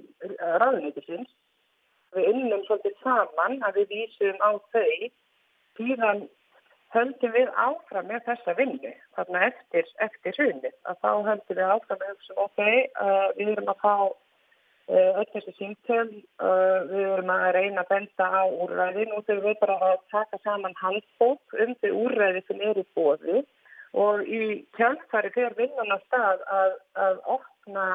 raðunitisins. 0.62 1.32
Við 2.16 2.30
unnum 2.32 2.62
svolítið 2.64 2.96
saman 3.04 3.58
að 3.68 3.82
við 3.82 3.90
vísum 3.98 4.38
á 4.40 4.56
þau 4.72 5.10
síðan 5.80 6.26
höldum 6.96 7.34
við 7.36 7.50
áfram 7.60 8.08
með 8.10 8.22
þessa 8.30 8.54
vinnu 8.60 8.92
þarna 9.18 9.42
eftir, 9.50 9.90
eftir 10.04 10.38
hrunið. 10.38 10.76
Að 10.88 11.02
þá 11.02 11.10
höldum 11.30 11.58
við 11.60 11.74
áfram 11.74 12.02
með 12.02 12.14
þessum 12.14 12.46
ok, 12.46 12.62
uh, 13.08 13.28
við 13.40 13.52
erum 13.56 13.74
að 13.74 13.82
fá 13.84 13.96
uh, 14.06 15.12
öll 15.22 15.28
þessi 15.34 15.56
símtöl 15.58 16.08
uh, 16.08 16.80
við 16.92 17.04
erum 17.10 17.34
að 17.36 17.46
reyna 17.58 17.84
að 17.84 17.92
benda 17.92 18.30
á 18.32 18.44
úrræði. 18.48 19.08
Nú 19.10 19.22
þurfum 19.22 19.50
við 19.50 19.62
bara 19.64 19.78
að 19.92 20.02
taka 20.16 20.42
saman 20.44 20.80
handbók 20.82 21.60
um 21.66 21.78
þau 21.82 21.92
úrræði 22.06 22.46
sem 22.48 22.66
eru 22.72 22.88
bóði 22.96 23.46
og 23.96 24.28
í 24.28 24.42
kjálfari 24.76 25.32
fyrir 25.32 25.56
vinnan 25.56 25.96
á 25.96 25.98
stað 26.04 26.42
að, 26.52 26.74
að 27.00 27.22
opna 27.38 27.86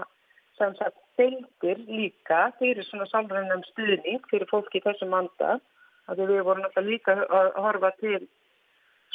sem 0.56 0.72
sagt 0.78 0.96
deildir 1.20 1.82
líka 1.88 2.46
fyrir 2.60 2.84
svona 2.88 3.08
samrænum 3.10 3.62
stuðning 3.68 4.24
fyrir 4.30 4.48
fólki 4.48 4.80
í 4.80 4.84
þessum 4.84 5.12
manda 5.12 5.58
að 6.10 6.22
við 6.26 6.44
vorum 6.46 6.66
alltaf 6.66 6.86
líka 6.86 7.16
að 7.24 7.50
horfa 7.64 7.90
til 8.00 8.20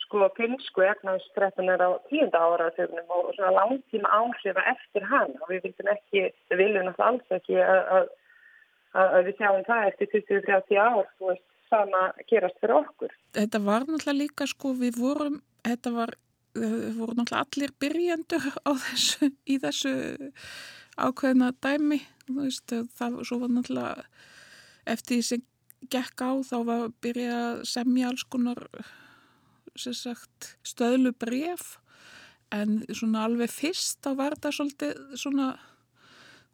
sko 0.05 0.27
finnsku 0.37 0.83
efnaðskreppunar 0.85 1.81
á 1.81 1.89
tíunda 2.09 2.41
áratögnum 2.45 3.09
og 3.09 3.31
svona 3.35 3.53
langtíma 3.55 4.11
áhrifa 4.11 4.63
eftir 4.73 5.07
hann 5.09 5.33
og 5.41 5.49
við 5.49 5.65
viljum 5.65 5.91
ekki, 5.95 6.27
við 6.51 6.61
viljum 6.61 6.91
alltaf 6.91 7.07
alls 7.07 7.33
ekki 7.39 7.57
að, 7.63 7.81
að, 7.95 8.05
að 9.01 9.17
við 9.29 9.39
sjáum 9.39 9.65
það 9.69 9.87
eftir 9.89 10.11
20-30 10.13 10.81
ár, 10.81 11.09
þú 11.17 11.31
veist, 11.31 11.47
sama 11.73 12.03
gerast 12.29 12.61
fyrir 12.61 12.77
okkur. 12.77 13.15
Þetta 13.33 13.61
var 13.65 13.87
náttúrulega 13.87 14.19
líka 14.19 14.47
sko, 14.49 14.75
við 14.77 15.01
vorum, 15.01 15.39
þetta 15.65 15.95
var, 15.95 16.13
við 16.53 16.99
vorum 16.99 17.19
náttúrulega 17.21 17.47
allir 17.47 17.75
byrjandur 17.81 18.47
á 18.61 18.71
þessu, 18.85 19.31
í 19.49 19.57
þessu 19.63 19.95
ákveðna 21.01 21.51
dæmi, 21.65 21.99
þú 22.27 22.37
veist, 22.43 22.77
það 22.99 23.19
svo 23.25 23.41
var 23.41 23.55
náttúrulega 23.57 24.07
eftir 24.85 25.17
því 25.17 25.27
sem 25.31 25.45
gekk 25.91 26.21
á 26.25 26.31
þá 26.45 26.57
var 26.67 26.83
að 26.85 26.93
byrja 27.03 27.33
að 27.39 27.63
semja 27.69 28.09
alls 28.11 28.25
konar 28.31 28.61
sagt, 29.75 30.55
stöðlu 30.63 31.11
bref 31.19 31.75
en 32.53 32.81
svona 32.93 33.25
alveg 33.27 33.51
fyrst 33.51 34.03
þá 34.05 34.11
var 34.19 34.35
það 34.39 34.57
svolítið 34.57 34.99
svona 35.19 35.47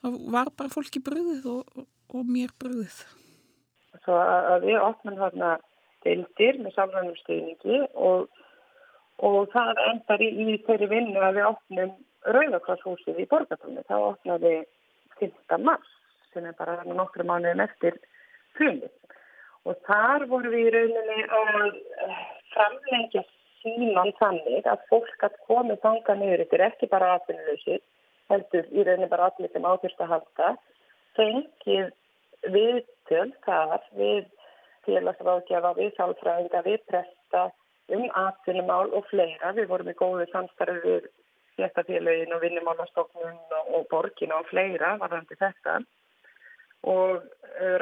þá 0.01 0.07
var 0.34 0.51
bara 0.57 0.73
fólki 0.73 1.01
bröðið 1.03 1.49
og, 1.51 1.82
og, 2.09 2.23
mér 2.25 2.53
bröðið 2.61 3.01
Svo 4.01 4.17
að 4.17 4.65
við 4.65 4.79
opnum 4.82 5.19
þarna 5.19 5.55
deildir 6.05 6.57
með 6.63 6.73
samrænum 6.77 7.17
stuðningi 7.19 7.82
og, 7.93 8.29
og 9.21 9.41
það 9.53 9.84
endar 9.91 10.23
í, 10.25 10.29
í 10.32 10.55
þeirri 10.65 10.89
vinnu 10.89 11.21
að 11.21 11.38
við 11.38 11.49
opnum 11.51 11.97
Rauðakrosshúsið 12.21 13.19
í 13.21 13.27
Borgatónu 13.29 13.82
þá 13.89 13.95
opnaði 13.97 14.55
15. 15.19 15.61
mars 15.65 15.93
sem 16.34 16.45
er 16.47 16.57
bara 16.57 16.82
nokkru 16.86 17.25
mánuðin 17.27 17.63
eftir 17.65 17.97
hrunið 18.57 18.89
og 19.70 19.78
þar 19.88 20.26
voru 20.32 20.51
við 20.53 20.68
í 20.68 20.74
rauninni 20.76 21.24
að 21.38 21.78
framlengja 22.53 23.24
síman 23.62 24.12
þannig 24.20 24.68
að 24.68 24.86
fólk 24.89 25.26
að 25.28 25.38
komi 25.47 25.78
þanga 25.84 26.18
niður. 26.18 26.43
Þetta 26.43 26.57
er 26.57 26.68
ekki 26.68 26.91
bara 26.91 27.14
aðfinnuleysir 27.16 27.82
heldur 28.32 28.70
í 28.72 28.86
rauninni 28.88 29.09
bara 29.12 29.30
allir 29.30 29.53
sem 29.53 29.68
áþurft 29.68 30.03
að 30.03 30.14
halda. 30.16 30.51
Fengið 31.18 31.91
viðtöl 32.55 33.30
þar 33.45 33.82
við 33.99 34.30
félagsráðgjafa, 34.88 35.74
við 35.78 35.91
sálfræðinga, 35.97 36.64
við 36.66 36.86
presta 36.89 37.47
um 37.93 38.05
aðfinnumál 38.18 38.88
og 38.97 39.05
fleira. 39.12 39.53
Við 39.57 39.70
vorum 39.70 39.91
í 39.91 39.97
góðu 39.99 40.28
samstarfið 40.32 40.88
við 40.88 41.09
fléttafélagin 41.57 42.34
og 42.34 42.41
vinnumálastofnun 42.41 43.39
og, 43.62 43.84
borgin 43.91 44.34
og 44.34 44.47
fleira 44.49 44.95
varðandi 45.01 45.38
þetta. 45.38 45.82
Og 46.89 47.28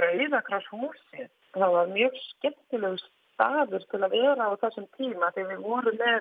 Rauðakrás 0.01 0.65
húsið 0.73 1.29
það 1.55 1.75
var 1.75 1.93
mjög 1.93 2.17
skemmtileg 2.25 2.99
staður 3.39 3.85
til 3.91 4.01
að 4.03 4.15
vera 4.15 4.49
á 4.51 4.61
þessum 4.61 4.87
tíma 4.97 5.31
þegar 5.35 5.53
við 5.53 5.65
vorum 5.65 5.99
með 6.01 6.17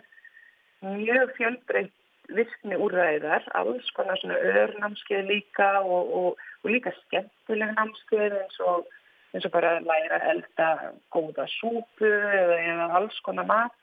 mjög 0.99 1.33
fjölbreytt 1.39 1.97
virkni 2.29 2.77
úrræðar, 2.77 3.47
alls 3.57 3.89
konar 3.97 4.19
svona 4.21 4.37
örnámskeið 4.37 5.31
líka 5.31 5.69
og, 5.81 6.11
og, 6.21 6.43
og 6.63 6.71
líka 6.71 6.93
skemmtileg 7.03 7.73
námskeið 7.77 8.37
eins 8.43 8.59
og, 8.69 8.89
eins 9.33 9.47
og 9.49 9.55
bara 9.55 9.79
læra 9.81 10.21
elda 10.33 10.69
góða 11.15 11.49
súpu 11.57 12.09
eða, 12.09 12.59
eða 12.59 12.91
alls 13.01 13.21
konar 13.25 13.49
mat. 13.49 13.79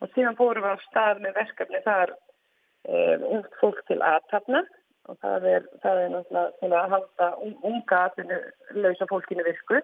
Og 0.00 0.12
síðan 0.14 0.36
fórum 0.36 0.64
við 0.64 0.76
á 0.76 0.84
stað 0.88 1.24
með 1.24 1.40
verkefni 1.40 1.80
þar 1.86 2.12
um, 2.12 3.24
ungt 3.38 3.56
fólk 3.60 3.80
til 3.88 4.00
aðtapna 4.04 4.62
og 5.08 5.16
það 5.24 5.48
er, 5.48 5.66
það 5.82 6.02
er 6.02 6.12
náttúrulega 6.14 6.60
til 6.60 6.70
að 6.76 6.94
halda 6.94 7.30
unga 7.70 8.02
aðtunni 8.04 8.38
lausa 8.84 9.08
fólkinu 9.10 9.44
virku 9.48 9.80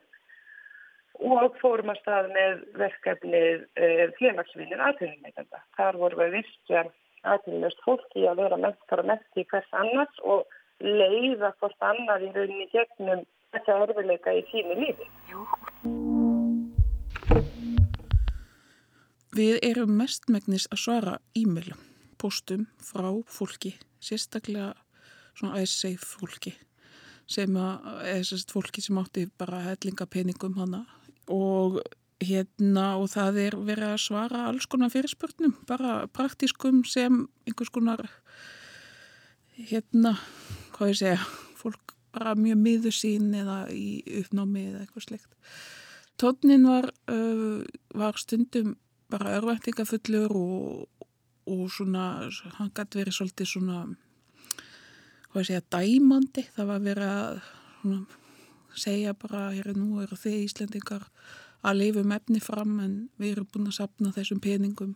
og 1.21 1.57
fórum 1.61 1.93
að 1.93 2.01
stað 2.03 2.29
með 2.35 2.63
verkefnið 2.81 3.65
e, 3.77 3.89
félagsvinnir 4.19 4.83
aðtunumleikanda. 4.89 5.63
Þar 5.79 5.99
vorum 6.03 6.23
við 6.23 6.37
virkja 6.41 6.85
aðtunumlöst 7.27 7.83
fólki 7.85 8.27
að 8.29 8.43
vera 8.43 8.59
mentar 8.61 9.03
og 9.03 9.09
menti 9.11 9.43
í 9.43 9.49
hvers 9.51 9.73
annars 9.81 10.23
og 10.25 10.45
leiða 10.85 11.53
hvort 11.61 11.87
annar 11.89 12.23
í 12.23 12.31
rauninni 12.35 12.69
gegnum 12.73 13.25
þessa 13.55 13.79
örfileika 13.87 14.35
í 14.37 14.45
sínu 14.51 14.77
lífi. 14.83 15.09
Við 19.37 19.59
erum 19.69 19.97
mestmægnis 19.99 20.69
að 20.73 20.81
svara 20.81 21.17
e-mailum, 21.37 21.81
postum 22.21 22.69
frá 22.81 23.11
fólki, 23.29 23.75
sérstaklega 24.01 24.73
svona 25.37 25.61
iSafe 25.65 26.05
fólki 26.05 26.55
sem 27.27 27.57
að, 27.59 27.87
eða 28.07 28.27
sérst 28.29 28.53
fólki 28.55 28.83
sem 28.85 28.99
átti 29.01 29.27
bara 29.39 29.65
hellingapeningum 29.65 30.55
hana 30.61 30.85
og 31.33 31.81
hérna 32.23 32.95
og 33.01 33.11
það 33.13 33.41
er 33.43 33.57
verið 33.67 33.93
að 33.93 34.05
svara 34.07 34.45
alls 34.49 34.69
konar 34.71 34.93
fyrirspurnum, 34.93 35.57
bara 35.69 36.07
praktískum 36.17 36.83
sem 36.89 37.27
einhvers 37.47 37.73
konar 37.75 38.07
hérna, 39.57 40.17
hvað 40.77 40.93
ég 40.93 41.01
segja 41.01 41.21
fólk 41.57 41.97
bara 42.17 42.37
mjög 42.39 42.61
miður 42.63 42.97
sín 42.97 43.29
eða 43.37 43.67
í 43.73 44.01
uppnámi 44.23 44.69
eða 44.71 44.85
eitthvað 44.85 45.07
slikt. 45.09 45.31
Tónin 46.17 46.65
var, 46.65 46.89
uh, 47.13 47.61
var 47.93 48.17
stundum 48.17 48.77
bara 49.13 49.37
örvæntingafullur 49.37 50.33
og, 50.33 51.07
og 51.47 51.65
svona, 51.71 52.27
hann 52.57 52.73
gæti 52.75 53.03
verið 53.03 53.19
svolítið 53.19 53.51
svona 53.53 53.81
hvað 55.31 55.43
ég 55.43 55.49
segja, 55.51 55.67
dæmandi. 55.75 56.47
Það 56.57 56.71
var 56.73 56.87
verið 56.87 57.13
að 57.13 57.43
svona, 57.83 58.23
segja 58.81 59.15
bara, 59.17 59.49
hér 59.55 59.73
er 59.73 59.79
nú 59.79 60.03
eru 60.05 60.19
þið 60.19 60.45
Íslendingar 60.45 61.09
að 61.67 61.81
lifa 61.81 62.05
um 62.05 62.15
efni 62.17 62.43
fram 62.43 62.79
en 62.85 62.95
við 63.21 63.37
erum 63.37 63.49
búin 63.53 63.71
að 63.71 63.79
sapna 63.81 64.13
þessum 64.15 64.43
peningum. 64.45 64.95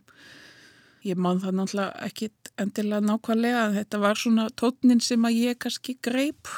Ég 1.06 1.16
man 1.16 1.40
það 1.40 1.56
náttúrulega 1.56 2.06
ekki 2.06 2.28
endilega 2.60 3.06
nákvæmlega 3.08 3.66
en 3.66 3.76
þetta 3.78 4.00
var 4.02 4.20
svona 4.20 4.48
tótnin 4.62 5.00
sem 5.00 5.24
að 5.24 5.38
ég 5.40 5.60
kannski 5.64 5.96
greip 6.04 6.50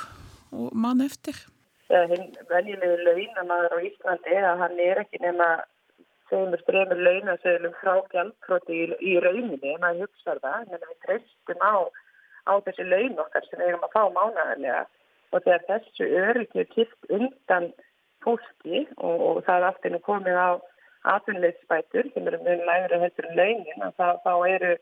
og 0.51 0.73
man 0.75 1.05
eftir. 1.05 1.37
Hinn 1.93 2.33
venjulegu 2.49 3.05
launamaður 3.07 3.77
á 3.77 3.85
Íslandi 3.87 4.35
er 4.35 4.49
að 4.49 4.63
hann 4.65 4.81
er 4.81 5.03
ekki 5.05 5.21
nema 5.23 5.49
tveimur, 6.33 6.61
stremur 6.65 7.01
launasöðlum 7.07 7.75
frá 7.81 7.99
gjaldfróti 8.15 8.79
í, 8.79 8.87
í 9.13 9.19
rauninni 9.21 9.75
en 9.77 9.85
að 9.85 10.03
hugsa 10.07 10.39
það, 10.41 10.73
en 10.73 10.87
við 10.89 10.99
treystum 11.07 11.61
á, 11.61 11.75
á 12.49 12.53
þessi 12.65 12.89
laun 12.89 13.21
okkar 13.27 13.47
sem 13.49 13.61
við 13.61 13.73
erum 13.73 13.87
að 13.87 13.95
fá 13.95 14.03
mánaðarlega 14.17 14.83
og 15.33 15.45
þegar 15.47 15.67
þessu 15.71 16.09
öryggi 16.27 16.67
kipt 16.75 17.11
undan 17.11 17.73
fólki 18.25 18.85
og, 18.97 19.21
og 19.29 19.43
það 19.47 19.59
er 19.59 19.69
aftur 19.69 19.99
komið 20.07 20.39
á 20.39 20.51
atvinnleitsbætur 21.13 22.11
sem 22.13 22.29
eru 22.31 22.41
mjög 22.45 22.65
lægur 22.69 22.97
að 22.97 23.05
heldur 23.07 23.31
launin 23.39 23.87
að 23.87 23.95
það, 23.99 24.19
þá 24.27 24.35
eru 24.55 24.73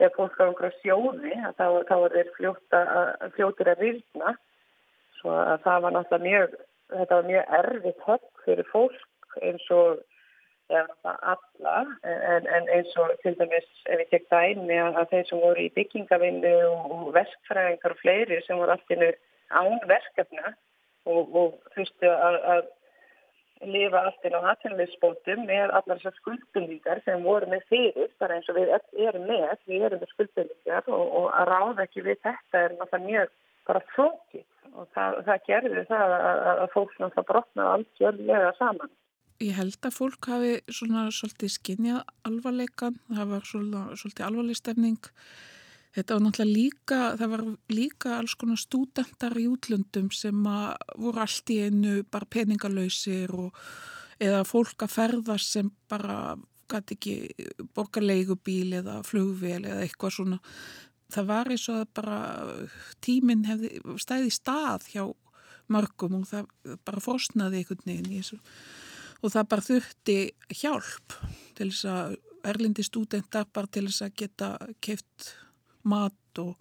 ef 0.00 0.14
fólk 0.16 0.38
á 0.40 0.44
einhverja 0.46 0.78
sjóni 0.80 1.34
þá, 1.58 1.66
þá 1.88 1.96
er 1.98 2.14
þeir 2.16 2.30
fljóta, 2.36 2.80
fljótir 3.36 3.72
að 3.72 3.82
vilna 3.84 4.36
svo 5.20 5.34
að 5.36 5.66
það 5.66 5.82
var 5.84 5.96
náttúrulega 5.96 6.28
mjög 6.28 6.54
þetta 6.94 7.18
var 7.18 7.28
mjög 7.28 7.52
erfitt 7.58 8.06
högg 8.06 8.46
fyrir 8.46 8.70
fólk 8.70 9.36
eins 9.44 9.66
og 9.74 10.00
eða 10.70 11.14
alla 11.34 11.76
en, 12.06 12.46
en 12.46 12.68
eins 12.72 12.92
og 13.02 13.12
til 13.24 13.34
dæmis 13.38 13.68
ef 13.90 14.04
ég 14.04 14.10
tek 14.12 14.28
dæmi 14.30 14.78
að, 14.78 15.00
að 15.02 15.10
þeir 15.12 15.28
sem 15.28 15.42
voru 15.42 15.64
í 15.66 15.72
byggingavinnu 15.76 16.54
og 16.70 17.10
verkfræðingar 17.16 17.96
og 17.96 18.00
fleiri 18.00 18.40
sem 18.46 18.60
voru 18.60 18.76
alltaf 18.76 19.18
án 19.50 19.80
verkefna 19.90 20.54
og, 21.08 21.34
og 21.34 21.56
þurftu 21.74 22.10
að, 22.10 22.38
að 22.54 22.62
lifa 23.68 24.00
alltaf 24.08 24.36
á 24.40 24.40
hattinleysbótum 24.48 25.42
með 25.48 25.74
allar 25.76 25.98
þessar 26.00 26.16
skuldbindingar 26.20 27.02
sem 27.04 27.24
voru 27.24 27.48
með 27.50 27.66
fyrir, 27.68 28.08
bara 28.22 28.38
eins 28.38 28.48
og 28.48 28.56
við 28.56 28.72
erum 29.04 29.26
með, 29.28 29.50
við 29.68 29.84
erum 29.88 30.00
með 30.00 30.14
skuldbindingar 30.14 30.88
og, 30.88 31.04
og 31.20 31.26
að 31.36 31.50
ráða 31.50 31.84
ekki 31.84 32.06
við 32.06 32.22
þetta 32.24 32.64
er 32.64 32.76
náttúrulega 32.78 33.10
mjög 33.10 33.36
bara 33.68 33.84
flókið 33.92 34.46
og 34.70 34.88
það, 34.94 35.20
það 35.26 35.44
gerði 35.50 35.84
það 35.90 36.16
að, 36.16 36.40
að 36.54 36.72
fólk 36.76 36.96
náttúrulega 36.96 37.28
brotnaði 37.32 37.70
allt 37.74 38.02
jörglega 38.04 38.56
saman. 38.58 38.96
Ég 39.40 39.56
held 39.56 39.86
að 39.88 39.96
fólk 39.96 40.26
hafi 40.28 40.56
svona 40.68 41.06
svolítið 41.16 41.52
skinnjað 41.54 42.00
alvarleikan, 42.28 42.98
það 43.08 43.30
var 43.34 43.46
svona, 43.48 43.86
svolítið 43.96 44.26
alvarleg 44.26 44.58
stefning 44.58 45.10
Þetta 45.90 46.14
var 46.16 46.22
náttúrulega 46.22 46.54
líka, 46.54 46.98
það 47.18 47.32
var 47.32 47.40
líka 47.74 48.10
alls 48.20 48.36
konar 48.38 48.60
stúdendar 48.62 49.34
í 49.40 49.48
útlöndum 49.50 50.10
sem 50.14 50.44
voru 50.44 51.18
allt 51.18 51.50
í 51.50 51.56
einu 51.66 52.04
bara 52.06 52.28
peningalöysir 52.30 53.32
og 53.34 53.56
eða 54.22 54.44
fólk 54.46 54.84
að 54.86 54.94
ferðast 54.94 55.56
sem 55.56 55.72
bara 55.90 56.36
gæti 56.70 56.94
ekki 56.96 57.16
borga 57.74 58.02
leigubíl 58.04 58.76
eða 58.78 59.00
flugvél 59.06 59.64
eða 59.64 59.82
eitthvað 59.82 60.14
svona. 60.14 60.38
Það 61.10 61.28
var 61.32 61.50
eins 61.50 61.66
og 61.72 61.80
að 61.80 61.90
bara 61.98 62.20
tíminn 63.02 63.48
hefði 63.48 63.98
stæði 63.98 64.30
stað 64.34 64.86
hjá 64.92 65.04
mörgum 65.70 66.20
og 66.20 66.30
það 66.30 66.78
bara 66.86 67.02
fórsnaði 67.02 67.64
einhvern 67.64 67.86
veginn 67.86 68.14
í 68.14 68.22
þessu. 68.22 68.40
Og 69.20 69.34
það 69.34 69.50
bara 69.50 69.66
þurfti 69.66 70.18
hjálp 70.62 71.20
til 71.58 71.72
þess 71.72 71.90
að 71.90 72.18
erlindi 72.50 72.86
stúdendar 72.86 73.50
bara 73.52 73.68
til 73.68 73.88
þess 73.88 74.06
að 74.06 74.18
geta 74.22 74.54
keift 74.80 75.32
mat 75.88 76.42
og 76.42 76.56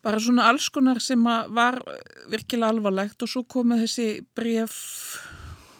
bara 0.00 0.20
svona 0.20 0.48
alls 0.48 0.68
konar 0.72 1.00
sem 1.04 1.20
var 1.24 1.80
virkilega 2.32 2.72
alvarlegt 2.72 3.22
og 3.22 3.30
svo 3.30 3.44
komið 3.44 3.84
þessi 3.84 4.08
bref 4.36 4.76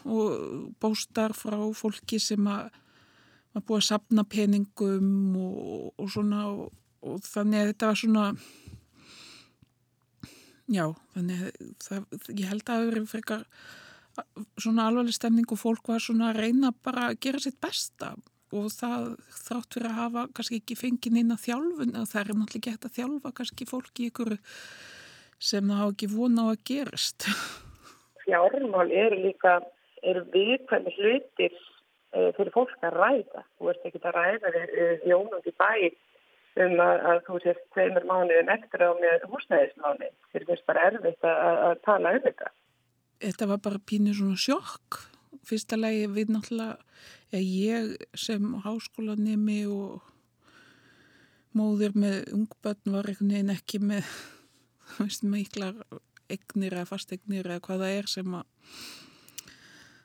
og 0.04 0.70
bóstar 0.80 1.34
frá 1.36 1.58
fólki 1.76 2.20
sem 2.20 2.46
að 2.48 2.70
var 3.50 3.64
búið 3.66 3.80
að 3.80 3.88
sapna 3.88 4.24
peningum 4.30 5.36
og, 5.40 5.94
og 5.98 6.10
svona 6.12 6.44
og, 6.52 6.68
og 7.02 7.22
þannig 7.26 7.60
að 7.60 7.70
þetta 7.72 7.90
var 7.90 7.98
svona 7.98 8.26
já, 10.70 10.84
þannig 11.14 11.40
að 11.46 11.70
það, 11.82 12.04
ég 12.28 12.50
held 12.50 12.62
að 12.62 12.68
það 12.68 12.82
hefur 12.82 12.92
verið 12.92 13.08
frekar 13.10 13.46
svona 14.60 14.86
alvarleg 14.86 15.16
stemning 15.16 15.48
og 15.50 15.60
fólk 15.60 15.90
var 15.90 16.02
svona 16.02 16.30
að 16.30 16.42
reyna 16.44 16.72
bara 16.84 17.08
að 17.10 17.20
gera 17.24 17.42
sitt 17.42 17.58
besta 17.62 18.12
og 18.56 18.70
það 18.74 19.06
þrátt 19.36 19.76
fyrir 19.76 19.90
að 19.90 19.98
hafa 19.98 20.22
kannski 20.36 20.60
ekki 20.60 20.76
fengið 20.78 21.16
neina 21.16 21.38
þjálfun 21.40 21.96
og 22.00 22.08
það 22.10 22.20
er 22.20 22.30
náttúrulega 22.34 22.74
hægt 22.74 22.86
að 22.88 22.96
þjálfa 22.98 23.32
kannski 23.38 23.68
fólki 23.70 24.08
ykkur 24.10 24.32
sem 25.40 25.70
það 25.70 25.80
hafa 25.80 25.94
ekki 25.94 26.08
vona 26.12 26.46
á 26.46 26.48
að 26.50 26.62
gerast. 26.70 27.26
Fjármál 28.24 28.90
eru 28.90 29.20
líka, 29.24 29.56
eru 30.02 30.24
viðkvæmi 30.34 30.94
hlutir 30.98 31.54
uh, 31.56 32.30
fyrir 32.36 32.52
fólk 32.54 32.86
að 32.86 32.98
ræða. 32.98 33.44
Þú 33.58 33.72
ert 33.72 33.88
ekki 33.88 34.02
að 34.04 34.16
ræða 34.18 34.54
við 34.56 35.06
jónandi 35.10 35.54
bæ 35.56 35.72
um 36.60 36.80
að, 36.82 36.96
að 37.06 37.20
þú 37.28 37.40
sést 37.44 37.62
tveimur 37.74 38.06
mánuðin 38.08 38.50
eftir 38.52 38.82
á 38.82 38.90
með 38.98 39.26
húsnæðismáni. 39.30 40.10
Þeir 40.32 40.46
finnst 40.48 40.66
bara 40.66 40.88
erfitt 40.90 41.26
að, 41.26 41.60
að 41.70 41.74
tala 41.86 42.14
um 42.16 42.24
þetta. 42.26 42.50
Þetta 43.20 43.50
var 43.52 43.60
bara 43.64 43.82
pínu 43.86 44.14
svona 44.16 44.40
sjokk. 44.40 44.98
Fyrsta 45.46 45.78
lagi 45.78 46.08
við 46.10 46.34
náttúrulega 46.34 46.89
ég 47.38 47.92
sem 48.18 48.54
háskólanemi 48.64 49.62
og 49.70 50.00
móðir 51.54 51.94
með 51.98 52.32
ungbönn 52.34 52.94
var 52.94 53.10
einhvern 53.10 53.30
veginn 53.34 53.54
ekki 53.54 53.80
með 53.82 54.06
veist, 54.98 55.22
miklar 55.22 55.78
egnir 56.30 56.74
eða 56.74 56.88
fastegnir 56.90 57.46
eða 57.46 57.62
hvað 57.64 57.84
það 57.84 57.96
er 58.00 58.10
sem 58.10 58.36
að 58.38 58.74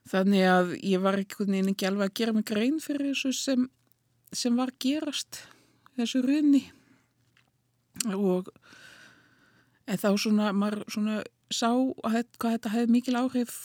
þannig 0.09 0.47
að 0.49 0.71
ég 0.86 1.01
var 1.01 1.17
einhvern 1.17 1.53
veginn 1.53 1.73
ekki 1.73 1.89
alveg 1.89 2.11
að 2.11 2.17
gera 2.21 2.38
mig 2.38 2.47
grein 2.49 2.80
fyrir 2.82 3.11
þessu 3.11 3.34
sem, 3.38 3.67
sem 4.34 4.57
var 4.57 4.73
gerast 4.82 5.41
þessu 5.97 6.21
runni 6.26 6.65
og 8.13 8.51
en 9.86 10.01
þá 10.01 10.09
svona 10.17 10.51
maður 10.53 10.84
svona 10.91 11.21
sá 11.53 11.69
að, 11.71 12.26
hvað 12.38 12.57
þetta 12.57 12.73
hefði 12.73 12.93
mikil 12.95 13.17
áhrif 13.19 13.57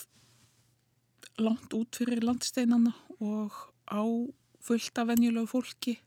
langt 1.41 1.73
út 1.73 1.97
fyrir 1.97 2.21
landsteinana 2.25 2.93
og 3.21 3.55
á 3.87 4.01
fullt 4.61 5.01
af 5.01 5.09
venjulegu 5.09 5.49
fólki 5.49 5.97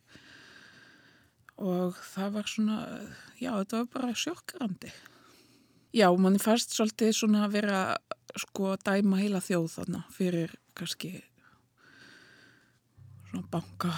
og 1.63 1.99
það 2.15 2.33
var 2.35 2.49
svona, 2.51 2.79
já 3.39 3.53
þetta 3.55 3.83
var 3.83 3.91
bara 3.93 4.15
sjokkrandi. 4.19 4.91
Já, 5.95 6.09
manni 6.19 6.43
fannst 6.43 6.75
svolítið 6.75 7.13
svona 7.15 7.45
að 7.47 7.55
vera 7.61 7.83
sko 8.43 8.73
að 8.73 8.83
dæma 8.89 9.21
heila 9.23 9.43
þjóð 9.45 9.69
þarna 9.77 10.03
fyrir 10.11 10.57
kannski 10.75 11.13
svona 13.31 13.47
banka 13.55 13.95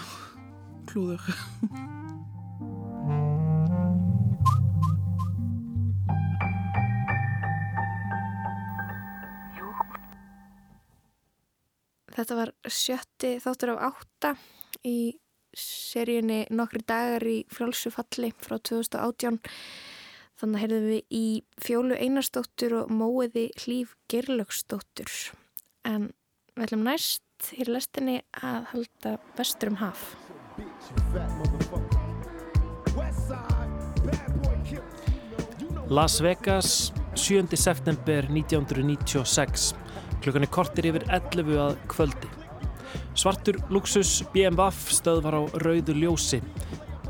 klúður. 0.91 1.25
Þetta 12.17 12.37
var 12.39 12.51
sjötti 12.65 13.37
þáttur 13.45 13.75
af 13.75 13.83
átta 13.91 14.31
í 14.89 15.19
seríunni 15.57 16.47
nokkri 16.49 16.81
dagar 16.89 17.25
í 17.29 17.43
frjálsufalli 17.53 18.31
frá 18.41 18.57
2018. 18.57 19.37
Þannig 20.41 20.63
heyrðum 20.63 20.87
við 20.91 21.17
í 21.17 21.27
fjólu 21.61 21.97
einarstóttur 22.01 22.79
og 22.81 22.93
móiði 22.93 23.51
hlýf 23.61 23.95
gerlögstóttur. 24.13 25.13
En 25.85 26.11
við 26.57 26.67
ætlum 26.67 26.85
næst 26.89 27.53
í 27.57 27.69
lestinni 27.69 28.19
að 28.41 28.69
halda 28.73 29.17
vestur 29.37 29.75
um 29.75 29.81
haf. 29.85 30.13
Las 35.87 36.21
Vegas, 36.25 36.93
7. 37.15 37.57
september 37.57 38.25
1996. 38.33 39.86
Klukkan 40.25 40.47
er 40.47 40.53
kortir 40.53 40.89
yfir 40.91 41.07
11 41.13 41.61
að 41.63 41.77
kvöldi. 41.93 42.31
Svartur 43.17 43.59
luxus 43.73 44.19
BMW 44.35 44.69
stöðvar 44.93 45.39
á 45.39 45.43
rauðu 45.63 45.95
ljósi. 45.97 46.43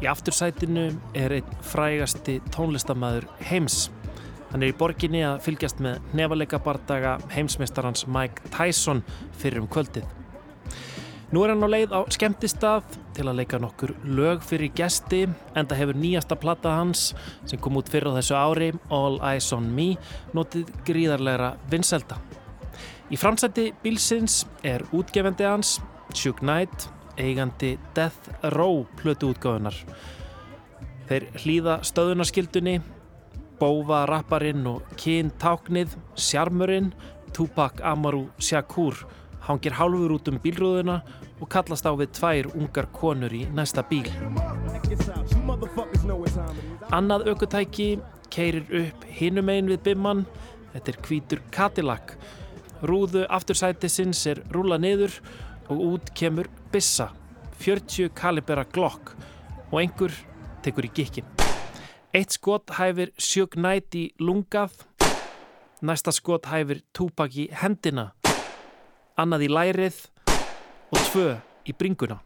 Í 0.03 0.09
aftursætinu 0.11 0.91
er 1.17 1.39
einn 1.39 1.57
frægasti 1.65 2.39
tónlistamæður 2.55 3.29
heims. 3.49 3.87
Hann 4.51 4.63
er 4.63 4.71
í 4.71 4.77
borginni 4.79 5.25
að 5.27 5.41
fylgjast 5.47 5.81
með 5.83 6.05
nefalega 6.17 6.61
bardaga 6.63 7.17
heimsmeistarans 7.33 8.07
Mike 8.07 8.53
Tyson 8.55 9.03
fyrir 9.41 9.65
um 9.65 9.71
kvöldið. 9.73 10.07
Nú 11.35 11.43
er 11.43 11.51
hann 11.51 11.67
á 11.67 11.69
leið 11.69 11.91
á 11.91 12.01
skemmtistað 12.15 12.87
til 13.17 13.25
að 13.27 13.41
leika 13.41 13.59
nokkur 13.59 13.97
lög 14.07 14.45
fyrir 14.47 14.71
gesti 14.79 15.25
en 15.27 15.67
það 15.67 15.81
hefur 15.81 15.99
nýjasta 15.99 16.39
platta 16.39 16.77
hans 16.79 17.09
sem 17.49 17.59
kom 17.59 17.81
út 17.81 17.91
fyrir 17.91 18.15
þessu 18.15 18.39
ári, 18.39 18.71
All 18.95 19.19
Eyes 19.27 19.51
on 19.57 19.67
Me, 19.75 19.95
notið 20.37 20.71
gríðarlegra 20.87 21.57
vinselda. 21.73 22.21
Í 23.07 23.15
framsætti 23.15 23.69
bílsins 23.85 24.41
er 24.67 24.83
útgefendi 24.97 25.47
hans, 25.47 25.77
Shug 26.15 26.41
Knight, 26.43 26.89
eigandi 27.19 27.77
Death 27.95 28.33
Row 28.57 28.81
plötu 28.99 29.31
útgáðunar. 29.31 29.77
Þeir 31.07 31.29
hlýða 31.39 31.77
stöðunarskildunni, 31.87 32.81
bófa 33.61 34.01
rapparinn 34.11 34.67
og 34.67 34.89
kyn 34.99 35.31
táknið, 35.39 35.95
sjarmurinn, 36.19 36.91
Tupac 37.37 37.79
Amaru 37.85 38.25
Shakur 38.43 39.05
hangir 39.47 39.77
hálfur 39.79 40.17
út 40.17 40.31
um 40.33 40.41
bílrúðuna 40.43 40.97
og 41.39 41.51
kallast 41.53 41.87
á 41.87 41.93
við 41.95 42.11
tvær 42.17 42.49
ungar 42.57 42.89
konur 42.97 43.31
í 43.31 43.45
næsta 43.55 43.85
bíl. 43.87 44.09
Annað 46.91 47.29
aukutæki 47.31 47.89
keirir 48.35 48.67
upp 48.81 49.07
hinum 49.21 49.53
einn 49.53 49.71
við 49.71 49.85
bimmann, 49.87 50.25
þetta 50.75 50.93
er 50.93 51.01
hvítur 51.07 51.45
Cadillac. 51.55 52.17
Rúðu 52.85 53.25
aftursætisins 53.33 54.21
er 54.29 54.43
rúla 54.53 54.77
niður 54.77 55.15
og 55.73 55.79
út 55.81 56.11
kemur 56.17 56.51
bissa, 56.73 57.09
40 57.63 58.11
kalibera 58.17 58.67
glokk 58.69 59.15
og 59.71 59.81
einhver 59.81 60.13
tekur 60.65 60.85
í 60.85 60.93
gikkin. 60.93 61.25
Eitt 62.13 62.37
skot 62.37 62.75
hæfir 62.77 63.15
sjög 63.17 63.57
nætt 63.61 63.97
í 63.97 64.05
lungað, 64.21 64.77
næsta 65.81 66.13
skot 66.13 66.49
hæfir 66.53 66.85
túpak 66.97 67.35
í 67.37 67.49
hendina, 67.53 68.11
annað 69.17 69.49
í 69.49 69.51
lærið 69.53 70.01
og 70.93 71.03
tvö 71.11 71.29
í 71.67 71.75
bringuna. 71.77 72.21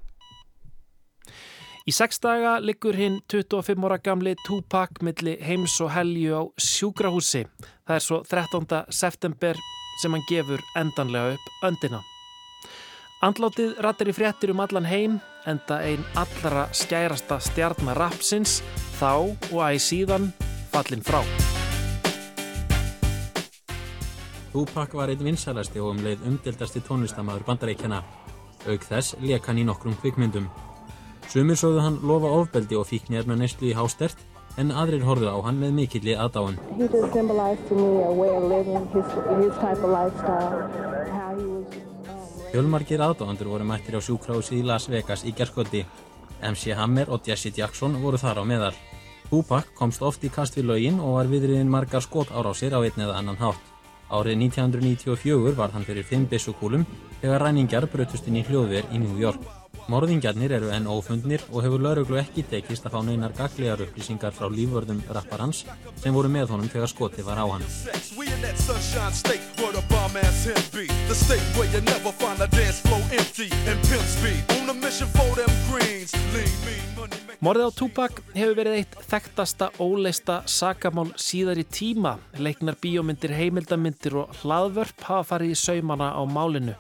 Í 1.88 1.92
sex 1.96 2.20
daga 2.22 2.58
liggur 2.60 2.94
hinn 2.94 3.22
25 3.32 3.86
ára 3.86 3.96
gamli 3.98 4.34
túpak 4.46 5.00
milli 5.02 5.38
heims 5.42 5.78
og 5.80 5.94
helju 5.94 6.36
á 6.36 6.42
sjúkrahúsi. 6.60 7.46
Það 7.86 7.96
er 7.96 8.04
svo 8.04 8.18
13. 8.26 8.82
september 8.92 9.58
sem 10.00 10.16
hann 10.16 10.24
gefur 10.28 10.62
endanlega 10.76 11.36
upp 11.36 11.66
öndina. 11.68 12.00
Andlátið 13.20 13.74
rattir 13.84 14.08
í 14.08 14.14
fréttir 14.16 14.54
um 14.54 14.62
allan 14.64 14.86
heim, 14.88 15.18
enda 15.44 15.82
einn 15.84 16.04
allra 16.16 16.70
skærasta 16.72 17.36
stjarnar 17.44 17.98
rapsins, 18.00 18.62
þá 18.96 19.36
og 19.52 19.58
æg 19.66 19.82
síðan 19.84 20.30
fallin 20.72 21.04
frá. 21.04 21.20
Tupac 24.54 24.96
var 24.96 25.12
einn 25.12 25.22
vinsælasti 25.22 25.78
og 25.84 25.92
um 25.92 26.00
leið 26.02 26.24
umdildasti 26.26 26.80
tónlistamæður 26.88 27.44
bandaríkjana. 27.50 28.00
Aug 28.66 28.88
þess 28.88 29.18
leik 29.20 29.46
hann 29.46 29.60
í 29.60 29.66
nokkrum 29.68 29.94
kvikmyndum. 30.00 30.48
Sumir 31.30 31.60
sögðu 31.60 31.84
hann 31.84 32.00
lofa 32.02 32.32
ofbeldi 32.40 32.80
og 32.80 32.88
fíknir 32.88 33.28
með 33.28 33.44
neyslu 33.44 33.68
í 33.68 33.76
hástert, 33.76 34.18
en 34.58 34.72
aðrir 34.72 35.04
horfðu 35.06 35.30
á 35.30 35.38
hann 35.46 35.60
með 35.62 35.76
mikilli 35.78 36.16
aðdáan. 36.16 36.58
He 36.76 36.88
just 36.88 37.12
symbolized 37.12 37.68
to 37.68 37.74
me 37.74 38.02
a 38.02 38.10
way 38.10 38.30
of 38.34 38.44
living, 38.50 38.86
his, 38.94 39.06
his 39.44 39.54
type 39.62 39.78
of 39.78 39.90
lifestyle, 39.90 40.66
how 41.14 41.36
he 41.38 41.46
was 41.46 41.90
Fjölmargir 42.50 42.98
aðdáðandur 42.98 43.46
voru 43.46 43.64
mættir 43.68 43.94
á 43.94 44.02
sjúkrahúsið 44.02 44.58
í 44.58 44.64
Las 44.66 44.88
Vegas 44.90 45.22
í 45.22 45.30
gerskvöldi. 45.38 45.84
MC 46.42 46.74
Hammer 46.74 47.12
og 47.14 47.22
Jesse 47.22 47.52
Jackson 47.54 47.94
voru 48.02 48.18
þar 48.18 48.42
á 48.42 48.44
meðal. 48.48 48.72
Tupac 49.30 49.70
komst 49.78 50.02
oft 50.02 50.24
í 50.26 50.32
kast 50.34 50.58
við 50.58 50.66
laugin 50.72 50.98
og 50.98 51.20
var 51.20 51.30
viðriðin 51.30 51.70
margar 51.70 52.02
skot 52.02 52.34
árásir 52.34 52.74
á 52.74 52.82
einn 52.82 53.06
eða 53.06 53.20
annan 53.20 53.38
hátt. 53.38 53.62
Árið 54.10 54.42
1994 54.50 55.54
var 55.54 55.70
hann 55.70 55.86
fyrir 55.86 56.02
fimm 56.02 56.26
bissukúlum 56.26 56.88
þegar 57.22 57.46
ræningar 57.46 57.86
brötust 57.86 58.26
inn 58.26 58.42
í 58.42 58.46
hljóðver 58.48 58.90
í 58.90 58.98
New 58.98 59.14
York. 59.22 59.59
Morðingjarnir 59.90 60.52
eru 60.54 60.68
enn 60.70 60.84
ófundnir 60.86 61.42
og 61.50 61.64
hefur 61.64 61.82
lauruglu 61.82 62.20
ekki 62.20 62.44
tekist 62.46 62.84
að 62.86 62.92
fá 62.94 63.00
neinar 63.02 63.32
gaglegar 63.34 63.80
upplýsingar 63.82 64.36
frá 64.36 64.46
lífvörðum 64.46 65.00
rapparans 65.10 65.64
sem 65.98 66.14
voru 66.14 66.30
með 66.30 66.52
honum 66.54 66.70
þegar 66.70 66.92
skoti 66.92 67.24
var 67.26 67.40
á 67.42 67.46
hann. 67.50 67.64
Morðið 77.40 77.66
á 77.66 77.70
Tupac 77.72 78.18
hefur 78.36 78.56
verið 78.60 78.78
eitt 78.78 78.98
þekktasta 79.10 79.72
óleista 79.82 80.42
sakamál 80.46 81.08
síðar 81.18 81.58
í 81.58 81.64
tíma. 81.66 82.18
Leiknar 82.38 82.76
bíómyndir, 82.78 83.32
heimildamindir 83.34 84.20
og 84.22 84.42
hlaðvörp 84.42 85.08
hafa 85.08 85.32
farið 85.34 85.56
í 85.56 85.62
saumana 85.66 86.12
á 86.14 86.22
málinu 86.28 86.76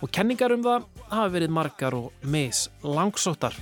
og 0.00 0.10
kenningar 0.12 0.54
um 0.54 0.64
það 0.64 0.88
hafa 1.10 1.28
verið 1.34 1.54
margar 1.54 1.96
og 1.96 2.26
mis 2.32 2.68
langsóttar. 2.82 3.56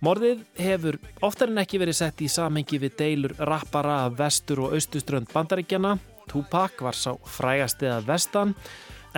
Morðið 0.00 0.44
hefur 0.56 0.96
oftar 1.26 1.50
en 1.52 1.60
ekki 1.60 1.80
verið 1.82 1.98
sett 1.98 2.22
í 2.24 2.28
samhengi 2.32 2.78
við 2.80 2.94
deilur 3.02 3.34
rappara 3.44 4.06
af 4.06 4.14
vestur 4.16 4.64
og 4.64 4.76
austuströnd 4.78 5.28
bandaríkjana. 5.32 5.98
Tupac 6.30 6.80
var 6.80 6.96
sá 6.96 7.12
frægasti 7.28 7.90
að 7.90 8.08
vestan 8.08 8.54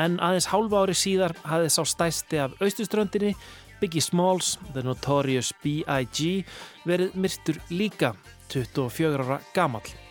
en 0.01 0.19
aðeins 0.19 0.49
hálfa 0.51 0.83
ári 0.83 0.97
síðar 0.97 1.37
hafði 1.47 1.71
sá 1.71 1.83
stæsti 1.87 2.41
af 2.43 2.57
austuströndinni 2.59 3.37
Biggie 3.83 4.03
Smalls, 4.03 4.59
The 4.73 4.83
Notorious 4.87 5.51
B.I.G. 5.63 6.45
verið 6.87 7.19
myrtur 7.19 7.59
líka 7.71 8.15
24 8.55 9.19
ára 9.19 9.41
gamall. 9.55 10.02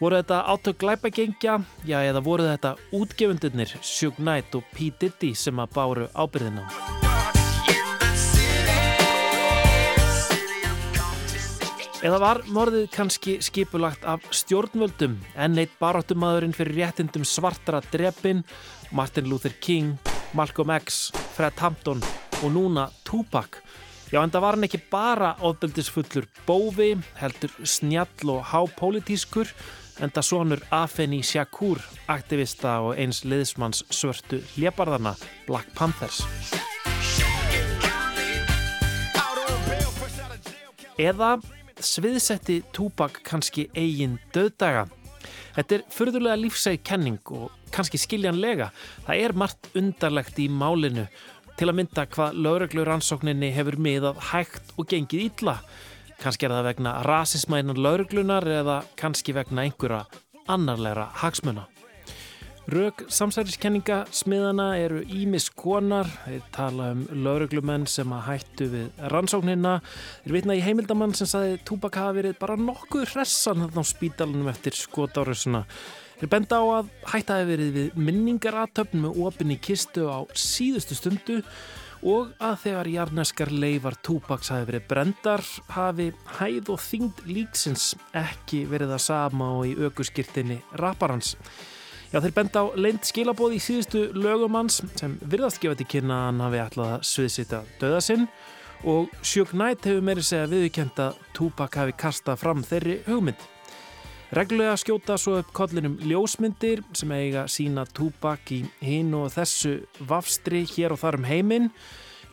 Voru 0.00 0.16
þetta 0.16 0.38
átök 0.48 0.78
glæpagengja, 0.80 1.58
já 1.84 1.98
eða 2.08 2.22
voru 2.24 2.46
þetta 2.46 2.70
útgefundurnir 2.96 3.74
Suge 3.84 4.16
Knight 4.16 4.54
og 4.56 4.62
P. 4.72 4.86
Diddy 4.96 5.34
sem 5.36 5.58
að 5.60 5.74
báru 5.74 6.06
ábyrðina? 6.16 6.62
Eða 12.00 12.20
var 12.22 12.40
morðið 12.48 12.86
kannski 12.94 13.34
skipulagt 13.44 14.06
af 14.08 14.24
stjórnvöldum 14.32 15.18
en 15.36 15.60
eitt 15.60 15.74
baráttumadurinn 15.82 16.56
fyrir 16.56 16.78
réttindum 16.80 17.28
svartara 17.28 17.82
drefin, 17.92 18.40
Martin 18.96 19.28
Luther 19.28 19.52
King, 19.60 19.98
Malcolm 20.32 20.72
X, 20.78 21.10
Fred 21.36 21.60
Hampton 21.60 22.00
og 22.40 22.48
núna 22.56 22.88
Tupac. 23.04 23.60
Já 24.10 24.24
en 24.24 24.32
það 24.32 24.46
var 24.46 24.56
hann 24.56 24.66
ekki 24.66 24.80
bara 24.90 25.34
ofbeldisfullur 25.44 26.24
bófi, 26.48 26.94
heldur 27.20 27.52
snjall 27.68 28.32
og 28.32 28.48
hápolítískur 28.48 29.52
en 30.00 30.12
það 30.12 30.26
sonur 30.26 30.62
Afeni 30.72 31.20
Shakur, 31.24 31.80
aktivista 32.08 32.78
og 32.84 32.98
eins 33.00 33.22
liðsmanns 33.28 33.84
svörtu 33.92 34.40
hliabarðana 34.54 35.14
Black 35.46 35.70
Panthers. 35.76 36.22
Eða 41.00 41.36
sviðsetti 41.80 42.60
Tupac 42.76 43.22
kannski 43.24 43.68
eigin 43.72 44.18
döðdaga. 44.34 44.86
Þetta 45.56 45.76
er 45.76 45.84
fyrðulega 45.92 46.38
lífsæg 46.40 46.82
kenning 46.86 47.20
og 47.32 47.50
kannski 47.74 48.00
skiljanlega. 48.00 48.70
Það 49.06 49.22
er 49.24 49.36
margt 49.36 49.70
undarlegt 49.78 50.40
í 50.40 50.48
málinu 50.52 51.06
til 51.60 51.68
að 51.68 51.76
mynda 51.76 52.06
hvað 52.08 52.36
lögreglur 52.40 52.88
rannsókninni 52.88 53.50
hefur 53.52 53.76
miðað 53.80 54.20
hægt 54.30 54.74
og 54.80 54.88
gengið 54.92 55.26
ítla. 55.26 55.58
Kannski 56.20 56.44
er 56.44 56.52
það 56.52 56.66
vegna 56.66 56.90
rasisma 57.06 57.62
innan 57.62 57.78
lögreglunar 57.80 58.44
eða 58.44 58.82
kannski 59.00 59.32
vegna 59.32 59.62
einhverja 59.64 60.02
annarlegra 60.52 61.06
hagsmuna. 61.22 61.64
Rög 62.70 63.06
samsæriskenninga 63.08 64.02
smiðana 64.14 64.66
eru 64.78 65.00
ímis 65.16 65.48
konar, 65.56 66.06
þeir 66.26 66.44
tala 66.52 66.90
um 66.92 67.00
lauruglumenn 67.24 67.88
sem 67.88 68.12
að 68.12 68.26
hættu 68.28 68.68
við 68.74 69.02
rannsóknina, 69.10 69.78
þeir 70.26 70.36
vitna 70.36 70.58
í 70.58 70.62
heimildamann 70.66 71.16
sem 71.16 71.30
saði 71.30 71.56
Tupac 71.64 71.96
hafi 71.96 72.20
verið 72.20 72.38
bara 72.42 72.60
nokkuð 72.60 73.08
hressan 73.14 73.64
þarna 73.64 73.82
á 73.82 73.92
spítalunum 73.94 74.52
eftir 74.52 74.76
skotárusuna. 74.76 75.64
Þeir 76.20 76.34
benda 76.36 76.60
á 76.60 76.64
að 76.76 76.94
hætta 77.14 77.40
hefur 77.40 77.54
verið 77.54 77.76
við 77.78 78.00
minningaratöfn 78.06 79.06
með 79.06 79.22
opinni 79.24 79.56
kistu 79.56 80.04
á 80.12 80.20
síðustu 80.36 81.00
stundu 81.00 81.40
og 81.40 81.79
að 82.00 82.54
þegar 82.62 82.88
jarneskar 82.88 83.50
leifar 83.52 83.96
Tupacs 84.00 84.48
hafi 84.52 84.68
verið 84.70 84.86
brendar 84.88 85.42
hafi 85.74 86.06
hæð 86.38 86.70
og 86.72 86.80
þyngd 86.80 87.20
líksins 87.28 87.90
ekki 88.16 88.64
verið 88.70 88.94
það 88.94 89.02
sama 89.04 89.50
og 89.58 89.66
í 89.68 89.74
aukuskirtinni 89.76 90.60
rapparans. 90.80 91.36
Já, 92.10 92.18
þeir 92.18 92.34
benda 92.34 92.64
á 92.64 92.66
leint 92.74 93.04
skilabóð 93.06 93.54
í 93.54 93.60
síðustu 93.62 94.06
lögumanns 94.16 94.80
sem 94.98 95.18
virðast 95.20 95.60
gefa 95.62 95.76
til 95.78 95.86
kynna 95.92 96.16
að 96.16 96.26
hann 96.26 96.42
hafi 96.46 96.62
ætlað 96.64 96.94
að 96.96 97.06
sviðsita 97.06 97.62
döða 97.78 98.00
sinn 98.02 98.26
og 98.88 99.12
Suge 99.22 99.52
Knight 99.52 99.84
hefur 99.86 100.02
meiri 100.08 100.24
segja 100.24 100.48
viðkjönd 100.50 101.04
að 101.04 101.20
Tupac 101.36 101.76
hafi 101.78 101.94
kastað 102.00 102.40
fram 102.40 102.64
þeirri 102.66 103.02
hugmynd. 103.06 103.44
Reglulega 104.30 104.76
skjóta 104.78 105.16
svo 105.18 105.40
upp 105.40 105.48
kollinum 105.50 105.96
ljósmyndir 106.06 106.84
sem 106.94 107.10
eiga 107.10 107.48
sína 107.50 107.82
Tupac 107.90 108.52
í 108.54 108.60
hinn 108.78 109.10
og 109.18 109.32
þessu 109.34 109.72
vafstri 110.06 110.60
hér 110.70 110.94
og 110.94 111.00
þar 111.00 111.18
um 111.18 111.26
heiminn. 111.26 111.66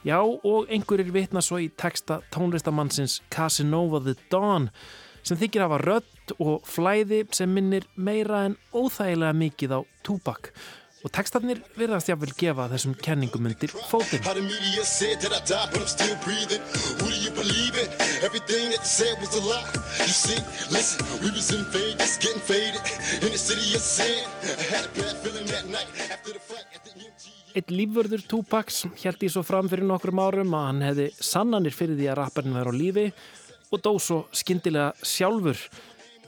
Já, 0.05 0.19
og 0.21 0.69
einhverjir 0.69 1.09
vitna 1.15 1.41
svo 1.41 1.57
í 1.57 1.71
texta 1.73 2.19
tónlistamannsins 2.29 3.23
Casanova 3.33 4.03
the 4.05 4.13
Dawn 4.29 4.69
sem 5.25 5.41
þykir 5.41 5.65
hafa 5.65 5.81
rödd 5.81 6.35
og 6.37 6.69
flæði 6.69 7.23
sem 7.33 7.49
minnir 7.49 7.89
meira 7.97 8.43
en 8.45 8.59
óþægilega 8.77 9.33
mikið 9.41 9.73
á 9.73 9.79
Tupac 10.05 10.51
og 11.05 11.11
textarnir 11.13 11.59
virðast 11.77 12.09
jáfnvel 12.09 12.33
gefa 12.37 12.67
þessum 12.71 12.95
kenningum 12.97 13.45
undir 13.49 13.73
fótinn. 13.89 14.23
Eitt 27.57 27.71
lífvörður 27.73 28.23
Tupacs 28.29 28.83
held 29.01 29.23
í 29.25 29.29
svo 29.33 29.41
fram 29.45 29.69
fyrir 29.69 29.87
nokkrum 29.89 30.19
árum 30.21 30.57
að 30.57 30.65
hann 30.67 30.81
hefði 30.85 31.07
sannanir 31.29 31.73
fyrir 31.73 31.97
því 31.97 32.09
að 32.11 32.19
rapparinn 32.19 32.57
væri 32.57 32.73
á 32.73 32.79
lífi 32.81 33.05
og 33.73 33.81
dó 33.83 33.93
svo 34.01 34.19
skindilega 34.35 34.91
sjálfur. 35.01 35.57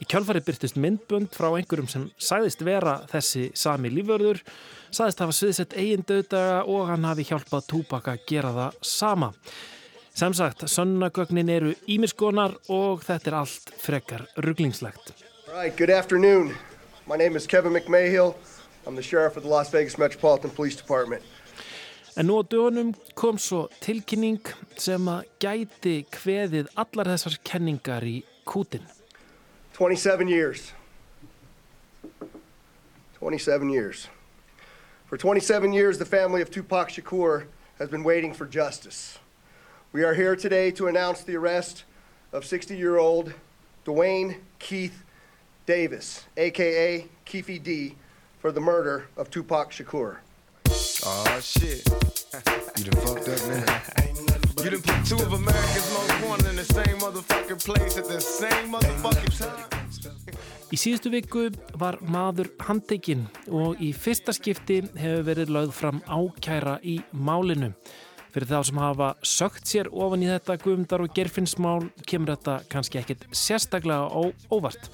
Í 0.00 0.06
kjálfari 0.08 0.40
byrtist 0.40 0.78
myndbund 0.80 1.34
frá 1.36 1.50
einhverjum 1.52 1.88
sem 1.92 2.06
sæðist 2.16 2.62
vera 2.64 3.02
þessi 3.10 3.50
sami 3.52 3.90
lífvörður, 3.92 4.38
sæðist 4.88 5.20
hafa 5.20 5.34
sviðsett 5.36 5.74
eigin 5.76 6.06
döðdaga 6.08 6.62
og 6.72 6.86
hann 6.88 7.04
hafi 7.04 7.26
hjálpað 7.28 7.66
Tupac 7.68 8.08
að 8.08 8.22
gera 8.30 8.52
það 8.56 8.78
sama. 8.80 9.28
Sem 10.16 10.32
sagt, 10.34 10.64
sönnagögnin 10.72 11.52
eru 11.52 11.74
ímiskonar 11.84 12.56
og 12.72 13.04
þetta 13.04 13.30
er 13.30 13.36
allt 13.42 13.74
frekar 13.80 14.24
rugglingslegt. 14.40 15.12
Right, 15.52 15.76
good 15.76 15.92
afternoon. 15.92 16.54
My 17.06 17.16
name 17.20 17.36
is 17.36 17.46
Kevin 17.46 17.72
McMahill. 17.76 18.34
I'm 18.86 18.96
the 18.96 19.02
sheriff 19.02 19.36
of 19.36 19.42
the 19.42 19.50
Las 19.50 19.70
Vegas 19.70 19.98
Metropolitan 19.98 20.50
Police 20.50 20.76
Department. 20.76 21.22
En 22.16 22.26
nú 22.26 22.40
á 22.40 22.42
dögunum 22.42 22.94
kom 23.14 23.36
svo 23.38 23.68
tilkynning 23.84 24.40
sem 24.80 25.04
að 25.12 25.28
gæti 25.44 25.94
kveðið 26.10 26.72
allar 26.74 27.12
þessar 27.12 27.36
kenningar 27.44 28.08
í 28.08 28.16
kútin. 28.48 28.88
27 29.80 30.28
years. 30.28 30.72
27 33.14 33.70
years. 33.70 34.08
For 35.06 35.16
27 35.16 35.72
years, 35.72 35.96
the 35.96 36.04
family 36.04 36.42
of 36.42 36.50
Tupac 36.50 36.90
Shakur 36.90 37.46
has 37.78 37.88
been 37.88 38.04
waiting 38.04 38.34
for 38.34 38.44
justice. 38.44 39.18
We 39.94 40.02
are 40.02 40.12
here 40.12 40.36
today 40.36 40.70
to 40.72 40.88
announce 40.88 41.22
the 41.22 41.34
arrest 41.34 41.84
of 42.30 42.44
60 42.44 42.76
year 42.76 42.98
old 42.98 43.32
Dwayne 43.86 44.40
Keith 44.58 45.02
Davis, 45.64 46.26
aka 46.36 47.06
Keefe 47.24 47.62
D, 47.62 47.94
for 48.38 48.52
the 48.52 48.60
murder 48.60 49.06
of 49.16 49.30
Tupac 49.30 49.70
Shakur. 49.70 50.18
Oh 51.06 51.40
shit. 51.40 51.88
You 52.76 52.84
done 52.84 53.00
fucked 53.00 53.28
up, 53.28 53.48
man. 53.48 53.89
You 54.62 54.68
done 54.68 54.82
put 54.82 55.06
two 55.06 55.16
of 55.16 55.32
America's 55.32 55.90
most 55.94 56.28
wanted 56.28 56.50
in 56.50 56.56
the 56.56 56.64
same 56.64 56.98
motherfucking 56.98 57.64
place 57.64 57.96
at 57.96 58.04
the 58.04 58.20
same 58.20 58.68
motherfucking 58.68 59.32
time. 59.38 59.64
Í 60.68 60.76
síðustu 60.76 61.08
viku 61.14 61.46
var 61.80 61.96
maður 62.04 62.50
handtekinn 62.66 63.22
og 63.48 63.80
í 63.80 63.88
fyrsta 63.96 64.34
skipti 64.36 64.82
hefur 65.00 65.24
verið 65.30 65.54
lögð 65.56 65.72
fram 65.78 66.02
ákæra 66.04 66.76
í 66.84 66.98
málinu. 67.10 67.72
Fyrir 68.34 68.50
þá 68.52 68.60
sem 68.68 68.82
hafa 68.84 69.08
sögt 69.24 69.64
sér 69.70 69.88
ofan 69.88 70.26
í 70.26 70.28
þetta 70.28 70.58
guðumdar 70.60 71.06
og 71.06 71.16
gerfinnsmál 71.16 71.88
kemur 72.04 72.34
þetta 72.34 72.60
kannski 72.68 73.00
ekkit 73.00 73.24
sérstaklega 73.32 74.12
ó, 74.12 74.28
óvart. 74.52 74.92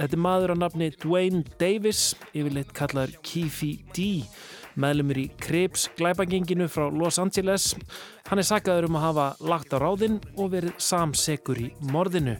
Þetta 0.00 0.16
er 0.16 0.24
maður 0.24 0.56
á 0.56 0.62
nafni 0.64 0.88
Dwayne 1.04 1.44
Davis, 1.60 2.14
yfirleitt 2.32 2.72
kallaður 2.76 3.14
Keefe 3.20 3.74
D, 3.92 4.24
meðlumur 4.80 5.18
í 5.20 5.26
Crips 5.40 5.86
glæpagenginu 5.98 6.68
frá 6.70 6.86
Los 6.92 7.18
Angeles. 7.22 7.74
Hann 8.28 8.42
er 8.42 8.46
saggaður 8.48 8.88
um 8.88 8.98
að 8.98 9.06
hafa 9.06 9.26
lagt 9.52 9.74
á 9.74 9.78
ráðinn 9.80 10.18
og 10.36 10.52
verið 10.54 10.74
samsekur 10.82 11.60
í 11.62 11.68
morðinu. 11.92 12.36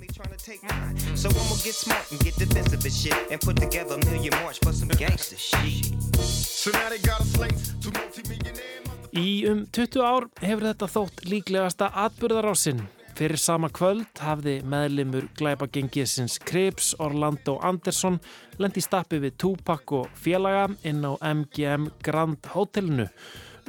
Í 9.17 9.31
um 9.49 9.65
20 9.73 10.05
ár 10.05 10.29
hefur 10.43 10.69
þetta 10.69 10.93
þótt 10.93 11.27
líklegasta 11.31 11.91
atbyrðarásinn. 12.05 12.85
Fyrir 13.17 13.41
sama 13.41 13.71
kvöld 13.73 14.19
hafði 14.21 14.59
meðlimur 14.69 15.25
glæpagengisins 15.39 16.35
Crips 16.45 16.91
Orlando 17.01 17.55
Anderson 17.65 18.19
lendi 18.61 18.83
stappi 18.85 19.17
við 19.23 19.39
Tupac 19.41 19.95
og 19.97 20.11
félaga 20.21 20.67
inn 20.85 21.01
á 21.01 21.17
MGM 21.25 21.87
Grand 22.05 22.51
Hotelinu. 22.53 23.07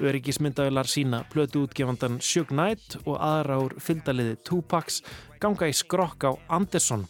Öryggismyndavilar 0.04 0.92
sína 0.92 1.22
plötu 1.32 1.64
útgefandan 1.64 2.20
Shug 2.20 2.52
Knight 2.52 2.98
og 3.06 3.16
aðra 3.24 3.62
úr 3.64 3.78
fylgdaliði 3.80 4.36
Tupacs 4.44 5.00
ganga 5.40 5.72
í 5.72 5.80
skrokk 5.80 6.28
á 6.28 6.32
Anderson. 6.60 7.08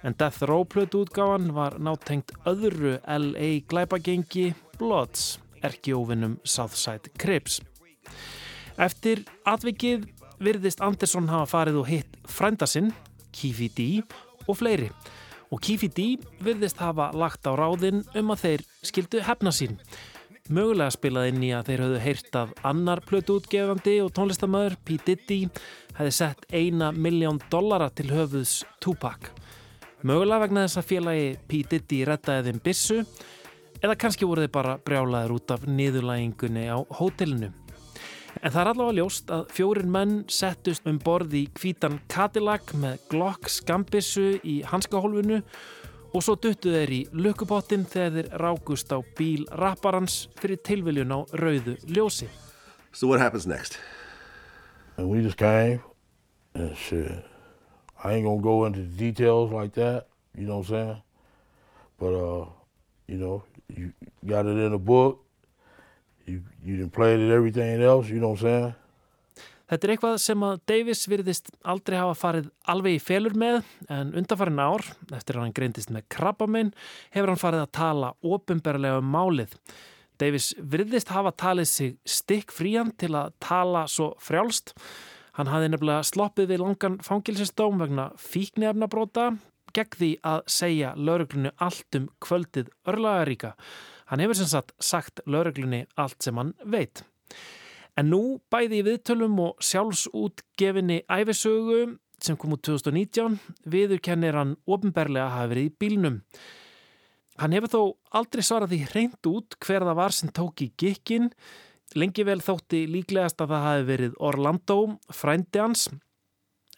En 0.00 0.16
Death 0.16 0.48
Row 0.48 0.64
plötu 0.64 1.04
útgáfan 1.04 1.52
var 1.52 1.76
nátengt 1.76 2.32
öðru 2.48 2.96
LA 3.04 3.60
glæpagengi 3.68 4.54
Bloods, 4.80 5.36
erkjófinum 5.60 6.40
Southside 6.48 7.12
Crips. 7.20 7.60
Eftir 8.80 9.26
atvikið 9.44 10.08
virðist 10.42 10.82
Anderson 10.84 11.28
hafa 11.30 11.50
farið 11.50 11.80
og 11.82 11.90
hitt 11.90 12.18
frænda 12.30 12.66
sinn, 12.70 12.92
Keefe 13.34 13.68
D 13.76 14.02
og 14.48 14.58
fleiri. 14.58 14.90
Og 15.52 15.60
Keefe 15.62 15.90
D 15.92 16.14
virðist 16.42 16.80
hafa 16.82 17.10
lagt 17.14 17.46
á 17.46 17.52
ráðinn 17.54 18.02
um 18.16 18.34
að 18.34 18.44
þeir 18.44 18.66
skildu 18.82 19.22
hefna 19.24 19.52
sín. 19.54 19.78
Mögulega 20.52 20.92
spilað 20.92 21.30
inn 21.30 21.44
í 21.46 21.54
að 21.56 21.70
þeir 21.70 21.82
höfðu 21.84 22.00
heyrt 22.04 22.36
að 22.36 22.50
annar 22.68 23.00
plötu 23.06 23.38
útgefandi 23.38 23.94
og 24.04 24.10
tónlistamöður, 24.12 24.76
P. 24.84 24.98
Diddy, 25.00 25.38
hefði 25.96 26.12
sett 26.12 26.44
eina 26.52 26.90
miljón 26.92 27.40
dollara 27.48 27.88
til 27.88 28.10
höfuðs 28.12 28.58
Tupac. 28.84 29.30
Mögulega 30.04 30.42
vegna 30.44 30.66
þess 30.66 30.82
að 30.82 30.90
félagi 30.90 31.30
P. 31.48 31.62
Diddy 31.70 32.02
rettaði 32.04 32.50
þeim 32.50 32.60
bissu 32.66 33.00
eða 33.80 33.96
kannski 33.96 34.28
voru 34.28 34.44
þeir 34.44 34.52
bara 34.52 34.76
brjálaður 34.84 35.38
út 35.38 35.54
af 35.56 35.64
niðurlægingunni 35.64 36.68
á 36.68 36.76
hótelinu. 37.00 37.54
En 38.42 38.50
það 38.50 38.60
er 38.60 38.70
allavega 38.72 38.98
ljóst 38.98 39.30
að 39.32 39.46
fjórin 39.54 39.90
menn 39.94 40.14
settust 40.32 40.86
um 40.90 40.98
borð 41.02 41.34
í 41.38 41.44
kvítan 41.54 42.00
Cadillac 42.12 42.74
með 42.80 43.00
Glock 43.12 43.50
skambissu 43.52 44.38
í 44.42 44.60
hanskahólfinu 44.68 45.40
og 46.14 46.22
svo 46.22 46.36
duttu 46.38 46.70
þeir 46.74 46.92
í 46.94 47.00
lukkupottin 47.14 47.86
þegar 47.90 48.14
þeir 48.16 48.28
rákust 48.42 48.92
á 48.94 48.98
bíl 49.18 49.44
rapparans 49.58 50.24
fyrir 50.38 50.60
tilviljun 50.62 51.14
á 51.14 51.18
rauðu 51.34 51.76
ljósi. 51.90 52.28
So 52.92 53.08
what 53.08 53.20
happens 53.20 53.46
next? 53.46 53.78
And 54.96 55.10
we 55.10 55.22
just 55.22 55.36
came 55.36 55.80
and 56.54 56.76
shit. 56.76 57.24
I 58.04 58.14
ain't 58.14 58.24
gonna 58.24 58.42
go 58.42 58.64
into 58.66 58.80
the 58.80 58.96
details 58.96 59.50
like 59.50 59.74
that, 59.74 60.06
you 60.36 60.46
know 60.46 60.58
what 60.58 60.68
I'm 60.68 60.74
saying? 60.74 61.02
But 61.98 62.14
uh, 62.14 62.46
you 63.08 63.18
know, 63.18 63.42
you 63.68 63.92
got 64.26 64.46
it 64.46 64.56
in 64.56 64.72
a 64.72 64.78
book. 64.78 65.23
You, 66.26 66.40
you 66.64 66.78
done 66.78 66.90
played 66.90 67.20
it 67.20 67.30
everything 67.30 67.82
else, 67.82 68.08
you 68.08 68.18
know 68.18 68.32
what 68.32 68.40
I'm 68.40 68.48
saying? 68.48 68.74
Þetta 69.64 69.86
er 69.86 69.92
eitthvað 69.94 70.18
sem 70.20 70.42
að 70.44 70.58
Davis 70.68 71.02
virðist 71.08 71.48
aldrei 71.64 71.96
hafa 71.96 72.14
farið 72.20 72.50
alveg 72.68 72.98
í 72.98 73.00
felur 73.00 73.32
með 73.40 73.62
en 73.88 74.12
undanfarin 74.12 74.60
ár, 74.60 74.84
eftir 75.16 75.38
að 75.38 75.46
hann 75.46 75.56
greindist 75.56 75.92
með 75.92 76.04
krabbaminn, 76.12 76.74
hefur 77.16 77.32
hann 77.32 77.40
farið 77.40 77.64
að 77.64 77.72
tala 77.78 78.10
ofinberlega 78.20 79.00
um 79.00 79.08
málið. 79.08 79.56
Davis 80.20 80.52
virðist 80.60 81.10
hafa 81.10 81.32
talið 81.32 81.70
sig 81.70 81.96
stikk 82.06 82.52
frían 82.54 82.92
til 83.00 83.14
að 83.18 83.32
tala 83.42 83.86
svo 83.90 84.12
frjálst. 84.22 84.74
Hann 85.34 85.50
hafði 85.50 85.72
nefnilega 85.72 86.06
sloppið 86.06 86.52
við 86.52 86.62
langan 86.62 87.00
fangilsistóm 87.02 87.80
vegna 87.80 88.10
fíknefnabróta 88.20 89.32
gegn 89.74 89.98
því 89.98 90.12
að 90.28 90.44
segja 90.60 90.92
lauruglunu 90.94 91.50
allt 91.56 91.98
um 91.98 92.06
kvöldið 92.22 92.70
örlagaríka. 92.86 93.54
Hann 94.10 94.20
hefur 94.20 94.38
sem 94.38 94.50
sagt 94.50 94.74
sagt 94.82 95.22
lauruglunni 95.26 95.84
allt 96.00 96.22
sem 96.22 96.36
hann 96.40 96.54
veit. 96.64 97.04
En 97.96 98.10
nú 98.10 98.40
bæði 98.50 98.80
í 98.80 98.86
viðtölum 98.88 99.38
og 99.44 99.62
sjálfsútgefinni 99.62 101.04
æfisögu 101.06 101.94
sem 102.24 102.36
kom 102.40 102.54
út 102.56 102.64
2019 102.66 103.38
viðurkennir 103.70 104.36
hann 104.38 104.56
ofinberlega 104.66 105.30
hafi 105.36 105.52
verið 105.52 105.68
í 105.68 105.74
bílnum. 105.82 106.20
Hann 107.40 107.54
hefur 107.56 107.72
þó 107.72 107.82
aldrei 108.20 108.44
svarað 108.46 108.74
því 108.74 108.80
hreint 108.92 109.28
út 109.30 109.56
hver 109.64 109.86
það 109.86 109.98
var 109.98 110.14
sem 110.14 110.30
tók 110.34 110.62
í 110.62 110.70
gikkin. 110.78 111.30
Lengi 111.98 112.26
vel 112.26 112.40
þótti 112.42 112.84
líklegast 112.90 113.42
að 113.42 113.54
það 113.54 113.66
hafi 113.68 113.86
verið 113.90 114.16
Orlando, 114.22 114.78
frændi 115.14 115.60
hans, 115.62 115.88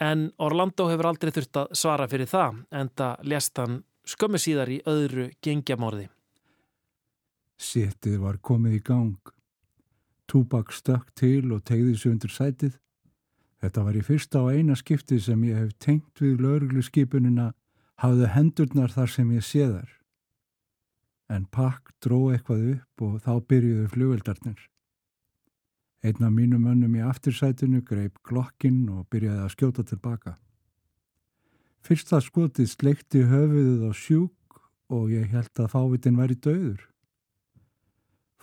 en 0.01 0.31
Orlando 0.43 0.89
hefur 0.91 1.09
aldrei 1.13 1.33
þurft 1.33 1.63
að 1.63 1.77
svara 1.81 2.09
fyrir 2.11 2.29
það 2.29 2.61
en 2.81 2.93
það 2.97 3.31
lest 3.33 3.63
hann 3.63 3.81
skömmu 4.07 4.41
síðar 4.41 4.73
í 4.73 4.83
öðru 4.89 5.31
gengjamorði. 5.45 6.09
Séttið 7.57 8.19
var 8.21 8.39
komið 8.45 8.79
í 8.79 8.83
gang. 8.85 9.33
Túbak 10.29 10.73
stökk 10.75 11.13
til 11.17 11.53
og 11.55 11.65
tegði 11.65 11.97
sig 11.97 12.13
undir 12.13 12.33
sætið. 12.33 12.75
Þetta 13.63 13.85
var 13.87 13.97
í 13.97 14.05
fyrsta 14.05 14.43
og 14.45 14.53
eina 14.53 14.77
skiptið 14.77 15.23
sem 15.25 15.45
ég 15.49 15.61
hef 15.63 15.77
tengt 15.81 16.21
við 16.21 16.43
lauruglu 16.45 16.83
skipunina 16.85 17.53
hafðu 18.03 18.29
hendurnar 18.35 18.93
þar 18.93 19.13
sem 19.13 19.31
ég 19.33 19.45
séðar. 19.47 19.89
En 21.33 21.47
pakk 21.51 21.95
dró 22.05 22.29
eitthvað 22.31 22.67
upp 22.77 23.05
og 23.07 23.21
þá 23.25 23.33
byrjuðu 23.51 23.87
flugveldarnir. 23.95 24.59
Einn 26.05 26.27
af 26.27 26.35
mínum 26.35 26.67
önnum 26.71 26.99
í 26.99 27.03
aftursætinu 27.03 27.81
greip 27.83 28.21
glokkinn 28.29 28.85
og 28.93 29.09
byrjaði 29.11 29.47
að 29.47 29.55
skjóta 29.57 29.87
tilbaka. 29.89 30.37
Fyrsta 31.87 32.21
skotið 32.23 32.69
sleikti 32.71 33.25
höfuðuð 33.27 33.89
á 33.89 33.93
sjúk 33.97 34.61
og 34.93 35.11
ég 35.11 35.33
held 35.33 35.65
að 35.65 35.73
fávitin 35.73 36.21
væri 36.21 36.37
döður. 36.37 36.85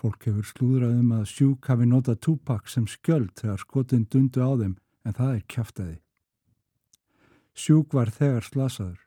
Fólk 0.03 0.25
hefur 0.27 0.43
slúðrað 0.43 0.97
um 0.99 1.11
að 1.15 1.29
sjúk 1.31 1.67
hafi 1.71 1.85
notað 1.87 2.17
túpak 2.25 2.67
sem 2.67 2.83
skjöld 2.91 3.29
þegar 3.39 3.61
skotin 3.61 4.01
dundu 4.11 4.41
á 4.43 4.51
þeim 4.59 4.73
en 5.07 5.15
það 5.15 5.29
er 5.37 5.45
kæftæði. 5.53 5.95
Sjúk 7.55 7.95
var 7.95 8.11
þegar 8.11 8.43
slasaður. 8.43 8.99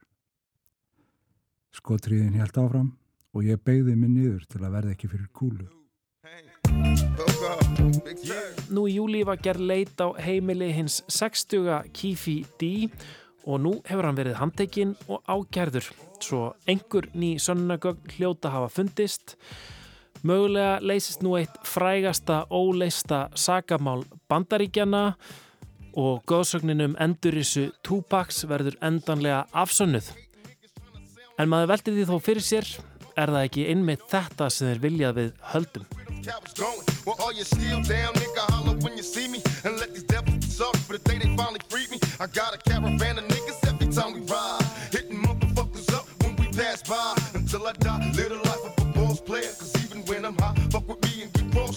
Skotriðin 1.76 2.40
held 2.40 2.56
áfram 2.62 2.88
og 3.36 3.44
ég 3.44 3.60
beigði 3.60 3.92
mig 3.92 4.14
niður 4.14 4.48
til 4.48 4.62
að 4.62 4.78
verða 4.78 4.96
ekki 4.96 5.12
fyrir 5.12 5.28
kúlu. 5.36 5.68
Nú 8.72 8.88
í 8.88 8.96
júli 8.96 9.20
var 9.28 9.44
gerð 9.44 9.68
leit 9.68 10.00
á 10.00 10.16
heimili 10.16 10.72
hins 10.72 11.02
60 11.12 11.92
Kifi 11.92 12.40
D 12.56 12.88
og 13.44 13.60
nú 13.68 13.76
hefur 13.84 14.08
hann 14.08 14.16
verið 14.16 14.40
handtekinn 14.40 14.96
og 15.12 15.20
ágerður 15.28 15.92
svo 16.24 16.46
einhver 16.64 17.12
ný 17.12 17.36
sönnagögn 17.36 18.16
hljóta 18.16 18.56
hafa 18.56 18.72
fundist 18.72 19.36
mögulega 20.26 20.78
leysist 20.82 21.22
nú 21.24 21.36
eitt 21.38 21.56
frægasta 21.66 22.44
óleista 22.50 23.26
sagamál 23.38 24.04
bandaríkjana 24.30 25.04
og 25.96 26.22
góðsögninum 26.28 26.96
endurissu 27.00 27.70
Tupacs 27.86 28.44
verður 28.48 28.76
endanlega 28.84 29.46
afsönnuð. 29.52 30.10
En 31.38 31.50
maður 31.52 31.72
veldi 31.74 31.96
því 31.96 32.08
þó 32.10 32.16
fyrir 32.24 32.44
sér 32.44 32.66
er 33.16 33.32
það 33.32 33.46
ekki 33.48 33.68
einmitt 33.72 34.04
þetta 34.10 34.50
sem 34.52 34.72
þeir 34.72 34.82
viljað 34.82 35.16
við 35.20 35.30
höldum 35.54 35.86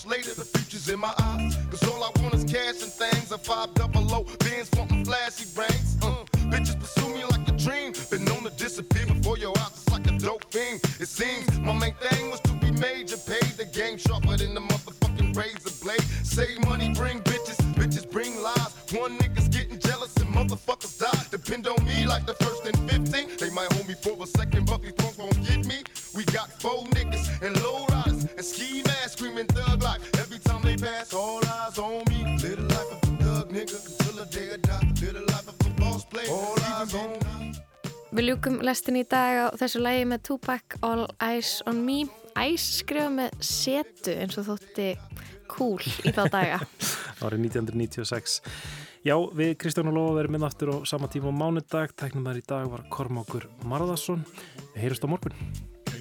later. 0.06 0.34
The 0.34 0.46
future's 0.46 0.90
in 0.90 1.00
my 1.00 1.14
eyes. 1.18 1.56
Cause 1.70 1.84
all 1.90 2.04
I 2.04 2.12
want 2.22 2.34
is 2.34 2.44
cash 2.44 2.82
and 2.84 2.92
things. 2.92 3.32
A 3.32 3.38
five 3.38 3.74
double 3.74 4.14
O, 4.14 4.24
bands 4.40 4.70
wanting 4.78 5.06
flashy 5.06 5.46
rings. 5.58 5.98
Uh, 6.02 6.26
bitches 6.52 6.80
pursue 6.80 7.10
me 7.10 7.24
like 7.26 7.48
a 7.48 7.54
dream. 7.54 7.94
Been 8.10 8.26
known 8.26 8.44
to 8.44 8.52
disappear 8.52 9.06
before 9.06 9.38
your 9.38 9.58
eyes. 9.60 9.72
It's 9.76 9.90
like 9.90 10.08
a 10.08 10.18
dope 10.18 10.46
thing. 10.46 10.76
It 11.00 11.08
seems 11.08 11.60
my 11.60 11.74
main 11.74 11.94
thing 11.96 12.30
was 12.30 12.40
to 12.42 12.54
be 12.54 12.72
major. 12.72 13.18
Paid 13.18 13.58
the 13.58 13.66
game 13.66 13.98
sharper 13.98 14.38
than 14.38 14.54
the 14.54 14.62
motherfucking 14.62 15.36
razor 15.36 15.76
blade. 15.84 16.02
Save 16.24 16.64
money, 16.66 16.94
bring 16.94 17.20
bitches. 17.22 17.58
Bitches 17.74 18.10
bring 18.10 18.42
lies. 18.42 18.74
One 18.94 19.18
nigga's 19.18 19.48
getting 19.48 19.80
jealous 19.80 20.16
and 20.18 20.30
motherfuckers 20.34 21.00
die. 21.00 21.24
Depend 21.32 21.68
on 21.68 21.84
me 21.86 22.06
like 22.06 22.26
the 22.26 22.34
first 22.36 22.66
and 22.66 22.78
15. 22.90 23.38
They 23.38 23.50
might 23.52 23.72
hold 23.74 23.88
me 23.88 23.96
for 23.96 24.22
a 24.22 24.28
second, 24.28 24.66
but 24.68 24.82
these 24.82 24.94
punks 24.94 25.18
won't 25.18 25.44
get 25.46 25.66
me. 25.66 25.84
We 26.16 26.24
got 26.26 26.50
four 26.62 26.86
niggas 26.98 27.30
and 27.46 27.62
low 27.64 27.86
riders 27.86 28.26
and 28.38 28.46
ski 28.46 28.82
masks 28.86 29.14
screaming 29.14 29.46
thug 29.46 29.84
life. 29.84 30.02
Every 30.18 30.40
time 30.40 30.62
they 30.64 30.76
pass, 30.76 31.14
all 31.14 31.40
eyes 31.46 31.78
on 31.78 32.04
me. 32.10 32.24
Live 32.42 32.58
the 32.58 32.74
life 32.74 32.92
of 32.92 33.04
a 33.04 33.24
thug 33.24 33.50
nigga 33.52 33.78
until 33.78 34.14
the 34.18 34.26
day 34.32 34.54
I 34.54 34.58
die. 34.58 34.88
Live 35.02 35.14
the 35.14 35.22
life 35.34 35.48
of 35.48 35.68
a 35.68 35.70
boss 35.80 36.06
player. 36.06 36.30
All 36.30 36.58
eyes 36.74 36.94
on 36.96 37.12
me. 37.12 37.20
Við 38.10 38.26
ljúkum 38.26 38.58
lestin 38.66 38.98
í 38.98 39.04
dag 39.06 39.38
á 39.38 39.48
þessu 39.54 39.84
lægi 39.86 40.08
með 40.10 40.24
Tupac 40.26 40.80
All 40.82 41.06
Eyes 41.22 41.60
on 41.70 41.84
Me 41.86 42.00
Ice 42.42 42.80
skrifa 42.82 43.12
með 43.14 43.36
setu 43.46 44.16
eins 44.18 44.40
og 44.42 44.48
þótti 44.48 44.88
cool 45.54 45.78
í 45.78 46.10
þá 46.10 46.24
daga 46.34 46.58
árið 47.24 47.46
1996 47.52 48.40
Já, 49.06 49.14
við 49.14 49.54
Kristján 49.62 49.94
og 49.94 49.96
Lóa 49.96 50.18
verðum 50.18 50.40
inn 50.40 50.48
aftur 50.50 50.74
á 50.74 50.78
sama 50.90 51.08
tíma 51.12 51.30
á 51.30 51.38
mánudag 51.38 51.94
tæknum 51.94 52.26
þar 52.26 52.42
í 52.42 52.46
dag 52.50 52.66
var 52.74 52.88
Kormákur 52.90 53.46
Marðarsson 53.70 54.26
Við 54.74 54.88
heyrjumst 54.88 55.06
á 55.06 55.12
morgun 55.14 55.38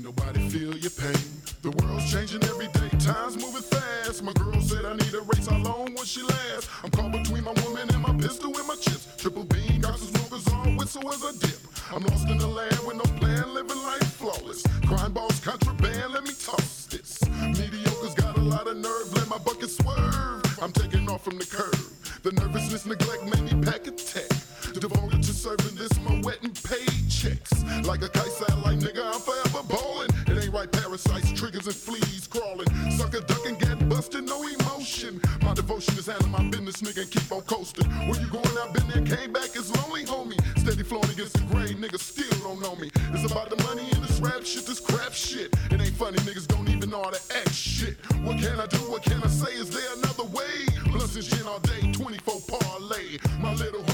nobody 0.09 0.41
feel 0.49 0.75
your 0.77 0.91
pain. 0.91 1.29
The 1.61 1.71
world's 1.79 2.11
changing 2.11 2.43
every 2.45 2.69
day. 2.69 2.89
Time's 2.99 3.37
moving 3.37 3.61
fast. 3.61 4.23
My 4.23 4.33
girl 4.33 4.59
said 4.61 4.85
I 4.87 4.95
need 4.97 5.13
a 5.13 5.21
race. 5.21 5.47
How 5.47 5.59
long 5.59 5.93
will 5.95 6.05
she 6.05 6.23
last? 6.23 6.69
I'm 6.83 6.91
caught 6.91 7.13
between 7.13 7.45
my 7.45 7.53
woman 7.65 7.87
and 7.93 8.03
my 8.03 8.15
pistol 8.17 8.57
and 8.57 8.67
my 8.67 8.77
chips. 8.77 9.05
Triple 9.19 9.45
beam, 9.45 9.81
got 9.83 9.99
some 9.99 10.09
smokers 10.15 10.49
on, 10.49 10.77
whistle 10.77 11.13
as 11.13 11.23
I 11.23 11.33
dip. 11.45 11.61
I'm 11.93 12.05
lost 12.05 12.29
in 12.29 12.39
the 12.39 12.47
land 12.47 12.81
with 12.87 12.97
no 12.97 13.09
plan, 13.21 13.53
living 13.53 13.83
life 13.91 14.09
flawless. 14.17 14.63
Crime 14.87 15.13
boss, 15.13 15.41
contraband, 15.41 16.13
let 16.15 16.25
me 16.25 16.33
toss 16.33 16.87
this. 16.87 17.21
Mediocre's 17.61 18.15
got 18.15 18.39
a 18.39 18.41
lot 18.41 18.67
of 18.67 18.79
nerve, 18.79 19.13
let 19.15 19.29
my 19.29 19.39
bucket 19.39 19.71
swerve. 19.71 20.43
I'm 20.63 20.73
taking 20.73 21.09
off 21.11 21.23
from 21.23 21.37
the 21.37 21.45
curve. 21.45 21.85
The 22.23 22.33
nervousness, 22.33 22.87
neglect 22.87 23.25
made 23.25 23.45
me 23.53 23.63
pack 23.63 23.87
a 23.87 23.91
tech. 23.91 24.29
Devoted 24.73 25.23
to 25.23 25.33
serving 25.33 25.77
this, 25.77 25.93
my 26.01 26.21
wet 26.23 26.39
and 26.43 26.57
paid 26.69 27.09
checks. 27.09 27.65
Like 27.85 28.03
a 28.03 28.09
kite 28.09 28.31
satellite, 28.31 28.81
nigga, 28.81 29.03
I'm 29.03 29.21
forever 29.21 29.63
ballin'. 29.69 30.11
It 30.27 30.45
ain't 30.45 30.53
right, 30.53 30.71
parasites, 30.71 31.33
triggers, 31.33 31.67
and 31.67 31.75
fleas 31.75 32.27
crawling. 32.27 32.69
Sucker 32.91 33.21
duck 33.21 33.47
and 33.47 33.59
get 33.59 33.89
busted, 33.89 34.25
no 34.25 34.47
emotion. 34.47 35.21
My 35.43 35.55
devotion 35.55 35.97
is 35.97 36.07
handling 36.07 36.33
my 36.33 36.45
business, 36.51 36.83
nigga, 36.83 37.03
and 37.03 37.11
keep 37.11 37.33
on 37.33 37.41
coasting. 37.43 37.89
Where 38.09 38.21
you 38.21 38.29
going? 38.29 38.53
I've 38.63 38.75
been 38.75 38.87
there, 38.89 39.17
came 39.17 39.33
back, 39.33 39.51
it's 39.57 39.71
lonely, 39.81 40.05
homie. 40.05 40.39
Steady 40.59 40.83
flowing 40.83 41.11
against 41.11 41.35
the 41.35 41.45
grain, 41.51 41.79
niggas 41.79 42.01
still 42.01 42.39
don't 42.41 42.61
know 42.61 42.77
me. 42.77 42.91
It's 43.15 43.31
about 43.31 43.49
the 43.49 43.63
money 43.65 43.89
and 43.93 44.05
this 44.05 44.21
rap 44.21 44.45
shit, 44.45 44.67
this 44.67 44.81
crap 44.81 45.15
shit. 45.15 45.55
It 45.71 45.81
ain't 45.81 45.97
funny, 45.97 46.19
niggas 46.19 46.47
don't 46.49 46.69
even 46.69 46.91
know 46.91 47.03
how 47.03 47.11
to 47.11 47.23
act 47.35 47.55
shit. 47.55 47.97
What 48.25 48.39
can 48.39 48.61
I 48.61 48.67
do? 48.67 48.79
What 48.93 49.03
can 49.03 49.23
I 49.23 49.29
say? 49.29 49.53
Is 49.53 49.71
there 49.71 49.91
another 49.99 50.25
way? 50.25 50.69
Blunts 50.93 51.17
gin 51.17 51.47
all 51.47 51.61
day, 51.61 51.93
24 51.93 52.41
parlay. 52.49 53.19
My 53.41 53.55
little 53.55 53.88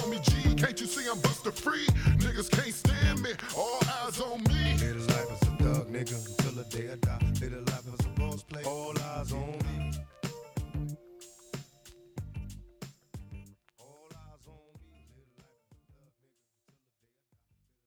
can't 0.64 0.80
you 0.80 0.86
see 0.86 1.10
I'm 1.10 1.20
buster 1.20 1.50
free? 1.52 1.86
Niggas 2.24 2.50
can't 2.50 2.72
stand 2.72 3.22
me, 3.22 3.30
all 3.56 3.78
eyes 4.02 4.18
on 4.18 4.42
me. 4.44 4.76
Live 4.78 5.06
life 5.08 5.32
as 5.32 5.42
a 5.42 5.56
thug 5.62 5.88
nigga 5.92 6.16
until 6.26 6.52
the 6.52 6.64
day 6.70 6.90
I 6.90 6.96
die. 6.96 7.18
Live 7.40 7.68
life 7.68 7.86
as 7.92 8.06
a 8.06 8.08
boss 8.18 8.42
play. 8.44 8.62
All 8.64 8.98
eyes 8.98 9.32